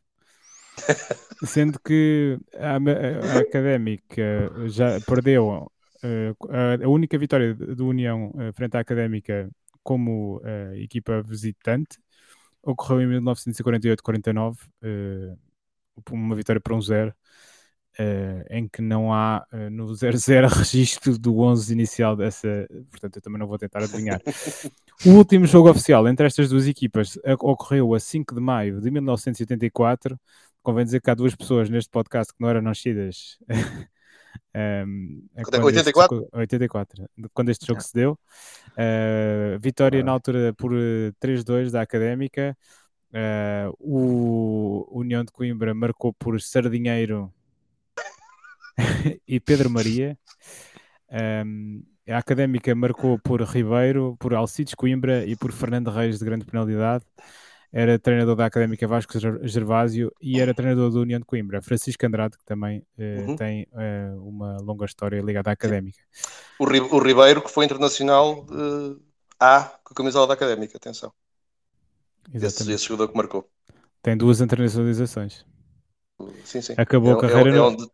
Sendo 1.46 1.80
que 1.80 2.38
a, 2.56 2.76
a, 2.76 3.40
Académica 3.40 4.52
já 4.68 5.00
perdeu 5.02 5.48
uh, 5.48 6.84
a, 6.84 6.88
única 6.88 7.18
vitória 7.18 7.54
do 7.54 7.88
União 7.88 8.30
uh, 8.30 8.54
frente 8.54 8.78
à 8.78 8.80
Académica 8.80 9.50
como 9.84 10.38
uh, 10.38 10.76
equipa 10.76 11.22
visitante 11.22 11.98
ocorreu 12.62 13.02
em 13.02 13.22
1948-49, 13.22 14.58
uma 16.12 16.36
vitória 16.36 16.62
por 16.62 16.74
um 16.74 16.82
zero. 16.82 17.14
Uh, 18.00 18.46
em 18.50 18.66
que 18.66 18.82
não 18.82 19.14
há 19.14 19.46
uh, 19.52 19.70
no 19.70 19.94
00 19.94 20.48
registro 20.48 21.20
do 21.20 21.38
11 21.40 21.74
inicial 21.74 22.16
dessa, 22.16 22.48
portanto 22.90 23.18
eu 23.18 23.22
também 23.22 23.38
não 23.38 23.46
vou 23.46 23.58
tentar 23.58 23.84
adivinhar. 23.84 24.22
o 25.06 25.10
último 25.10 25.46
jogo 25.46 25.70
oficial 25.70 26.08
entre 26.08 26.26
estas 26.26 26.48
duas 26.48 26.66
equipas 26.66 27.20
ocorreu 27.42 27.94
a 27.94 28.00
5 28.00 28.34
de 28.34 28.40
maio 28.40 28.80
de 28.80 28.90
1984, 28.90 30.18
Convém 30.62 30.86
dizer 30.86 31.02
que 31.02 31.10
há 31.10 31.16
duas 31.16 31.36
pessoas 31.36 31.70
neste 31.70 31.90
podcast 31.90 32.34
que 32.34 32.42
não 32.42 32.50
eram 32.50 32.62
nascidas. 32.62 33.40
um, 34.86 35.26
84? 35.38 36.18
Este, 36.24 36.38
84, 36.38 37.10
quando 37.34 37.50
este 37.50 37.66
jogo 37.66 37.82
se 37.82 37.94
deu. 37.94 38.20
Uh, 38.72 39.58
vitória 39.60 40.02
ah. 40.02 40.04
na 40.04 40.12
altura 40.12 40.54
por 40.58 40.72
3-2 40.72 41.68
eh, 41.68 41.70
da 41.72 41.82
Académica. 41.82 42.58
O 43.80 44.88
União 44.92 45.24
de 45.24 45.32
Coimbra 45.32 45.74
marcou 45.74 46.14
por 46.14 46.40
Sardinheiro 46.42 47.34
e 49.28 49.40
Pedro 49.40 49.70
Maria. 49.70 50.18
Um, 51.46 51.84
a 52.08 52.18
Académica 52.18 52.74
marcou 52.74 53.20
por 53.20 53.42
Ribeiro, 53.42 54.16
por 54.20 54.34
Alcides 54.34 54.74
Coimbra 54.74 55.26
e 55.26 55.36
por 55.36 55.52
Fernando 55.52 55.92
Reis 55.92 56.18
de 56.18 56.26
grande 56.26 56.46
penalidade 56.46 57.06
era 57.72 58.00
treinador 58.00 58.36
da 58.36 58.46
Académica 58.46 58.88
Vasco 58.88 59.14
Gervásio 59.44 60.12
e 60.20 60.40
era 60.40 60.54
treinador 60.54 60.92
da 60.92 61.00
União 61.00 61.20
de 61.20 61.26
Coimbra, 61.26 61.62
Francisco 61.62 62.04
Andrade, 62.06 62.38
que 62.38 62.44
também 62.44 62.80
uh, 62.98 63.30
uhum. 63.30 63.36
tem 63.36 63.68
uh, 63.72 64.28
uma 64.28 64.58
longa 64.60 64.86
história 64.86 65.22
ligada 65.22 65.52
à 65.52 65.54
Académica. 65.54 66.00
O, 66.58 66.64
o 66.66 67.00
Ribeiro, 67.00 67.42
que 67.42 67.52
foi 67.52 67.66
internacional 67.66 68.46
A 69.40 69.62
com 69.84 69.94
a 69.94 69.96
camisola 69.96 70.28
da 70.28 70.34
Académica, 70.34 70.78
atenção. 70.78 71.14
Esse, 72.34 72.72
esse 72.72 72.86
jogador 72.86 73.10
que 73.10 73.18
marcou. 73.18 73.48
Tem 74.02 74.18
duas 74.18 74.42
internacionalizações. 74.42 75.46
Sim, 76.44 76.62
sim. 76.62 76.74
Acabou 76.76 77.12
é, 77.12 77.14
a 77.14 77.18
carreira 77.18 77.52
é, 77.52 77.58
é 77.58 77.62
onde... 77.62 77.88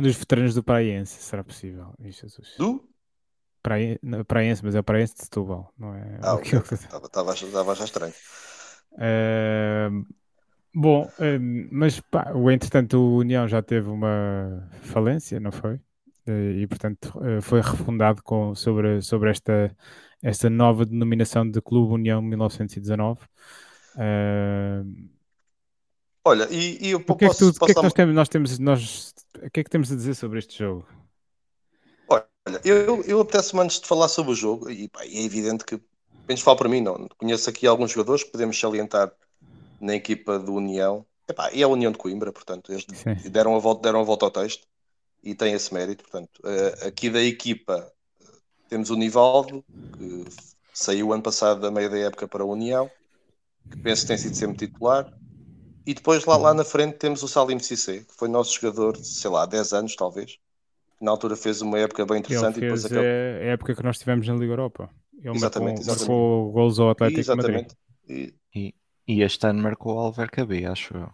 nos 0.00 0.16
veteranos 0.16 0.54
do 0.54 0.62
Praense, 0.62 1.22
será 1.22 1.42
possível? 1.42 1.94
Jesus. 2.00 2.54
Do? 2.58 2.88
Praense, 3.62 4.64
mas 4.64 4.74
é 4.74 4.80
o 4.80 4.84
Praense 4.84 5.14
de 5.14 5.22
Setúbal, 5.22 5.72
não 5.78 5.94
é? 5.94 6.18
Ah, 6.22 6.34
okay. 6.34 6.58
Estava 6.58 7.74
já 7.74 7.84
estranho. 7.84 8.14
Uh, 8.92 10.06
bom, 10.74 11.04
uh, 11.04 11.68
mas 11.70 12.00
pá, 12.00 12.32
o 12.34 12.50
entretanto 12.50 12.98
o 12.98 13.18
União 13.18 13.46
já 13.46 13.62
teve 13.62 13.88
uma 13.88 14.68
falência, 14.82 15.38
não 15.38 15.52
foi? 15.52 15.74
Uh, 16.26 16.52
e 16.58 16.66
portanto 16.66 17.18
eh, 17.24 17.40
foi 17.40 17.60
refundado 17.60 18.22
com, 18.22 18.54
sobre, 18.54 19.00
sobre 19.00 19.30
esta, 19.30 19.74
esta 20.22 20.50
nova 20.50 20.84
denominação 20.84 21.48
de 21.48 21.60
Clube 21.60 21.94
União 21.94 22.20
1919. 22.22 23.20
Olha, 26.24 26.46
e, 26.50 26.86
e 26.86 26.90
eu 26.90 26.98
o 26.98 27.16
que 27.16 27.24
é 27.24 27.28
que, 27.28 27.36
tu, 27.36 27.52
que, 27.52 27.70
é 27.70 27.74
que 27.74 27.82
nós 27.82 27.92
temos, 27.92 28.14
nós 28.14 28.28
temos 28.28 28.58
nós, 28.58 29.14
o 29.42 29.50
que 29.50 29.60
é 29.60 29.64
que 29.64 29.70
temos 29.70 29.90
a 29.90 29.96
dizer 29.96 30.14
sobre 30.14 30.38
este 30.38 30.58
jogo? 30.58 30.86
Olha, 32.08 32.60
eu, 32.64 33.02
eu 33.04 33.20
apetece-me 33.20 33.62
antes 33.62 33.80
de 33.80 33.86
falar 33.86 34.08
sobre 34.08 34.32
o 34.32 34.34
jogo, 34.34 34.70
e 34.70 34.88
pá, 34.88 35.04
é 35.04 35.22
evidente 35.22 35.64
que 35.64 35.80
menos 36.28 36.42
falo 36.42 36.56
para 36.56 36.68
mim, 36.68 36.80
não. 36.80 37.08
Conheço 37.18 37.50
aqui 37.50 37.66
alguns 37.66 37.90
jogadores 37.90 38.22
que 38.24 38.30
podemos 38.30 38.58
salientar 38.58 39.12
na 39.80 39.94
equipa 39.94 40.38
do 40.38 40.54
União. 40.54 41.04
Epá, 41.28 41.50
e 41.52 41.60
é 41.60 41.64
a 41.64 41.68
União 41.68 41.92
de 41.92 41.98
Coimbra, 41.98 42.32
portanto, 42.32 42.72
eles 42.72 42.86
deram 43.30 43.56
a, 43.56 43.58
volta, 43.58 43.82
deram 43.82 44.00
a 44.00 44.04
volta 44.04 44.26
ao 44.26 44.30
texto 44.30 44.66
e 45.22 45.34
tem 45.34 45.54
esse 45.54 45.72
mérito. 45.72 46.04
Portanto, 46.04 46.40
uh, 46.40 46.86
aqui 46.86 47.08
da 47.08 47.22
equipa 47.22 47.90
temos 48.68 48.90
o 48.90 48.96
Nivaldo, 48.96 49.64
que 49.96 50.24
saiu 50.72 51.12
ano 51.12 51.22
passado 51.22 51.60
da 51.60 51.70
meia 51.70 51.88
da 51.88 51.98
época 51.98 52.28
para 52.28 52.42
a 52.42 52.46
União, 52.46 52.90
que 53.70 53.76
penso 53.78 54.02
que 54.02 54.08
tem 54.08 54.18
sido 54.18 54.34
sempre 54.34 54.66
titular. 54.66 55.12
E 55.86 55.94
depois 55.94 56.24
lá, 56.24 56.36
lá 56.36 56.54
na 56.54 56.64
frente 56.64 56.98
temos 56.98 57.22
o 57.22 57.28
Salim 57.28 57.58
Cissé, 57.58 58.00
que 58.00 58.14
foi 58.16 58.28
nosso 58.28 58.58
jogador, 58.60 58.96
sei 58.96 59.30
lá, 59.30 59.42
há 59.42 59.46
10 59.46 59.72
anos 59.72 59.96
talvez. 59.96 60.38
Na 61.00 61.10
altura 61.10 61.34
fez 61.34 61.62
uma 61.62 61.78
época 61.78 62.04
bem 62.04 62.18
interessante. 62.18 62.58
Ele 62.58 62.68
fez 62.68 62.84
e 62.84 62.88
depois 62.88 62.92
acabou... 62.92 63.04
a 63.04 63.52
época 63.52 63.74
que 63.74 63.82
nós 63.82 63.98
tivemos 63.98 64.28
na 64.28 64.34
Liga 64.34 64.52
Europa. 64.52 64.90
Ele 65.22 65.36
exatamente, 65.36 65.78
marcou, 65.78 65.92
exatamente. 65.92 66.08
marcou 66.08 66.52
gols 66.52 66.78
ao 66.78 66.90
Atlético 66.90 67.20
exatamente. 67.20 67.76
Madrid. 68.08 68.34
E, 68.54 68.74
e 69.08 69.22
este 69.22 69.46
ano 69.46 69.62
marcou 69.62 69.96
o 69.96 69.98
Alvercabe, 69.98 70.66
acho 70.66 70.96
eu. 70.96 71.10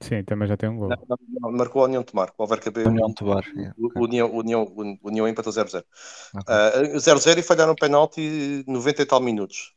Sim, 0.00 0.22
também 0.24 0.46
já 0.46 0.56
tem 0.56 0.68
um 0.68 0.76
gol. 0.76 0.88
Não, 0.88 0.98
não, 1.08 1.18
não, 1.40 1.52
marcou 1.52 1.82
a 1.82 1.86
União 1.86 2.02
de 2.02 2.06
Tomar, 2.06 2.30
o 2.36 2.42
Alvercabe. 2.42 2.82
União 2.82 3.08
de 3.08 3.14
Tomar. 3.14 3.44
Yeah, 3.54 3.74
okay. 3.78 4.02
União, 4.02 4.34
União, 4.34 4.98
União 5.02 5.28
empatou 5.28 5.52
0-0. 5.52 5.82
0-0 6.34 7.16
okay. 7.16 7.32
uh, 7.32 7.38
e 7.38 7.42
falharam 7.42 7.72
um 7.72 7.76
penalti 7.76 8.64
90 8.66 9.02
e 9.02 9.06
tal 9.06 9.20
minutos. 9.20 9.72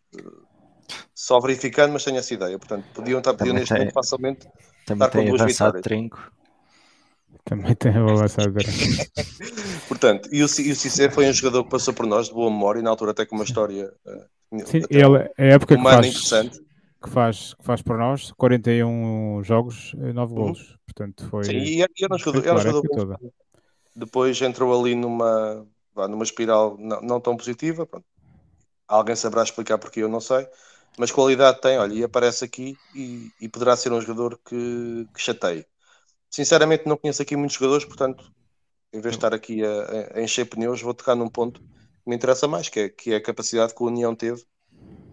Só 1.14 1.40
verificando, 1.40 1.94
mas 1.94 2.04
tenho 2.04 2.18
essa 2.18 2.34
ideia. 2.34 2.58
Portanto, 2.58 2.86
podiam, 2.94 3.20
estar, 3.20 3.34
podiam 3.34 3.56
neste 3.56 3.70
tem, 3.70 3.80
momento 3.80 3.94
facilmente 3.94 4.48
também 4.86 5.08
estar 5.08 5.20
com 5.20 5.26
duas 5.26 5.42
vitórias. 5.42 5.82
Trinco. 5.84 6.32
Também 7.44 7.76
tem 7.76 7.96
avançado 7.96 8.54
Portanto, 9.88 10.28
e 10.34 10.44
o, 10.44 10.46
e 10.46 10.72
o 10.72 10.76
Cissé 10.76 11.10
foi 11.10 11.30
um 11.30 11.34
jogador 11.34 11.64
que 11.64 11.70
passou 11.70 11.94
por 11.94 12.06
nós 12.06 12.28
de 12.28 12.34
boa 12.34 12.50
memória, 12.50 12.80
e 12.80 12.84
na 12.84 12.90
altura 12.90 13.12
até 13.12 13.26
com 13.26 13.36
uma 13.36 13.46
história 13.46 13.90
uh, 14.06 14.26
Sim, 14.66 14.82
ele, 14.90 15.30
é 15.38 15.52
a 15.52 15.56
época 15.56 15.76
que 15.76 15.84
faz, 15.84 16.08
interessante. 16.08 16.62
Que 17.02 17.10
faz, 17.10 17.54
que 17.54 17.64
faz 17.64 17.82
por 17.82 17.98
nós 17.98 18.32
41 18.32 19.44
jogos, 19.44 19.94
9 19.94 20.20
uhum. 20.20 20.40
golos. 20.40 20.78
Portanto, 20.86 21.28
foi. 21.30 21.44
Sim, 21.44 21.58
e 21.58 21.82
era 21.82 22.16
um 22.16 22.18
jogador, 22.18 22.48
era 22.48 22.56
um 22.56 22.62
jogador 22.62 23.20
Depois 23.96 24.42
entrou 24.42 24.80
ali 24.80 24.96
numa, 24.96 25.66
numa 25.96 26.24
espiral 26.24 26.78
não, 26.80 27.02
não 27.02 27.20
tão 27.20 27.36
positiva. 27.36 27.86
Pronto. 27.86 28.06
Alguém 28.88 29.16
saberá 29.16 29.44
explicar 29.44 29.78
porque 29.78 30.02
eu 30.02 30.08
não 30.08 30.22
sei. 30.22 30.48
Mas 30.98 31.12
qualidade 31.12 31.62
tem, 31.62 31.78
olha, 31.78 31.94
e 31.94 32.04
aparece 32.04 32.44
aqui 32.44 32.76
e, 32.96 33.32
e 33.40 33.48
poderá 33.48 33.76
ser 33.76 33.92
um 33.92 34.02
jogador 34.02 34.40
que, 34.44 35.08
que 35.14 35.22
chateie. 35.22 35.66
Sinceramente, 36.30 36.88
não 36.88 36.98
conheço 36.98 37.22
aqui 37.22 37.36
muitos 37.36 37.56
jogadores, 37.56 37.86
portanto, 37.86 38.32
em 38.92 39.00
vez 39.00 39.14
de 39.14 39.18
estar 39.18 39.34
aqui 39.34 39.64
a, 39.64 40.18
a 40.18 40.22
encher 40.22 40.46
pneus, 40.46 40.82
vou 40.82 40.94
tocar 40.94 41.16
num 41.16 41.30
ponto 41.30 41.62
que 41.62 41.68
me 42.10 42.16
interessa 42.16 42.48
mais, 42.48 42.70
que 42.70 42.80
é, 42.80 42.90
que 42.90 43.14
é 43.14 43.18
a 43.18 43.22
capacidade 43.24 43.76
que 43.76 43.84
a 43.84 43.86
União 43.86 44.16
teve 44.16 44.44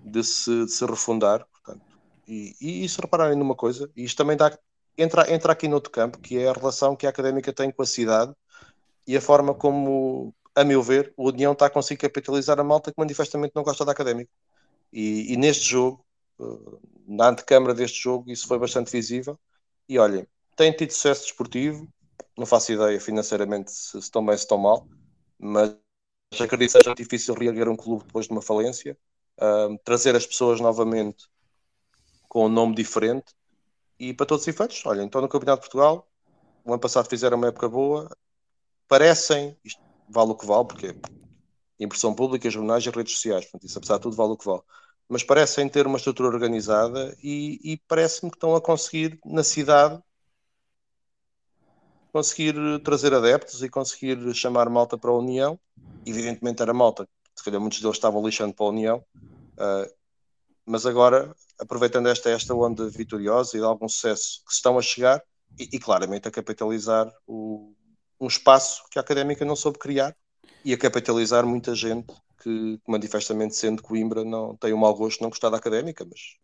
de 0.04 0.24
se, 0.24 0.64
de 0.64 0.70
se 0.72 0.84
refundar. 0.86 1.46
Portanto, 1.52 1.84
e, 2.26 2.54
e, 2.60 2.84
e 2.84 2.88
se 2.88 3.00
repararem 3.00 3.36
numa 3.36 3.54
coisa, 3.54 3.90
e 3.96 4.04
isto 4.04 4.16
também 4.16 4.36
dá, 4.36 4.56
entra, 4.96 5.32
entra 5.32 5.52
aqui 5.52 5.68
no 5.68 5.74
outro 5.74 5.90
campo, 5.90 6.18
que 6.18 6.38
é 6.38 6.48
a 6.48 6.52
relação 6.52 6.96
que 6.96 7.06
a 7.06 7.10
académica 7.10 7.52
tem 7.52 7.70
com 7.70 7.82
a 7.82 7.86
cidade 7.86 8.32
e 9.06 9.16
a 9.16 9.20
forma 9.20 9.54
como, 9.54 10.34
a 10.54 10.64
meu 10.64 10.82
ver, 10.82 11.12
o 11.16 11.28
União 11.28 11.52
está 11.52 11.66
a 11.66 11.70
conseguir 11.70 12.00
capitalizar 12.00 12.58
a 12.60 12.64
malta 12.64 12.90
que 12.92 12.98
manifestamente 12.98 13.52
não 13.54 13.62
gosta 13.62 13.84
da 13.84 13.92
académica. 13.92 14.30
E, 14.94 15.34
e 15.34 15.38
neste 15.38 15.66
jogo, 15.70 16.06
eh, 16.40 16.44
na 17.08 17.30
antecâmara 17.30 17.74
deste 17.74 18.02
jogo, 18.02 18.30
isso 18.32 18.48
foi 18.48 18.58
bastante 18.60 18.92
visível. 18.92 19.40
E 19.88 19.98
olhem, 20.00 20.26
tem 20.56 20.72
tido 20.72 20.92
sucesso 20.92 21.24
desportivo, 21.24 21.88
não 22.38 22.46
faço 22.46 22.72
ideia 22.72 23.00
financeiramente 23.00 23.72
se 23.72 23.98
estão 23.98 24.26
bem, 24.26 24.36
se 24.38 24.44
estão 24.44 24.58
mal, 24.58 24.88
mas 25.38 25.76
acredito 26.40 26.72
que 26.72 26.82
seja 26.82 26.94
difícil 26.96 27.34
reerguer 27.34 27.68
um 27.70 27.76
clube 27.76 28.04
depois 28.06 28.26
de 28.28 28.32
uma 28.32 28.42
falência, 28.42 28.98
uh, 29.40 29.78
trazer 29.84 30.16
as 30.16 30.26
pessoas 30.26 30.60
novamente 30.60 31.26
com 32.28 32.46
um 32.46 32.48
nome 32.48 32.74
diferente 32.74 33.32
E 33.98 34.14
para 34.14 34.26
todos 34.26 34.44
os 34.44 34.48
efeitos, 34.48 34.84
olha, 34.86 35.02
então 35.02 35.20
no 35.22 35.28
Campeonato 35.30 35.62
de 35.62 35.70
Portugal, 35.70 36.10
o 36.64 36.72
ano 36.72 36.80
passado 36.80 37.08
fizeram 37.10 37.38
uma 37.38 37.48
época 37.48 37.68
boa, 37.68 38.10
parecem, 38.88 39.58
isto 39.64 39.82
vale 40.08 40.32
o 40.32 40.36
que 40.36 40.46
vale, 40.46 40.66
porque 40.68 40.96
impressão 41.80 42.14
pública, 42.14 42.50
jornais 42.50 42.84
e 42.86 42.90
redes 42.90 43.14
sociais, 43.14 43.44
portanto, 43.46 43.66
isso 43.68 43.78
apesar 43.78 43.96
de 43.98 44.02
tudo 44.02 44.16
vale 44.16 44.32
o 44.32 44.38
que 44.38 44.46
vale. 44.46 44.62
Mas 45.08 45.22
parecem 45.22 45.68
ter 45.68 45.86
uma 45.86 45.98
estrutura 45.98 46.28
organizada 46.28 47.16
e, 47.22 47.60
e 47.62 47.76
parece-me 47.88 48.30
que 48.30 48.36
estão 48.36 48.56
a 48.56 48.60
conseguir, 48.60 49.18
na 49.24 49.44
cidade, 49.44 50.02
conseguir 52.12 52.54
trazer 52.82 53.12
adeptos 53.12 53.62
e 53.62 53.68
conseguir 53.68 54.34
chamar 54.34 54.70
malta 54.70 54.96
para 54.96 55.10
a 55.10 55.18
União. 55.18 55.58
Evidentemente 56.06 56.62
era 56.62 56.72
malta, 56.72 57.08
se 57.34 57.44
calhar 57.44 57.60
muitos 57.60 57.80
deles 57.80 57.96
estavam 57.96 58.24
lixando 58.24 58.54
para 58.54 58.66
a 58.66 58.68
União, 58.68 59.04
uh, 59.18 59.94
mas 60.64 60.86
agora, 60.86 61.34
aproveitando 61.58 62.08
esta, 62.08 62.30
esta 62.30 62.54
onda 62.54 62.88
vitoriosa 62.88 63.56
e 63.56 63.60
de 63.60 63.66
algum 63.66 63.88
sucesso 63.88 64.42
que 64.46 64.52
estão 64.52 64.78
a 64.78 64.82
chegar, 64.82 65.22
e, 65.58 65.68
e 65.72 65.78
claramente 65.78 66.28
a 66.28 66.30
capitalizar 66.30 67.12
o, 67.26 67.74
um 68.20 68.26
espaço 68.26 68.84
que 68.90 68.98
a 68.98 69.02
académica 69.02 69.44
não 69.44 69.56
soube 69.56 69.78
criar 69.78 70.16
e 70.64 70.72
a 70.72 70.78
capitalizar 70.78 71.46
muita 71.46 71.74
gente 71.74 72.12
que 72.44 72.78
manifestamente 72.86 73.56
sendo 73.56 73.82
Coimbra 73.82 74.22
não 74.22 74.54
tem 74.54 74.72
o 74.72 74.76
um 74.76 74.80
mau 74.80 74.94
gosto 74.94 75.18
de 75.18 75.22
não 75.22 75.30
gostar 75.30 75.48
da 75.48 75.56
académica, 75.56 76.04
mas 76.04 76.36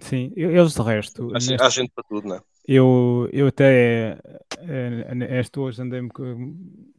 Sim, 0.00 0.32
eles 0.34 0.74
de 0.74 0.82
resto. 0.82 1.28
Há, 1.30 1.34
neste... 1.34 1.54
há 1.54 1.68
gente 1.68 1.92
para 1.94 2.04
tudo, 2.04 2.28
não 2.28 2.36
é? 2.36 2.40
Eu, 2.66 3.28
eu 3.32 3.46
até 3.46 4.18
eh, 4.58 5.38
esta 5.38 5.60
hoje 5.60 5.80
andei-me 5.80 6.10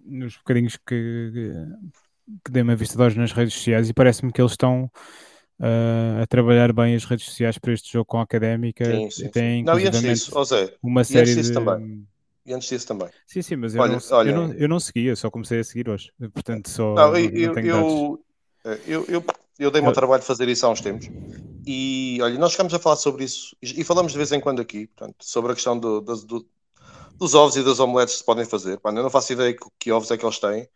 nos 0.06 0.38
bocadinhos 0.38 0.78
que, 0.78 1.32
que 2.44 2.52
dei 2.52 2.62
uma 2.62 2.76
vista 2.76 2.96
de 2.96 3.04
olhos 3.04 3.18
nas 3.18 3.34
redes 3.34 3.54
sociais 3.54 3.90
e 3.90 3.94
parece-me 3.94 4.32
que 4.32 4.40
eles 4.40 4.54
estão 4.54 4.90
uh, 5.60 6.22
a 6.22 6.28
trabalhar 6.28 6.72
bem 6.72 6.96
as 6.96 7.04
redes 7.04 7.26
sociais 7.26 7.58
para 7.58 7.74
este 7.74 7.92
jogo 7.92 8.06
com 8.06 8.20
a 8.20 8.22
académica. 8.24 8.86
Sim, 8.86 9.10
sim, 9.10 9.30
Tem, 9.30 9.60
sim. 9.60 9.66
Não, 9.66 9.78
e 9.78 9.88
antes 9.88 10.02
disso, 10.02 10.32
José, 10.32 10.74
uma 10.82 11.04
série 11.04 11.36
de... 11.36 11.52
também 11.52 12.08
e 12.46 12.54
antes 12.54 12.70
disso 12.70 12.88
também. 12.88 13.10
Sim, 13.26 13.42
sim, 13.42 13.56
mas 13.56 13.74
eu, 13.74 13.82
olha, 13.82 13.94
não, 13.94 14.18
olha... 14.18 14.30
eu, 14.30 14.36
não, 14.36 14.54
eu 14.54 14.70
não 14.70 14.80
seguia, 14.80 15.16
só 15.16 15.32
comecei 15.32 15.60
a 15.60 15.64
seguir 15.64 15.90
hoje. 15.90 16.12
Portanto, 16.34 16.70
só. 16.70 16.94
Não, 16.94 17.18
eu, 17.18 17.54
não 17.54 17.60
eu, 17.60 18.26
eu, 18.86 19.06
eu, 19.08 19.24
eu, 19.58 19.72
dei-me 19.72 19.88
ao 19.88 19.94
trabalho 19.94 20.22
de 20.22 20.28
fazer 20.28 20.48
isso 20.48 20.66
há 20.66 20.70
uns 20.70 20.82
tempos. 20.82 21.10
E 21.66 22.20
olha, 22.22 22.38
nós 22.38 22.52
ficamos 22.52 22.74
a 22.74 22.80
falar 22.80 22.98
sobre 22.98 23.24
isso 23.24 23.56
e, 23.62 23.84
falamos 23.84 24.12
de 24.12 24.18
vez 24.18 24.32
em 24.32 24.40
quando 24.40 24.62
aqui, 24.62 24.86
portanto, 24.88 25.16
sobre 25.22 25.52
a 25.52 25.56
questão 25.56 25.78
do, 25.78 26.00
do, 26.00 26.16
do, 26.18 26.48
dos 27.18 27.34
ovos 27.34 27.56
e 27.56 27.64
das 27.64 27.80
omeletes 27.80 28.14
que 28.14 28.20
se 28.20 28.26
podem 28.26 28.46
fazer. 28.46 28.80
Pá, 28.80 28.92
eu 28.92 29.02
não 29.02 29.10
faço 29.10 29.34
ideia 29.34 29.54
que, 29.54 29.66
que 29.80 29.92
ovos 29.92 30.12
é 30.12 30.18
que 30.18 30.24
eles 30.24 30.38
têm, 30.38 30.70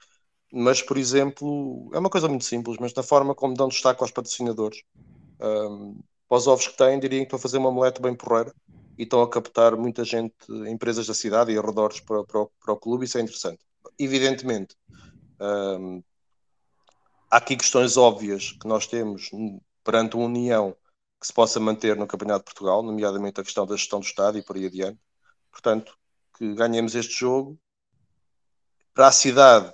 mas, 0.51 0.81
por 0.81 0.97
exemplo, 0.97 1.91
é 1.93 1.99
uma 1.99 2.09
coisa 2.09 2.27
muito 2.27 2.45
simples, 2.45 2.77
mas 2.79 2.93
na 2.95 3.03
forma 3.03 3.35
como 3.35 3.53
dão 3.53 3.67
destaque 3.67 4.01
aos 4.01 4.11
patrocinadores. 4.11 4.81
Um, 5.39 5.99
para 6.27 6.37
os 6.37 6.47
ovos 6.47 6.67
que 6.67 6.77
têm, 6.77 6.99
diriam 6.99 7.21
que 7.21 7.27
estão 7.27 7.37
a 7.37 7.41
fazer 7.41 7.59
uma 7.59 7.69
omelete 7.69 8.01
bem 8.01 8.15
porreira 8.15 8.53
e 8.99 9.03
estão 9.03 9.21
a 9.21 9.29
captar 9.29 9.77
muita 9.77 10.03
gente, 10.03 10.35
empresas 10.67 11.07
da 11.07 11.13
cidade 11.13 11.53
e 11.53 11.57
arredores 11.57 12.01
para, 12.01 12.21
para, 12.25 12.45
para 12.45 12.73
o 12.73 12.77
clube, 12.77 13.05
isso 13.05 13.17
é 13.17 13.21
interessante. 13.21 13.59
Evidentemente, 13.97 14.75
um, 15.39 16.03
há 17.31 17.37
aqui 17.37 17.55
questões 17.55 17.95
óbvias 17.95 18.51
que 18.51 18.67
nós 18.67 18.85
temos 18.85 19.31
perante 19.85 20.17
uma 20.17 20.25
União 20.25 20.75
que 21.17 21.25
se 21.25 21.31
possa 21.31 21.61
manter 21.61 21.95
no 21.95 22.05
Campeonato 22.05 22.39
de 22.39 22.45
Portugal, 22.53 22.83
nomeadamente 22.83 23.39
a 23.39 23.43
questão 23.43 23.65
da 23.65 23.77
gestão 23.77 24.01
do 24.01 24.05
Estado 24.05 24.37
e 24.37 24.43
por 24.43 24.57
aí 24.57 24.65
adiante. 24.65 24.99
Portanto, 25.49 25.97
que 26.37 26.53
ganhemos 26.53 26.93
este 26.93 27.17
jogo. 27.17 27.57
Para 28.93 29.07
a 29.07 29.11
cidade 29.13 29.73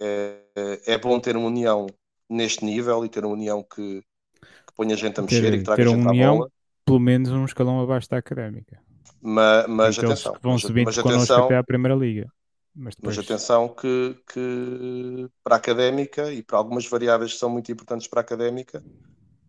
é, 0.00 0.42
é 0.86 0.98
bom 0.98 1.20
ter 1.20 1.36
uma 1.36 1.46
União 1.46 1.86
neste 2.28 2.64
nível 2.64 3.04
e 3.04 3.08
ter 3.08 3.24
uma 3.24 3.34
União 3.34 3.62
que, 3.62 4.00
que 4.40 4.74
ponha 4.74 4.94
a 4.94 4.98
gente 4.98 5.20
a 5.20 5.22
mexer 5.22 5.40
ter, 5.40 5.54
e 5.54 5.58
que 5.58 5.64
traga 5.64 5.84
gente 5.84 6.04
união, 6.04 6.34
à 6.34 6.38
bola 6.38 6.55
pelo 6.86 7.00
menos 7.00 7.30
um 7.30 7.44
escalão 7.44 7.80
abaixo 7.80 8.08
da 8.08 8.16
académica. 8.16 8.80
Mas, 9.20 9.66
mas 9.66 9.98
atenção, 9.98 10.32
que 10.34 10.42
vão 10.42 10.52
mas, 10.52 10.62
subindo 10.62 10.86
mas 10.86 10.98
atenção, 10.98 11.44
até 11.44 11.56
à 11.56 11.64
primeira 11.64 11.96
liga. 11.96 12.32
Mas, 12.72 12.94
depois... 12.94 13.16
mas 13.16 13.24
atenção 13.24 13.68
que, 13.68 14.16
que, 14.32 15.28
para 15.42 15.56
a 15.56 15.58
académica 15.58 16.32
e 16.32 16.42
para 16.42 16.58
algumas 16.58 16.86
variáveis 16.86 17.32
que 17.32 17.38
são 17.38 17.50
muito 17.50 17.72
importantes 17.72 18.06
para 18.06 18.20
a 18.20 18.22
académica, 18.22 18.84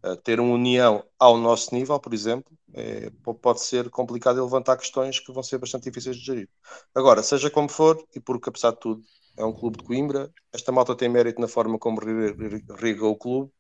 uh, 0.04 0.16
ter 0.18 0.40
uma 0.40 0.54
união 0.54 1.04
ao 1.20 1.38
nosso 1.38 1.76
nível, 1.76 2.00
por 2.00 2.14
exemplo, 2.14 2.52
é, 2.74 3.12
pode 3.42 3.62
ser 3.62 3.90
complicado 3.92 4.40
e 4.40 4.42
levantar 4.42 4.78
questões 4.78 5.20
que 5.20 5.32
vão 5.32 5.44
ser 5.44 5.60
bastante 5.60 5.84
difíceis 5.84 6.16
de 6.16 6.26
gerir. 6.26 6.50
Agora, 6.96 7.22
seja 7.22 7.52
como 7.52 7.70
for, 7.70 8.04
e 8.16 8.20
porque 8.20 8.50
apesar 8.50 8.72
de 8.72 8.80
tudo 8.80 9.04
é 9.38 9.46
um 9.46 9.54
clube 9.54 9.78
de 9.78 9.84
Coimbra, 9.84 10.32
esta 10.52 10.72
malta 10.72 10.96
tem 10.96 11.08
mérito 11.08 11.40
na 11.40 11.48
forma 11.48 11.78
como 11.78 12.00
riga 12.00 13.06
o 13.06 13.16
clube, 13.16 13.52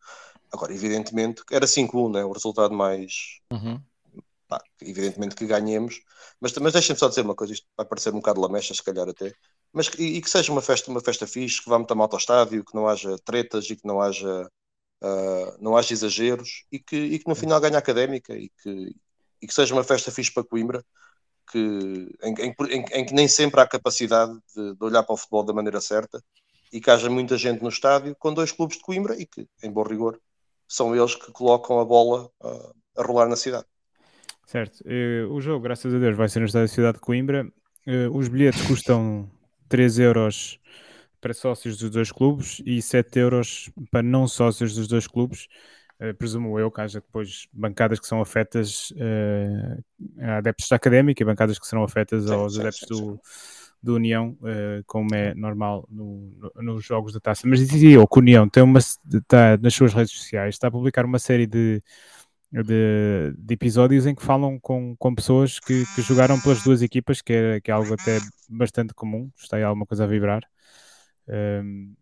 Agora, 0.52 0.74
evidentemente, 0.74 1.44
era 1.52 1.66
5-1, 1.66 2.14
né? 2.14 2.24
o 2.24 2.32
resultado 2.32 2.74
mais. 2.74 3.40
Uhum. 3.52 3.82
Pá, 4.48 4.62
evidentemente 4.82 5.36
que 5.36 5.46
ganhemos, 5.46 6.00
mas, 6.40 6.54
mas 6.54 6.72
deixem-me 6.72 6.98
só 6.98 7.10
dizer 7.10 7.22
uma 7.22 7.36
coisa: 7.36 7.52
isto 7.52 7.68
vai 7.76 7.86
parecer 7.86 8.12
um 8.12 8.18
bocado 8.18 8.40
lamecha, 8.40 8.74
se 8.74 8.82
calhar 8.82 9.08
até, 9.10 9.34
mas 9.74 9.88
e, 9.98 10.18
e, 10.18 10.22
que 10.22 10.30
seja 10.30 10.52
uma 10.52 10.62
festa, 10.62 10.90
uma 10.90 11.02
festa 11.02 11.28
fixe, 11.28 11.62
que 11.62 11.70
vá 11.70 11.78
muita 11.78 11.96
malta 11.96 12.16
ao 12.16 12.20
estádio, 12.20 12.64
que 12.64 12.74
não 12.74 12.88
haja 12.88 13.18
tretas 13.26 13.70
e 13.70 13.76
que 13.76 13.86
não 13.86 14.02
haja, 14.02 14.50
uh, 15.04 15.58
não 15.60 15.76
haja 15.76 15.94
exageros 15.94 16.66
e 16.72 16.80
que, 16.80 16.96
e 16.96 17.20
que 17.20 17.28
no 17.28 17.36
final 17.36 17.60
ganhe 17.60 17.76
a 17.76 17.80
académica 17.80 18.38
e 18.38 18.50
que, 18.64 18.96
e 19.42 19.48
que 19.48 19.54
seja 19.54 19.74
uma 19.74 19.84
festa 19.84 20.12
fixe 20.12 20.34
para 20.34 20.44
Coimbra. 20.46 20.84
Que, 21.50 21.60
em, 22.24 22.34
em, 22.40 22.56
em, 22.70 22.86
em 22.92 23.06
que 23.06 23.14
nem 23.14 23.26
sempre 23.26 23.62
há 23.62 23.68
capacidade 23.68 24.34
de, 24.54 24.76
de 24.76 24.84
olhar 24.84 25.04
para 25.04 25.14
o 25.14 25.18
futebol 25.18 25.44
da 25.44 25.54
maneira 25.54 25.80
certa 25.80 26.22
e 26.74 26.82
que 26.82 26.92
haja 26.92 27.10
muita 27.10 27.38
gente 27.38 27.62
no 27.62 27.70
estádio 27.70 28.16
com 28.20 28.34
dois 28.34 28.52
clubes 28.52 28.78
de 28.78 28.84
Coimbra 28.84 29.16
e 29.18 29.26
que, 29.26 29.48
em 29.64 29.72
bom 29.72 29.84
rigor, 29.84 30.20
são 30.68 30.96
eles 30.96 31.16
que 31.16 31.32
colocam 31.32 31.80
a 31.80 31.86
bola 31.86 32.30
uh, 32.44 32.76
a 32.98 33.04
rolar 33.04 33.28
na 33.28 33.36
cidade. 33.36 33.66
Certo. 34.46 34.82
Uh, 34.82 35.32
o 35.34 35.42
jogo, 35.42 35.62
graças 35.62 35.94
a 35.94 36.00
Deus, 36.00 36.16
vai 36.16 36.30
ser 36.30 36.40
no 36.40 36.46
estádio 36.46 36.68
da 36.68 36.74
cidade 36.74 36.98
de 36.98 37.02
Coimbra. 37.02 37.46
Uh, 37.86 38.16
os 38.16 38.28
bilhetes 38.28 38.66
custam 38.66 39.30
3 39.70 40.00
euros 40.00 40.60
para 41.20 41.34
sócios 41.34 41.78
dos 41.78 41.90
dois 41.90 42.12
clubes 42.12 42.62
e 42.66 42.82
7 42.82 43.20
euros 43.20 43.70
para 43.92 44.04
não 44.04 44.28
sócios 44.28 44.76
dos 44.76 44.88
dois 44.88 45.08
clubes. 45.08 45.48
Uh, 46.00 46.14
presumo 46.14 46.60
eu 46.60 46.72
que 46.72 46.80
haja 46.80 47.02
depois 47.02 47.48
bancadas 47.52 48.00
que 48.00 48.08
são 48.08 48.22
afetas 48.22 48.92
uh, 48.92 49.84
a 50.22 50.38
adeptos 50.38 50.70
da 50.70 50.76
académica 50.76 51.24
e 51.24 51.26
bancadas 51.26 51.58
que 51.58 51.66
serão 51.66 51.84
afetas 51.84 52.26
sim, 52.26 52.34
aos 52.34 52.54
sim, 52.54 52.60
adeptos 52.60 52.88
sim, 52.88 53.04
do, 53.04 53.20
do 53.82 53.96
União, 53.96 54.38
uh, 54.42 54.84
como 54.86 55.14
é 55.14 55.34
normal 55.34 55.88
no, 55.90 56.32
no, 56.56 56.64
nos 56.64 56.86
jogos 56.86 57.14
da 57.14 57.20
taça. 57.20 57.48
Mas 57.48 57.60
dizia 57.60 57.96
eu 57.96 58.08
que 58.08 58.18
o 58.18 58.22
União 58.22 58.48
tem 58.50 58.64
uma, 58.64 58.80
está 58.80 59.58
nas 59.58 59.74
suas 59.74 59.94
redes 59.94 60.14
sociais, 60.14 60.56
está 60.56 60.68
a 60.68 60.72
publicar 60.72 61.06
uma 61.06 61.20
série 61.20 61.46
de, 61.46 61.82
de, 62.52 63.34
de 63.38 63.54
episódios 63.54 64.06
em 64.06 64.16
que 64.16 64.24
falam 64.24 64.60
com, 64.60 64.96
com 64.98 65.16
pessoas 65.16 65.60
que, 65.60 65.84
que, 65.96 66.02
jogaram 66.02 66.40
pelas 66.42 66.64
duas 66.64 66.82
equipas, 66.82 67.22
que 67.22 67.34
é, 67.34 67.62
que 67.62 67.72
é 67.72 67.74
algo 67.74 67.94
até 67.94 68.20
bastante 68.50 68.94
comum, 68.94 69.30
está 69.38 69.58
aí 69.58 69.64
alguma 69.64 69.86
coisa 69.86 70.04
a 70.04 70.08
vibrar. 70.08 70.44
Um, 71.28 71.34
ehm, 71.34 71.94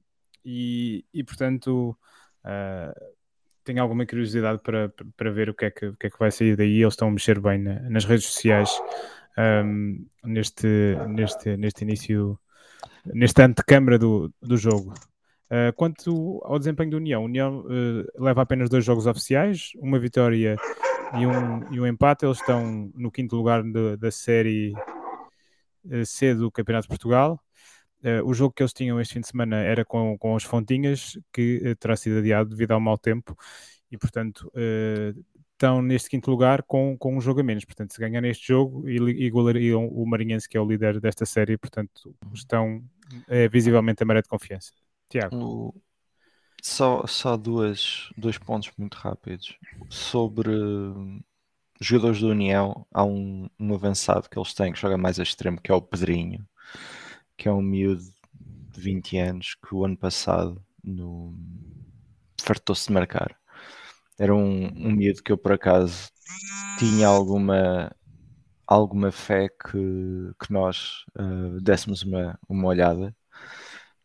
e, 0.45 1.03
e, 1.11 1.23
portanto, 1.23 1.97
uh, 2.45 3.15
tenho 3.63 3.81
alguma 3.81 4.05
curiosidade 4.05 4.61
para, 4.61 4.93
para 5.17 5.31
ver 5.31 5.49
o 5.49 5.55
que, 5.55 5.65
é 5.65 5.71
que, 5.71 5.87
o 5.87 5.95
que 5.97 6.07
é 6.07 6.09
que 6.09 6.19
vai 6.19 6.31
sair 6.31 6.55
daí. 6.55 6.81
Eles 6.81 6.93
estão 6.93 7.07
a 7.07 7.11
mexer 7.11 7.39
bem 7.39 7.57
na, 7.57 7.79
nas 7.89 8.05
redes 8.05 8.27
sociais 8.27 8.69
um, 9.37 10.05
neste, 10.23 10.67
neste, 11.09 11.57
neste 11.57 11.83
início, 11.83 12.39
neste 13.05 13.41
antecâmara 13.41 13.97
do, 13.97 14.33
do 14.41 14.57
jogo. 14.57 14.93
Uh, 15.45 15.71
quanto 15.75 16.41
ao 16.43 16.57
desempenho 16.57 16.91
da 16.91 16.97
União, 16.97 17.23
União 17.23 17.59
uh, 17.59 18.23
leva 18.23 18.41
apenas 18.41 18.69
dois 18.69 18.83
jogos 18.83 19.05
oficiais, 19.05 19.71
uma 19.75 19.99
vitória 19.99 20.55
e 21.19 21.25
um, 21.25 21.73
e 21.73 21.79
um 21.79 21.85
empate. 21.85 22.25
Eles 22.25 22.39
estão 22.39 22.91
no 22.95 23.11
quinto 23.11 23.35
lugar 23.35 23.61
de, 23.61 23.95
da 23.97 24.09
série 24.09 24.73
uh, 25.85 26.05
C 26.05 26.33
do 26.33 26.51
Campeonato 26.51 26.85
de 26.85 26.89
Portugal. 26.89 27.39
o 28.23 28.33
jogo 28.33 28.53
que 28.53 28.63
eles 28.63 28.73
tinham 28.73 28.99
este 28.99 29.13
fim 29.15 29.21
de 29.21 29.27
semana 29.27 29.57
era 29.57 29.85
com, 29.85 30.17
com 30.17 30.35
as 30.35 30.43
Fontinhas, 30.43 31.17
que 31.31 31.75
terá 31.79 31.95
sido 31.95 32.19
adiado 32.19 32.49
devido 32.49 32.71
ao 32.71 32.79
mau 32.79 32.97
tempo, 32.97 33.35
e 33.91 33.97
portanto 33.97 34.51
estão 35.55 35.81
neste 35.81 36.09
quinto 36.09 36.29
lugar 36.29 36.63
com, 36.63 36.97
com 36.97 37.17
um 37.17 37.21
jogo 37.21 37.39
a 37.39 37.43
menos. 37.43 37.65
Portanto, 37.65 37.93
se 37.93 37.99
ganhar 37.99 38.21
neste 38.21 38.47
jogo, 38.47 38.87
igualariam 38.87 39.87
o 39.87 40.05
Marinhense, 40.05 40.47
que 40.47 40.57
é 40.57 40.61
o 40.61 40.67
líder 40.67 40.99
desta 40.99 41.25
série. 41.25 41.57
Portanto, 41.57 42.15
estão 42.33 42.83
é, 43.27 43.47
visivelmente 43.47 44.03
a 44.03 44.05
maré 44.05 44.21
de 44.21 44.29
confiança. 44.29 44.71
Tiago. 45.09 45.35
O... 45.35 45.81
Só, 46.61 47.05
só 47.07 47.37
duas, 47.37 48.09
dois 48.17 48.37
pontos 48.37 48.71
muito 48.77 48.95
rápidos. 48.95 49.57
Sobre 49.89 50.51
jogadores 51.79 52.21
da 52.21 52.27
União, 52.27 52.85
há 52.93 53.03
um, 53.03 53.49
um 53.59 53.73
avançado 53.73 54.29
que 54.29 54.37
eles 54.37 54.53
têm 54.53 54.73
que 54.73 54.79
joga 54.79 54.97
mais 54.97 55.19
a 55.19 55.23
extremo, 55.23 55.61
que 55.61 55.71
é 55.71 55.75
o 55.75 55.81
Pedrinho, 55.81 56.47
que 57.37 57.47
é 57.47 57.51
um 57.51 57.61
miúdo 57.61 58.03
de 58.33 58.81
20 58.81 59.17
anos 59.17 59.55
que 59.55 59.75
o 59.75 59.85
ano 59.85 59.97
passado 59.97 60.61
no... 60.83 61.37
fartou-se 62.41 62.87
de 62.87 62.93
marcar 62.93 63.37
era 64.17 64.33
um, 64.33 64.67
um 64.67 64.91
medo 64.95 65.21
que 65.21 65.31
eu 65.31 65.37
por 65.37 65.53
acaso 65.53 66.09
tinha 66.79 67.07
alguma 67.07 67.91
alguma 68.67 69.11
fé 69.11 69.47
que, 69.47 70.31
que 70.43 70.51
nós 70.51 71.05
uh, 71.19 71.61
dessemos 71.61 72.03
uma, 72.03 72.39
uma 72.49 72.67
olhada, 72.67 73.15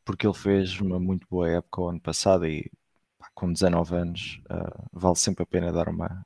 porque 0.04 0.26
ele 0.26 0.34
fez 0.34 0.78
uma 0.80 1.00
muito 1.00 1.26
boa 1.30 1.48
época 1.48 1.80
o 1.80 1.88
ano 1.88 2.00
passado 2.00 2.46
e 2.46 2.70
pá, 3.18 3.28
com 3.34 3.52
19 3.52 3.96
anos 3.96 4.42
uh, 4.50 4.88
vale 4.92 5.16
sempre 5.16 5.44
a 5.44 5.46
pena 5.46 5.72
dar 5.72 5.88
uma, 5.88 6.24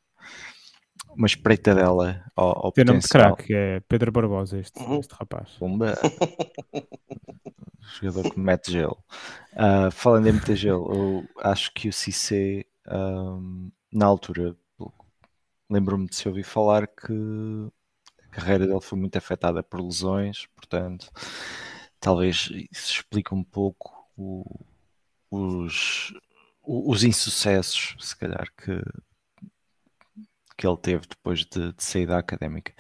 uma 1.17 1.27
espreitadela 1.27 2.25
ao, 2.35 2.67
ao 2.67 2.73
Tem 2.73 2.85
nome 2.85 3.01
de 3.01 3.09
craque, 3.09 3.45
que 3.45 3.55
é 3.55 3.81
Pedro 3.81 4.11
Barbosa, 4.11 4.59
este, 4.59 4.81
uhum. 4.81 4.99
este 4.99 5.15
rapaz. 5.15 5.51
Pumba. 5.59 5.95
Jogador 8.01 8.31
que 8.33 8.41
mete 8.41 8.73
gelo. 8.73 8.99
Uh, 9.53 9.91
falando 9.91 10.27
em 10.27 10.33
meter 10.33 10.57
gelo, 10.57 10.93
eu 10.93 11.25
acho 11.43 11.73
que 11.73 11.89
o 11.89 11.93
Cissé, 11.93 12.65
um, 12.89 13.71
na 13.93 14.07
altura, 14.07 14.57
lembro-me 15.71 16.09
de 16.09 16.17
se 16.17 16.29
ouvir 16.29 16.45
falar 16.45 16.87
que 16.87 17.13
a 18.23 18.29
carreira 18.29 18.67
dele 18.67 18.81
foi 18.81 18.99
muito 18.99 19.17
afetada 19.17 19.63
por 19.63 19.81
lesões, 19.81 20.47
portanto, 20.55 21.11
talvez 22.01 22.51
isso 22.71 22.93
explique 22.93 23.35
um 23.35 23.45
pouco 23.45 24.09
o, 24.17 24.45
os, 25.31 26.13
os 26.63 27.05
insucessos, 27.05 27.97
se 27.99 28.17
calhar, 28.17 28.47
que, 28.57 28.81
que 30.57 30.67
ele 30.67 30.77
teve 30.77 31.07
depois 31.07 31.45
de, 31.45 31.73
de 31.73 32.07
da 32.07 32.19
académica. 32.19 32.75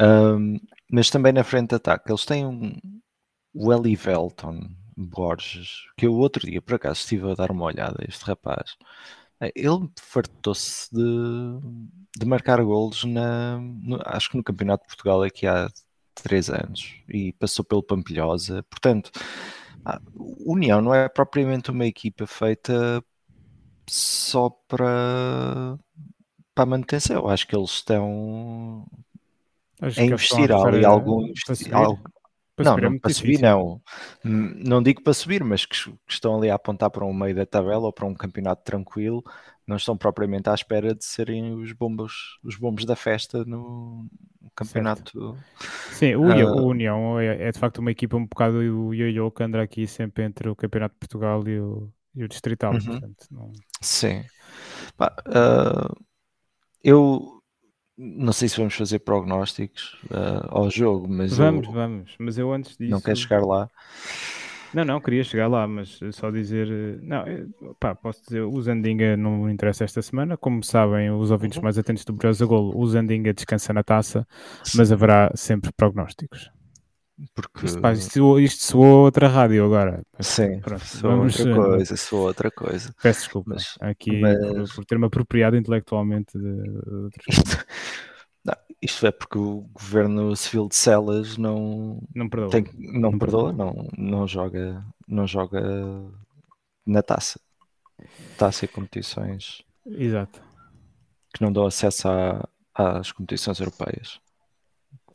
Um, 0.00 0.58
mas 0.90 1.10
também 1.10 1.32
na 1.32 1.44
frente 1.44 1.70
de 1.70 1.76
ataque, 1.76 2.10
eles 2.10 2.24
têm 2.24 2.46
um, 2.46 2.72
o 3.52 3.72
Eli 3.72 3.96
Velton 3.96 4.60
Borges, 4.96 5.84
que 5.96 6.06
eu 6.06 6.14
outro 6.14 6.46
dia 6.46 6.62
por 6.62 6.74
acaso 6.74 7.00
estive 7.00 7.30
a 7.30 7.34
dar 7.34 7.50
uma 7.50 7.64
olhada 7.64 7.96
a 8.00 8.04
este 8.08 8.24
rapaz. 8.24 8.76
Eh, 9.40 9.52
ele 9.54 9.88
fartou-se 10.00 10.88
de, 10.92 11.02
de 12.18 12.26
marcar 12.26 12.62
golos 12.62 13.04
na, 13.04 13.58
no, 13.58 14.00
acho 14.04 14.30
que 14.30 14.36
no 14.36 14.44
Campeonato 14.44 14.84
de 14.84 14.88
Portugal 14.88 15.22
aqui 15.22 15.46
há 15.46 15.70
três 16.14 16.48
anos 16.48 16.94
e 17.08 17.32
passou 17.34 17.64
pelo 17.64 17.82
Pampilhosa. 17.82 18.62
Portanto, 18.64 19.10
a 19.84 20.00
União 20.46 20.80
não 20.80 20.94
é 20.94 21.08
propriamente 21.08 21.70
uma 21.70 21.86
equipa 21.86 22.26
feita 22.26 23.04
só 23.88 24.48
para, 24.48 25.78
para 26.54 26.64
a 26.64 26.66
manutenção. 26.66 27.28
Acho 27.28 27.46
que 27.46 27.56
eles 27.56 27.70
estão 27.70 28.86
acho 29.80 30.00
a 30.00 30.04
investir 30.04 30.52
ali 30.52 30.84
algum. 30.84 31.26
Algo, 31.72 32.02
não, 32.58 32.76
não 32.76 32.98
para 32.98 33.12
subir 33.12 33.40
não. 33.40 33.80
Não 34.22 34.82
digo 34.82 35.02
para 35.02 35.12
subir, 35.12 35.42
mas 35.42 35.66
que, 35.66 35.76
que, 35.76 36.12
estão 36.12 36.36
ali 36.36 36.50
a 36.50 36.54
apontar 36.54 36.90
para 36.90 37.04
um 37.04 37.12
meio 37.12 37.34
da 37.34 37.44
tabela 37.44 37.86
ou 37.86 37.92
para 37.92 38.06
um 38.06 38.14
campeonato 38.14 38.62
tranquilo, 38.62 39.24
não 39.66 39.76
estão 39.76 39.96
propriamente 39.96 40.48
à 40.48 40.54
espera 40.54 40.94
de 40.94 41.04
serem 41.04 41.54
os 41.54 41.72
bombos, 41.72 42.38
os 42.44 42.56
bombos 42.56 42.84
da 42.84 42.94
festa 42.94 43.44
no 43.44 44.06
campeonato. 44.54 45.10
Certo. 45.12 45.38
Sim, 45.92 46.14
o, 46.14 46.22
uh, 46.22 46.62
o 46.62 46.66
União 46.68 47.18
é, 47.18 47.48
é, 47.48 47.52
de 47.52 47.58
facto 47.58 47.78
uma 47.78 47.90
equipa 47.90 48.16
um 48.16 48.26
bocado 48.26 48.58
o 48.58 48.94
ioiô 48.94 49.30
que 49.30 49.42
anda 49.42 49.60
aqui 49.60 49.86
sempre 49.86 50.24
entre 50.24 50.48
o 50.48 50.56
Campeonato 50.56 50.94
de 50.94 51.00
Portugal 51.00 51.42
e 51.48 51.58
o, 51.58 51.90
e 52.14 52.24
o 52.24 52.28
Distrital. 52.28 52.74
Uhum. 52.74 52.84
Portanto, 52.84 53.26
não... 53.30 53.52
Sim. 53.80 54.24
uh, 55.00 55.96
eu 56.82 57.33
não 57.96 58.32
sei 58.32 58.48
se 58.48 58.56
vamos 58.56 58.74
fazer 58.74 58.98
prognósticos 59.00 59.96
uh, 60.10 60.48
ao 60.48 60.70
jogo, 60.70 61.06
mas 61.08 61.36
vamos, 61.36 61.66
eu... 61.66 61.72
vamos. 61.72 62.14
Mas 62.18 62.38
eu 62.38 62.52
antes 62.52 62.76
disso 62.76 62.90
não 62.90 63.00
quero 63.00 63.16
chegar 63.16 63.44
lá. 63.44 63.68
Não, 64.74 64.84
não, 64.84 65.00
queria 65.00 65.22
chegar 65.22 65.46
lá, 65.46 65.68
mas 65.68 66.00
só 66.12 66.32
dizer. 66.32 66.68
Eh, 66.68 66.98
não, 67.00 67.18
eh, 67.20 67.46
pá, 67.78 67.94
posso 67.94 68.24
dizer, 68.24 68.40
o 68.40 68.60
Zandinga 68.60 69.16
não 69.16 69.44
me 69.44 69.52
interessa 69.52 69.84
esta 69.84 70.02
semana. 70.02 70.36
Como 70.36 70.64
sabem, 70.64 71.12
os 71.12 71.30
ouvintes 71.30 71.58
uhum. 71.58 71.62
mais 71.62 71.78
atentos 71.78 72.04
do 72.04 72.12
Brasil 72.12 72.48
Gol, 72.48 72.76
o 72.76 72.86
Zandinga 72.88 73.32
descansa 73.32 73.72
na 73.72 73.84
taça, 73.84 74.26
mas 74.74 74.90
haverá 74.90 75.30
sempre 75.36 75.70
prognósticos. 75.76 76.50
Porque... 77.34 77.66
Isto, 77.66 77.80
pá, 77.80 77.92
isto, 77.92 78.40
isto 78.40 78.64
soou 78.64 79.04
outra 79.04 79.28
rádio 79.28 79.64
agora. 79.64 80.02
Sim, 80.18 80.60
pronto, 80.60 80.84
soou 80.84 81.16
vamos, 81.16 81.38
outra 81.38 81.54
coisa, 81.54 81.96
soou 81.96 82.26
outra 82.26 82.50
coisa. 82.50 82.94
Peço 83.00 83.20
desculpa 83.20 83.50
mas, 83.54 83.76
aqui 83.80 84.20
mas... 84.20 84.72
Por, 84.72 84.84
ter-me 84.84 85.06
apropriado 85.06 85.56
intelectualmente 85.56 86.36
de, 86.36 86.62
de 86.62 86.94
outras 87.04 87.26
isto, 87.28 87.64
não, 88.44 88.54
isto 88.82 89.06
é 89.06 89.12
porque 89.12 89.38
o 89.38 89.60
governo 89.72 90.34
civil 90.34 90.68
de 90.68 90.74
Celas 90.74 91.36
não 91.36 92.02
não 92.12 92.28
perdoa, 92.28 92.50
tem, 92.50 92.64
não, 92.74 93.12
não, 93.12 93.18
perdoa, 93.18 93.52
não, 93.52 93.88
não 93.96 94.26
joga 94.26 94.84
não 95.06 95.26
joga 95.26 95.62
na 96.84 97.02
taça. 97.02 97.40
Taça 98.36 98.64
e 98.64 98.68
competições 98.68 99.62
exato. 99.86 100.42
que 101.32 101.40
não 101.40 101.52
dão 101.52 101.64
acesso 101.64 102.08
a, 102.08 102.48
às 102.74 103.12
competições 103.12 103.60
europeias 103.60 104.20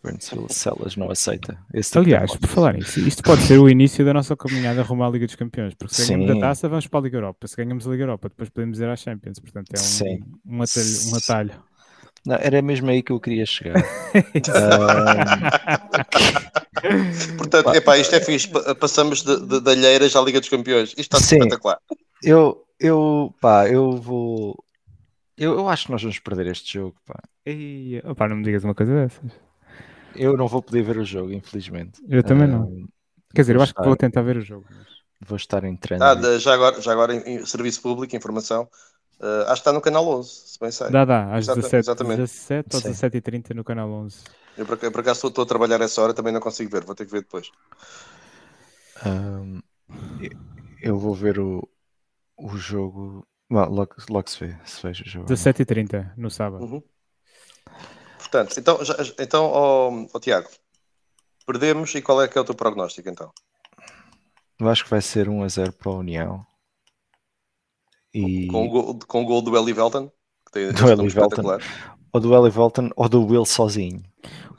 de 0.04 0.54
Celas 0.54 0.96
não 0.96 1.12
aceita 1.12 1.58
tipo 1.74 2.00
aliás 2.00 2.36
por 2.36 2.48
falar 2.48 2.74
nisso 2.74 3.00
isto 3.00 3.22
pode 3.22 3.42
ser 3.42 3.60
o 3.60 3.70
início 3.70 4.06
da 4.06 4.14
nossa 4.14 4.36
caminhada 4.36 4.82
rumo 4.82 5.04
à 5.04 5.10
Liga 5.10 5.26
dos 5.26 5.36
Campeões 5.36 5.74
porque 5.74 5.94
se 5.94 6.08
ganhamos 6.08 6.38
a 6.38 6.40
taça 6.40 6.70
vamos 6.70 6.88
para 6.88 7.00
a 7.00 7.04
Liga 7.04 7.18
Europa 7.18 7.48
se 7.48 7.56
ganhamos 7.58 7.88
a 7.88 7.92
Liga 7.92 8.04
Europa 8.04 8.30
depois 8.30 8.50
podemos 8.50 8.80
ir 8.80 8.88
à 8.88 8.96
Champions 8.96 9.40
portanto 9.40 9.72
é 9.74 9.80
um, 9.80 10.58
um 10.58 10.62
atalho, 10.62 11.12
um 11.12 11.16
atalho 11.16 11.70
não, 12.26 12.36
era 12.36 12.62
mesmo 12.62 12.90
aí 12.90 13.02
que 13.02 13.12
eu 13.12 13.20
queria 13.20 13.46
chegar. 13.46 13.78
uh... 13.80 13.84
Portanto, 17.38 17.74
epá, 17.74 17.98
isto 17.98 18.16
é 18.16 18.20
fixe. 18.20 18.50
Passamos 18.80 19.24
de, 19.24 19.40
de, 19.46 19.62
de 19.62 19.72
alheiras 19.72 20.16
à 20.16 20.22
Liga 20.22 20.40
dos 20.40 20.50
Campeões. 20.50 20.90
Isto 20.90 21.00
está 21.00 21.20
Sim, 21.20 21.38
espetacular. 21.38 21.80
Eu, 22.24 22.66
eu, 22.80 23.34
pá, 23.42 23.68
eu 23.70 23.94
vou. 23.94 24.64
Eu, 25.38 25.54
eu 25.54 25.70
acho 25.70 25.86
que 25.86 25.92
nós 25.92 26.02
vamos 26.02 26.20
perder 26.20 26.48
este 26.48 26.74
jogo, 26.74 26.96
pá. 27.06 27.20
E, 27.46 28.02
opá, 28.06 28.28
não 28.28 28.36
me 28.38 28.44
digas 28.44 28.64
uma 28.64 28.76
coisa 28.76 28.94
dessas. 28.94 29.32
Eu 30.16 30.36
não 30.36 30.48
vou 30.48 30.62
poder 30.62 30.84
ver 30.84 30.98
o 30.98 31.06
jogo, 31.06 31.32
infelizmente. 31.32 32.02
Eu 32.08 32.24
também 32.24 32.48
uh, 32.48 32.52
não. 32.52 32.88
Quer 33.34 33.42
dizer, 33.42 33.56
eu 33.56 33.62
acho 33.62 33.72
estar... 33.72 33.82
que 33.82 33.88
vou 33.88 33.98
tentar 33.98 34.22
ver 34.22 34.38
o 34.38 34.42
jogo. 34.42 34.66
Mas... 34.70 34.88
Vou 35.22 35.36
estar 35.36 35.64
em 35.64 35.76
treino. 35.76 36.04
Ah, 36.04 36.40
já 36.40 36.54
agora, 36.54 36.82
já 36.82 36.92
agora 36.92 37.14
em, 37.14 37.36
em 37.36 37.46
serviço 37.46 37.82
público, 37.82 38.16
informação. 38.16 38.70
Uh, 39.20 39.44
acho 39.44 39.56
que 39.56 39.60
está 39.60 39.74
no 39.74 39.82
canal 39.82 40.08
11, 40.08 40.30
se 40.30 40.60
bem 40.60 40.72
sei. 40.72 40.90
Dá, 40.90 41.04
dá, 41.04 41.36
às 41.36 41.44
Exata, 41.44 41.60
17, 41.60 41.76
exatamente. 41.76 42.18
17 42.22 42.76
ou 42.76 42.82
17h30 42.82 43.54
no 43.54 43.64
canal 43.66 43.92
11. 43.92 44.24
Eu 44.58 44.66
por, 44.66 44.80
eu, 44.82 44.92
por 44.92 45.02
acaso 45.02 45.28
estou 45.28 45.44
a 45.44 45.48
trabalhar 45.48 45.82
essa 45.82 46.02
hora, 46.02 46.14
também 46.14 46.32
não 46.32 46.40
consigo 46.40 46.72
ver, 46.72 46.86
vou 46.86 46.96
ter 46.96 47.06
que 47.06 47.12
ver 47.12 47.22
depois. 47.22 47.52
Um, 49.06 49.60
eu 50.82 50.98
vou 50.98 51.14
ver 51.14 51.38
o, 51.38 51.68
o 52.38 52.58
jogo. 52.58 53.28
Well, 53.52 53.70
logo, 53.70 53.96
logo 54.10 54.30
se 54.30 54.46
vê, 54.46 54.58
se 54.64 54.82
vejo 54.82 55.04
o 55.04 55.10
jogo. 55.10 55.26
17h30 55.28 56.14
no 56.16 56.32
sábado. 56.32 56.64
Uhum. 56.64 56.84
Portanto, 58.30 58.60
então, 58.60 58.86
já, 58.86 58.96
então 59.20 59.52
oh, 59.52 60.08
oh, 60.14 60.20
Tiago, 60.20 60.48
perdemos 61.48 61.94
e 61.96 62.02
qual 62.02 62.22
é 62.22 62.28
que 62.28 62.38
é 62.38 62.42
o 62.42 62.46
teu 62.46 62.54
prognóstico 62.54 63.10
então? 63.10 63.32
Eu 64.60 64.70
acho 64.70 64.84
que 64.84 64.90
vai 64.90 65.02
ser 65.02 65.28
1 65.28 65.44
a 65.44 65.48
0 65.48 65.74
para 65.74 65.92
a 65.92 65.96
União. 65.96 66.46
E... 68.14 68.48
Com, 68.48 68.68
o 68.68 68.70
gol, 68.70 69.00
com 69.08 69.24
o 69.24 69.26
gol 69.26 69.42
do 69.42 69.58
Eli 69.58 69.74
Velton, 69.74 70.12
do 70.54 70.60
Eli 70.60 71.10
Velton. 71.10 71.58
Ou 72.14 72.22
do 72.22 72.36
Eli 72.36 72.52
Velton 72.52 72.90
ou 72.96 73.10
do 73.10 73.26
Will 73.26 73.46
sozinho. 73.46 74.04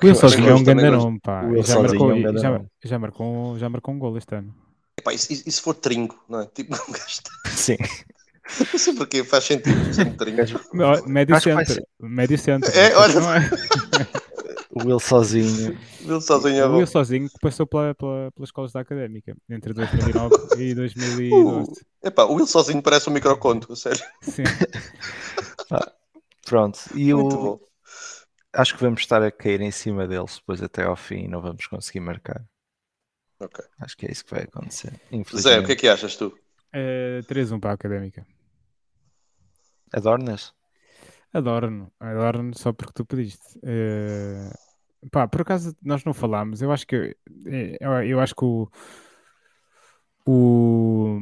O 0.03 0.05
Will 0.05 0.15
sozinho 0.17 0.49
é 0.49 0.55
um 0.55 0.65
grande 0.65 0.91
nome, 0.91 1.21
pá. 1.21 1.43
Já 1.63 1.81
marcou, 1.81 2.11
é 2.11 2.15
um 2.15 2.39
já, 2.39 2.65
já, 2.85 2.99
marcou, 2.99 3.59
já 3.59 3.69
marcou 3.69 3.95
um 3.95 3.99
gol 3.99 4.19
este 4.19 4.35
ano. 4.35 4.53
Epá, 4.99 5.13
e, 5.13 5.17
e 5.17 5.19
se 5.53 5.61
for 5.61 5.75
trinco, 5.75 6.25
não 6.29 6.41
é? 6.41 6.47
Tipo, 6.47 6.75
um 6.89 6.93
gajo. 6.93 7.21
Sim. 7.47 7.77
Não 8.59 8.79
sei 8.79 8.95
porque 8.95 9.25
faz 9.25 9.45
sentido. 9.45 9.77
Médio 11.07 11.41
centro. 11.41 11.87
Médio 12.01 12.39
centro. 12.39 12.71
É, 12.73 12.97
olha. 12.97 13.13
É? 13.13 14.31
o 14.71 14.87
Will 14.87 15.01
sozinho. 15.01 15.79
Will 16.07 16.21
sozinho 16.21 16.57
é 16.57 16.67
o 16.67 16.77
Will 16.77 16.87
sozinho 16.87 17.29
que 17.29 17.39
passou 17.41 17.67
pela, 17.67 17.95
pela, 17.95 18.31
pelas 18.33 18.49
escolas 18.49 18.73
da 18.73 18.81
académica 18.81 19.37
entre 19.49 19.73
2009 19.73 20.35
e 20.59 20.75
2012. 20.75 21.71
Uh, 21.71 21.75
epá, 22.03 22.25
o 22.25 22.35
Will 22.35 22.47
sozinho 22.47 22.83
parece 22.83 23.11
um 23.11 23.13
microconto, 23.13 23.75
sério. 23.77 24.03
Sim. 24.23 24.45
ah, 25.71 25.93
pronto. 26.47 26.79
E 26.95 27.13
o. 27.13 27.61
Acho 28.53 28.75
que 28.77 28.83
vamos 28.83 29.01
estar 29.01 29.23
a 29.23 29.31
cair 29.31 29.61
em 29.61 29.71
cima 29.71 30.09
deles 30.09 30.37
depois 30.37 30.61
até 30.61 30.85
ao 30.85 30.97
fim 30.97 31.25
e 31.25 31.29
não 31.29 31.41
vamos 31.41 31.67
conseguir 31.67 32.01
marcar. 32.01 32.45
Ok. 33.39 33.65
Acho 33.81 33.97
que 33.97 34.07
é 34.07 34.11
isso 34.11 34.25
que 34.25 34.33
vai 34.33 34.43
acontecer. 34.43 34.93
Zé, 35.37 35.61
o 35.61 35.65
que 35.65 35.73
é 35.73 35.77
que 35.77 35.89
achas 35.89 36.17
tu? 36.17 36.37
É, 36.73 37.21
3-1 37.23 37.61
para 37.61 37.71
a 37.71 37.75
académica. 37.75 38.27
Adornas? 39.93 40.55
Adoro-no, 41.33 41.93
adoro-no 42.01 42.57
só 42.57 42.73
porque 42.73 42.93
tu 42.93 43.05
pediste. 43.05 43.59
Uh, 43.59 45.09
pá, 45.11 45.29
por 45.29 45.43
acaso 45.43 45.77
nós 45.83 46.05
não 46.05 46.13
falámos, 46.13 46.61
eu 46.61 46.73
acho 46.73 46.87
que 46.87 47.17
eh, 47.47 47.77
eu, 47.81 47.93
eu 48.03 48.21
acho 48.21 48.35
que 48.35 48.45
o, 48.45 48.69
o, 50.27 51.19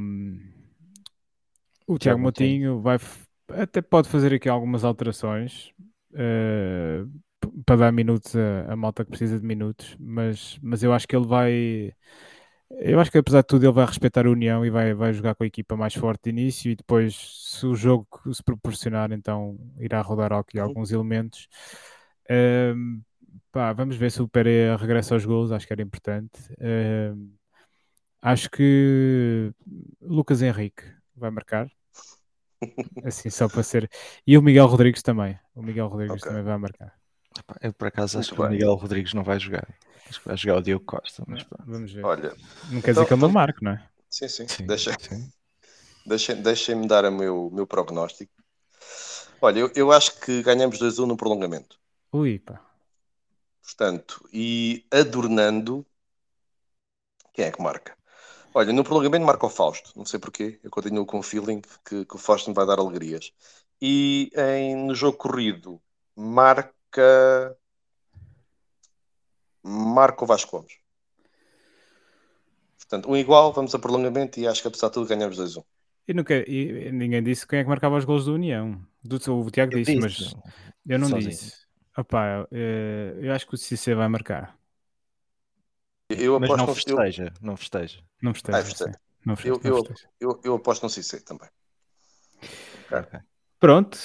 o 1.86 1.98
Tiago 1.98 2.20
Motinho 2.20 2.80
vai 2.80 2.98
até 3.50 3.80
pode 3.80 4.08
fazer 4.08 4.32
aqui 4.32 4.48
algumas 4.48 4.84
alterações 4.84 5.72
uh, 6.12 7.08
para 7.64 7.76
dar 7.76 7.92
minutos 7.92 8.34
a, 8.34 8.72
a 8.72 8.76
malta 8.76 9.04
que 9.04 9.10
precisa 9.10 9.38
de 9.38 9.46
minutos, 9.46 9.96
mas, 9.98 10.58
mas 10.62 10.82
eu 10.82 10.92
acho 10.92 11.06
que 11.06 11.16
ele 11.16 11.26
vai 11.26 11.92
eu 12.70 13.00
acho 13.00 13.10
que 13.10 13.18
apesar 13.18 13.40
de 13.40 13.46
tudo 13.46 13.64
ele 13.64 13.72
vai 13.72 13.86
respeitar 13.86 14.26
a 14.26 14.30
União 14.30 14.64
e 14.64 14.70
vai, 14.70 14.92
vai 14.94 15.12
jogar 15.12 15.34
com 15.34 15.42
a 15.42 15.46
equipa 15.46 15.76
mais 15.76 15.94
forte 15.94 16.24
de 16.24 16.30
início 16.30 16.70
e 16.70 16.76
depois, 16.76 17.14
se 17.56 17.66
o 17.66 17.74
jogo 17.74 18.06
se 18.32 18.42
proporcionar, 18.42 19.10
então 19.12 19.58
irá 19.78 20.00
rodar 20.02 20.32
aqui 20.32 20.58
alguns 20.58 20.92
elementos. 20.92 21.48
Um, 22.30 23.02
pá, 23.50 23.72
vamos 23.72 23.96
ver 23.96 24.10
se 24.10 24.20
o 24.20 24.28
Pereira 24.28 24.76
regressa 24.76 25.14
aos 25.14 25.24
gols, 25.24 25.50
acho 25.50 25.66
que 25.66 25.72
era 25.72 25.82
importante. 25.82 26.38
Um, 26.60 27.32
acho 28.20 28.50
que 28.50 29.52
Lucas 30.00 30.42
Henrique 30.42 30.82
vai 31.16 31.30
marcar. 31.30 31.70
Assim, 33.04 33.30
só 33.30 33.48
para 33.48 33.62
ser. 33.62 33.88
E 34.26 34.36
o 34.36 34.42
Miguel 34.42 34.66
Rodrigues 34.66 35.02
também. 35.02 35.38
O 35.54 35.62
Miguel 35.62 35.88
Rodrigues 35.88 36.22
okay. 36.22 36.28
também 36.28 36.44
vai 36.44 36.58
marcar. 36.58 36.92
Eu 37.60 37.72
por 37.72 37.88
acaso 37.88 38.16
Muito 38.16 38.26
acho 38.26 38.34
que 38.34 38.40
o 38.40 38.50
Miguel 38.50 38.74
Rodrigues 38.74 39.14
não 39.14 39.22
vai 39.22 39.38
jogar. 39.38 39.68
Acho 40.08 40.20
que 40.20 40.28
vai 40.28 40.36
jogar 40.36 40.56
o 40.58 40.62
Diogo 40.62 40.84
Costa. 40.84 41.22
Mas 41.26 41.44
Vamos 41.66 41.92
ver. 41.92 42.04
Olha, 42.04 42.34
não 42.70 42.80
quer 42.80 42.90
então, 42.90 43.04
dizer 43.04 43.06
que 43.06 43.12
ele 43.12 43.22
não 43.22 43.28
marque, 43.28 43.64
não 43.64 43.72
é? 43.72 43.88
Sim, 44.08 44.28
sim. 44.28 44.48
sim 44.48 44.66
Deixa, 44.66 44.96
sim. 44.98 45.30
Deixem, 46.06 46.40
deixem-me 46.40 46.88
dar 46.88 47.04
o 47.04 47.12
meu, 47.12 47.50
meu 47.52 47.66
prognóstico. 47.66 48.32
Olha, 49.40 49.60
eu, 49.60 49.72
eu 49.74 49.92
acho 49.92 50.18
que 50.20 50.42
ganhamos 50.42 50.78
2-1 50.78 51.06
no 51.06 51.16
prolongamento. 51.16 51.78
Ui, 52.12 52.38
pá. 52.38 52.60
Portanto, 53.62 54.26
e 54.32 54.86
adornando, 54.90 55.86
quem 57.34 57.44
é 57.44 57.50
que 57.52 57.62
marca? 57.62 57.96
Olha, 58.54 58.72
no 58.72 58.82
prolongamento 58.82 59.26
marca 59.26 59.46
o 59.46 59.50
Fausto. 59.50 59.92
Não 59.94 60.06
sei 60.06 60.18
porquê. 60.18 60.58
Eu 60.64 60.70
continuo 60.70 61.04
com 61.04 61.18
o 61.18 61.22
feeling 61.22 61.60
que, 61.84 62.04
que 62.04 62.14
o 62.16 62.18
Fausto 62.18 62.48
me 62.48 62.56
vai 62.56 62.66
dar 62.66 62.78
alegrias. 62.78 63.32
E 63.80 64.30
em, 64.34 64.74
no 64.74 64.94
jogo 64.94 65.18
corrido, 65.18 65.80
marca. 66.16 66.74
Marca 69.62 70.24
o 70.24 70.26
Vasco 70.26 70.50
Gomes. 70.50 70.78
Portanto, 72.78 73.10
um 73.10 73.16
igual, 73.16 73.52
vamos 73.52 73.74
a 73.74 73.78
prolongamento 73.78 74.40
e 74.40 74.46
acho 74.46 74.62
que 74.62 74.68
apesar 74.68 74.88
de 74.88 74.94
tudo 74.94 75.08
ganhamos 75.08 75.38
2-1. 75.38 75.62
E, 76.08 76.14
nunca, 76.14 76.34
e 76.50 76.90
ninguém 76.90 77.22
disse 77.22 77.46
quem 77.46 77.58
é 77.58 77.62
que 77.62 77.68
marcava 77.68 77.98
os 77.98 78.04
gols 78.06 78.24
do 78.24 78.34
União. 78.34 78.80
Do, 79.04 79.16
o 79.16 79.50
Tiago 79.50 79.74
disse, 79.74 79.94
disse, 79.94 80.00
mas 80.00 80.34
eu 80.86 80.98
não 80.98 81.08
Sozinho. 81.08 81.30
disse. 81.30 81.68
Opa, 81.96 82.26
eu, 82.26 82.48
eh, 82.52 83.18
eu 83.20 83.32
acho 83.32 83.46
que 83.46 83.54
o 83.54 83.58
CC 83.58 83.94
vai 83.94 84.08
marcar. 84.08 84.56
Eu 86.08 86.40
mas 86.40 86.48
não 86.48 86.74
festeja, 86.74 87.24
eu... 87.24 87.32
não 87.42 87.56
festeja. 87.56 88.02
Não 88.22 88.32
festeja. 88.32 88.58
Ah, 88.58 88.64
festeja. 88.64 89.00
Não 89.26 89.36
festeja, 89.36 89.60
eu, 89.62 89.70
não 89.70 89.84
festeja. 89.84 90.08
Eu, 90.18 90.40
eu, 90.42 90.54
aposto 90.54 90.82
no 90.84 90.88
CC 90.88 91.20
também. 91.20 91.48
Okay. 92.90 93.20
Pronto, 93.58 93.98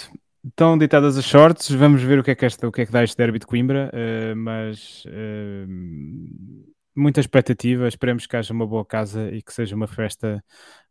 Estão 0.45 0.77
ditadas 0.77 1.17
as 1.17 1.23
shorts, 1.23 1.71
vamos 1.71 2.01
ver 2.03 2.19
o 2.19 2.23
que 2.23 2.31
é 2.31 2.35
que, 2.35 2.45
esta, 2.45 2.67
o 2.67 2.71
que, 2.71 2.81
é 2.81 2.85
que 2.85 2.91
dá 2.91 3.01
este 3.01 3.15
derby 3.15 3.39
de 3.39 3.45
Coimbra, 3.45 3.89
uh, 3.93 4.35
mas 4.35 5.05
uh, 5.05 6.73
muita 6.93 7.21
expectativa, 7.21 7.87
esperemos 7.87 8.27
que 8.27 8.35
haja 8.35 8.53
uma 8.53 8.67
boa 8.67 8.85
casa 8.85 9.29
e 9.31 9.41
que 9.41 9.53
seja 9.53 9.73
uma 9.73 9.87
festa 9.87 10.43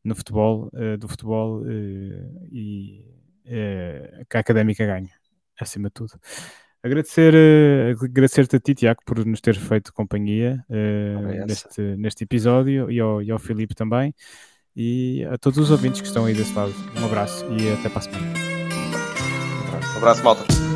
no 0.03 0.15
futebol, 0.15 0.71
uh, 0.73 0.97
do 0.97 1.07
futebol 1.07 1.63
e 2.51 3.05
que 3.45 4.37
a 4.37 4.41
Académica 4.41 4.87
ganhe, 4.87 5.11
acima 5.61 5.89
de 5.89 5.95
tudo. 5.95 6.13
Agradecer, 6.83 7.35
agradecer-te 7.91 8.57
a 8.57 8.61
ti, 8.61 8.75
Tiago, 8.75 9.03
por 9.05 9.25
nos 9.27 9.41
ter 9.41 9.55
feito 9.55 9.93
companhia 9.93 10.65
neste, 11.47 11.81
neste 11.97 12.25
episódio 12.25 12.91
e 12.91 12.99
ao, 12.99 13.23
e 13.23 13.31
ao 13.31 13.39
Filipe 13.39 13.75
também 13.75 14.15
e 14.75 15.25
a 15.31 15.37
todos 15.37 15.59
os 15.59 15.71
ouvintes 15.71 16.01
que 16.01 16.07
estão 16.07 16.25
aí 16.25 16.35
desse 16.35 16.55
lado. 16.55 16.73
Um 16.99 17.05
abraço 17.05 17.45
e 17.53 17.73
até 17.73 17.89
para 17.89 17.99
a 17.99 18.03
semana 18.03 18.52
abraço, 20.03 20.25
malta. 20.25 20.72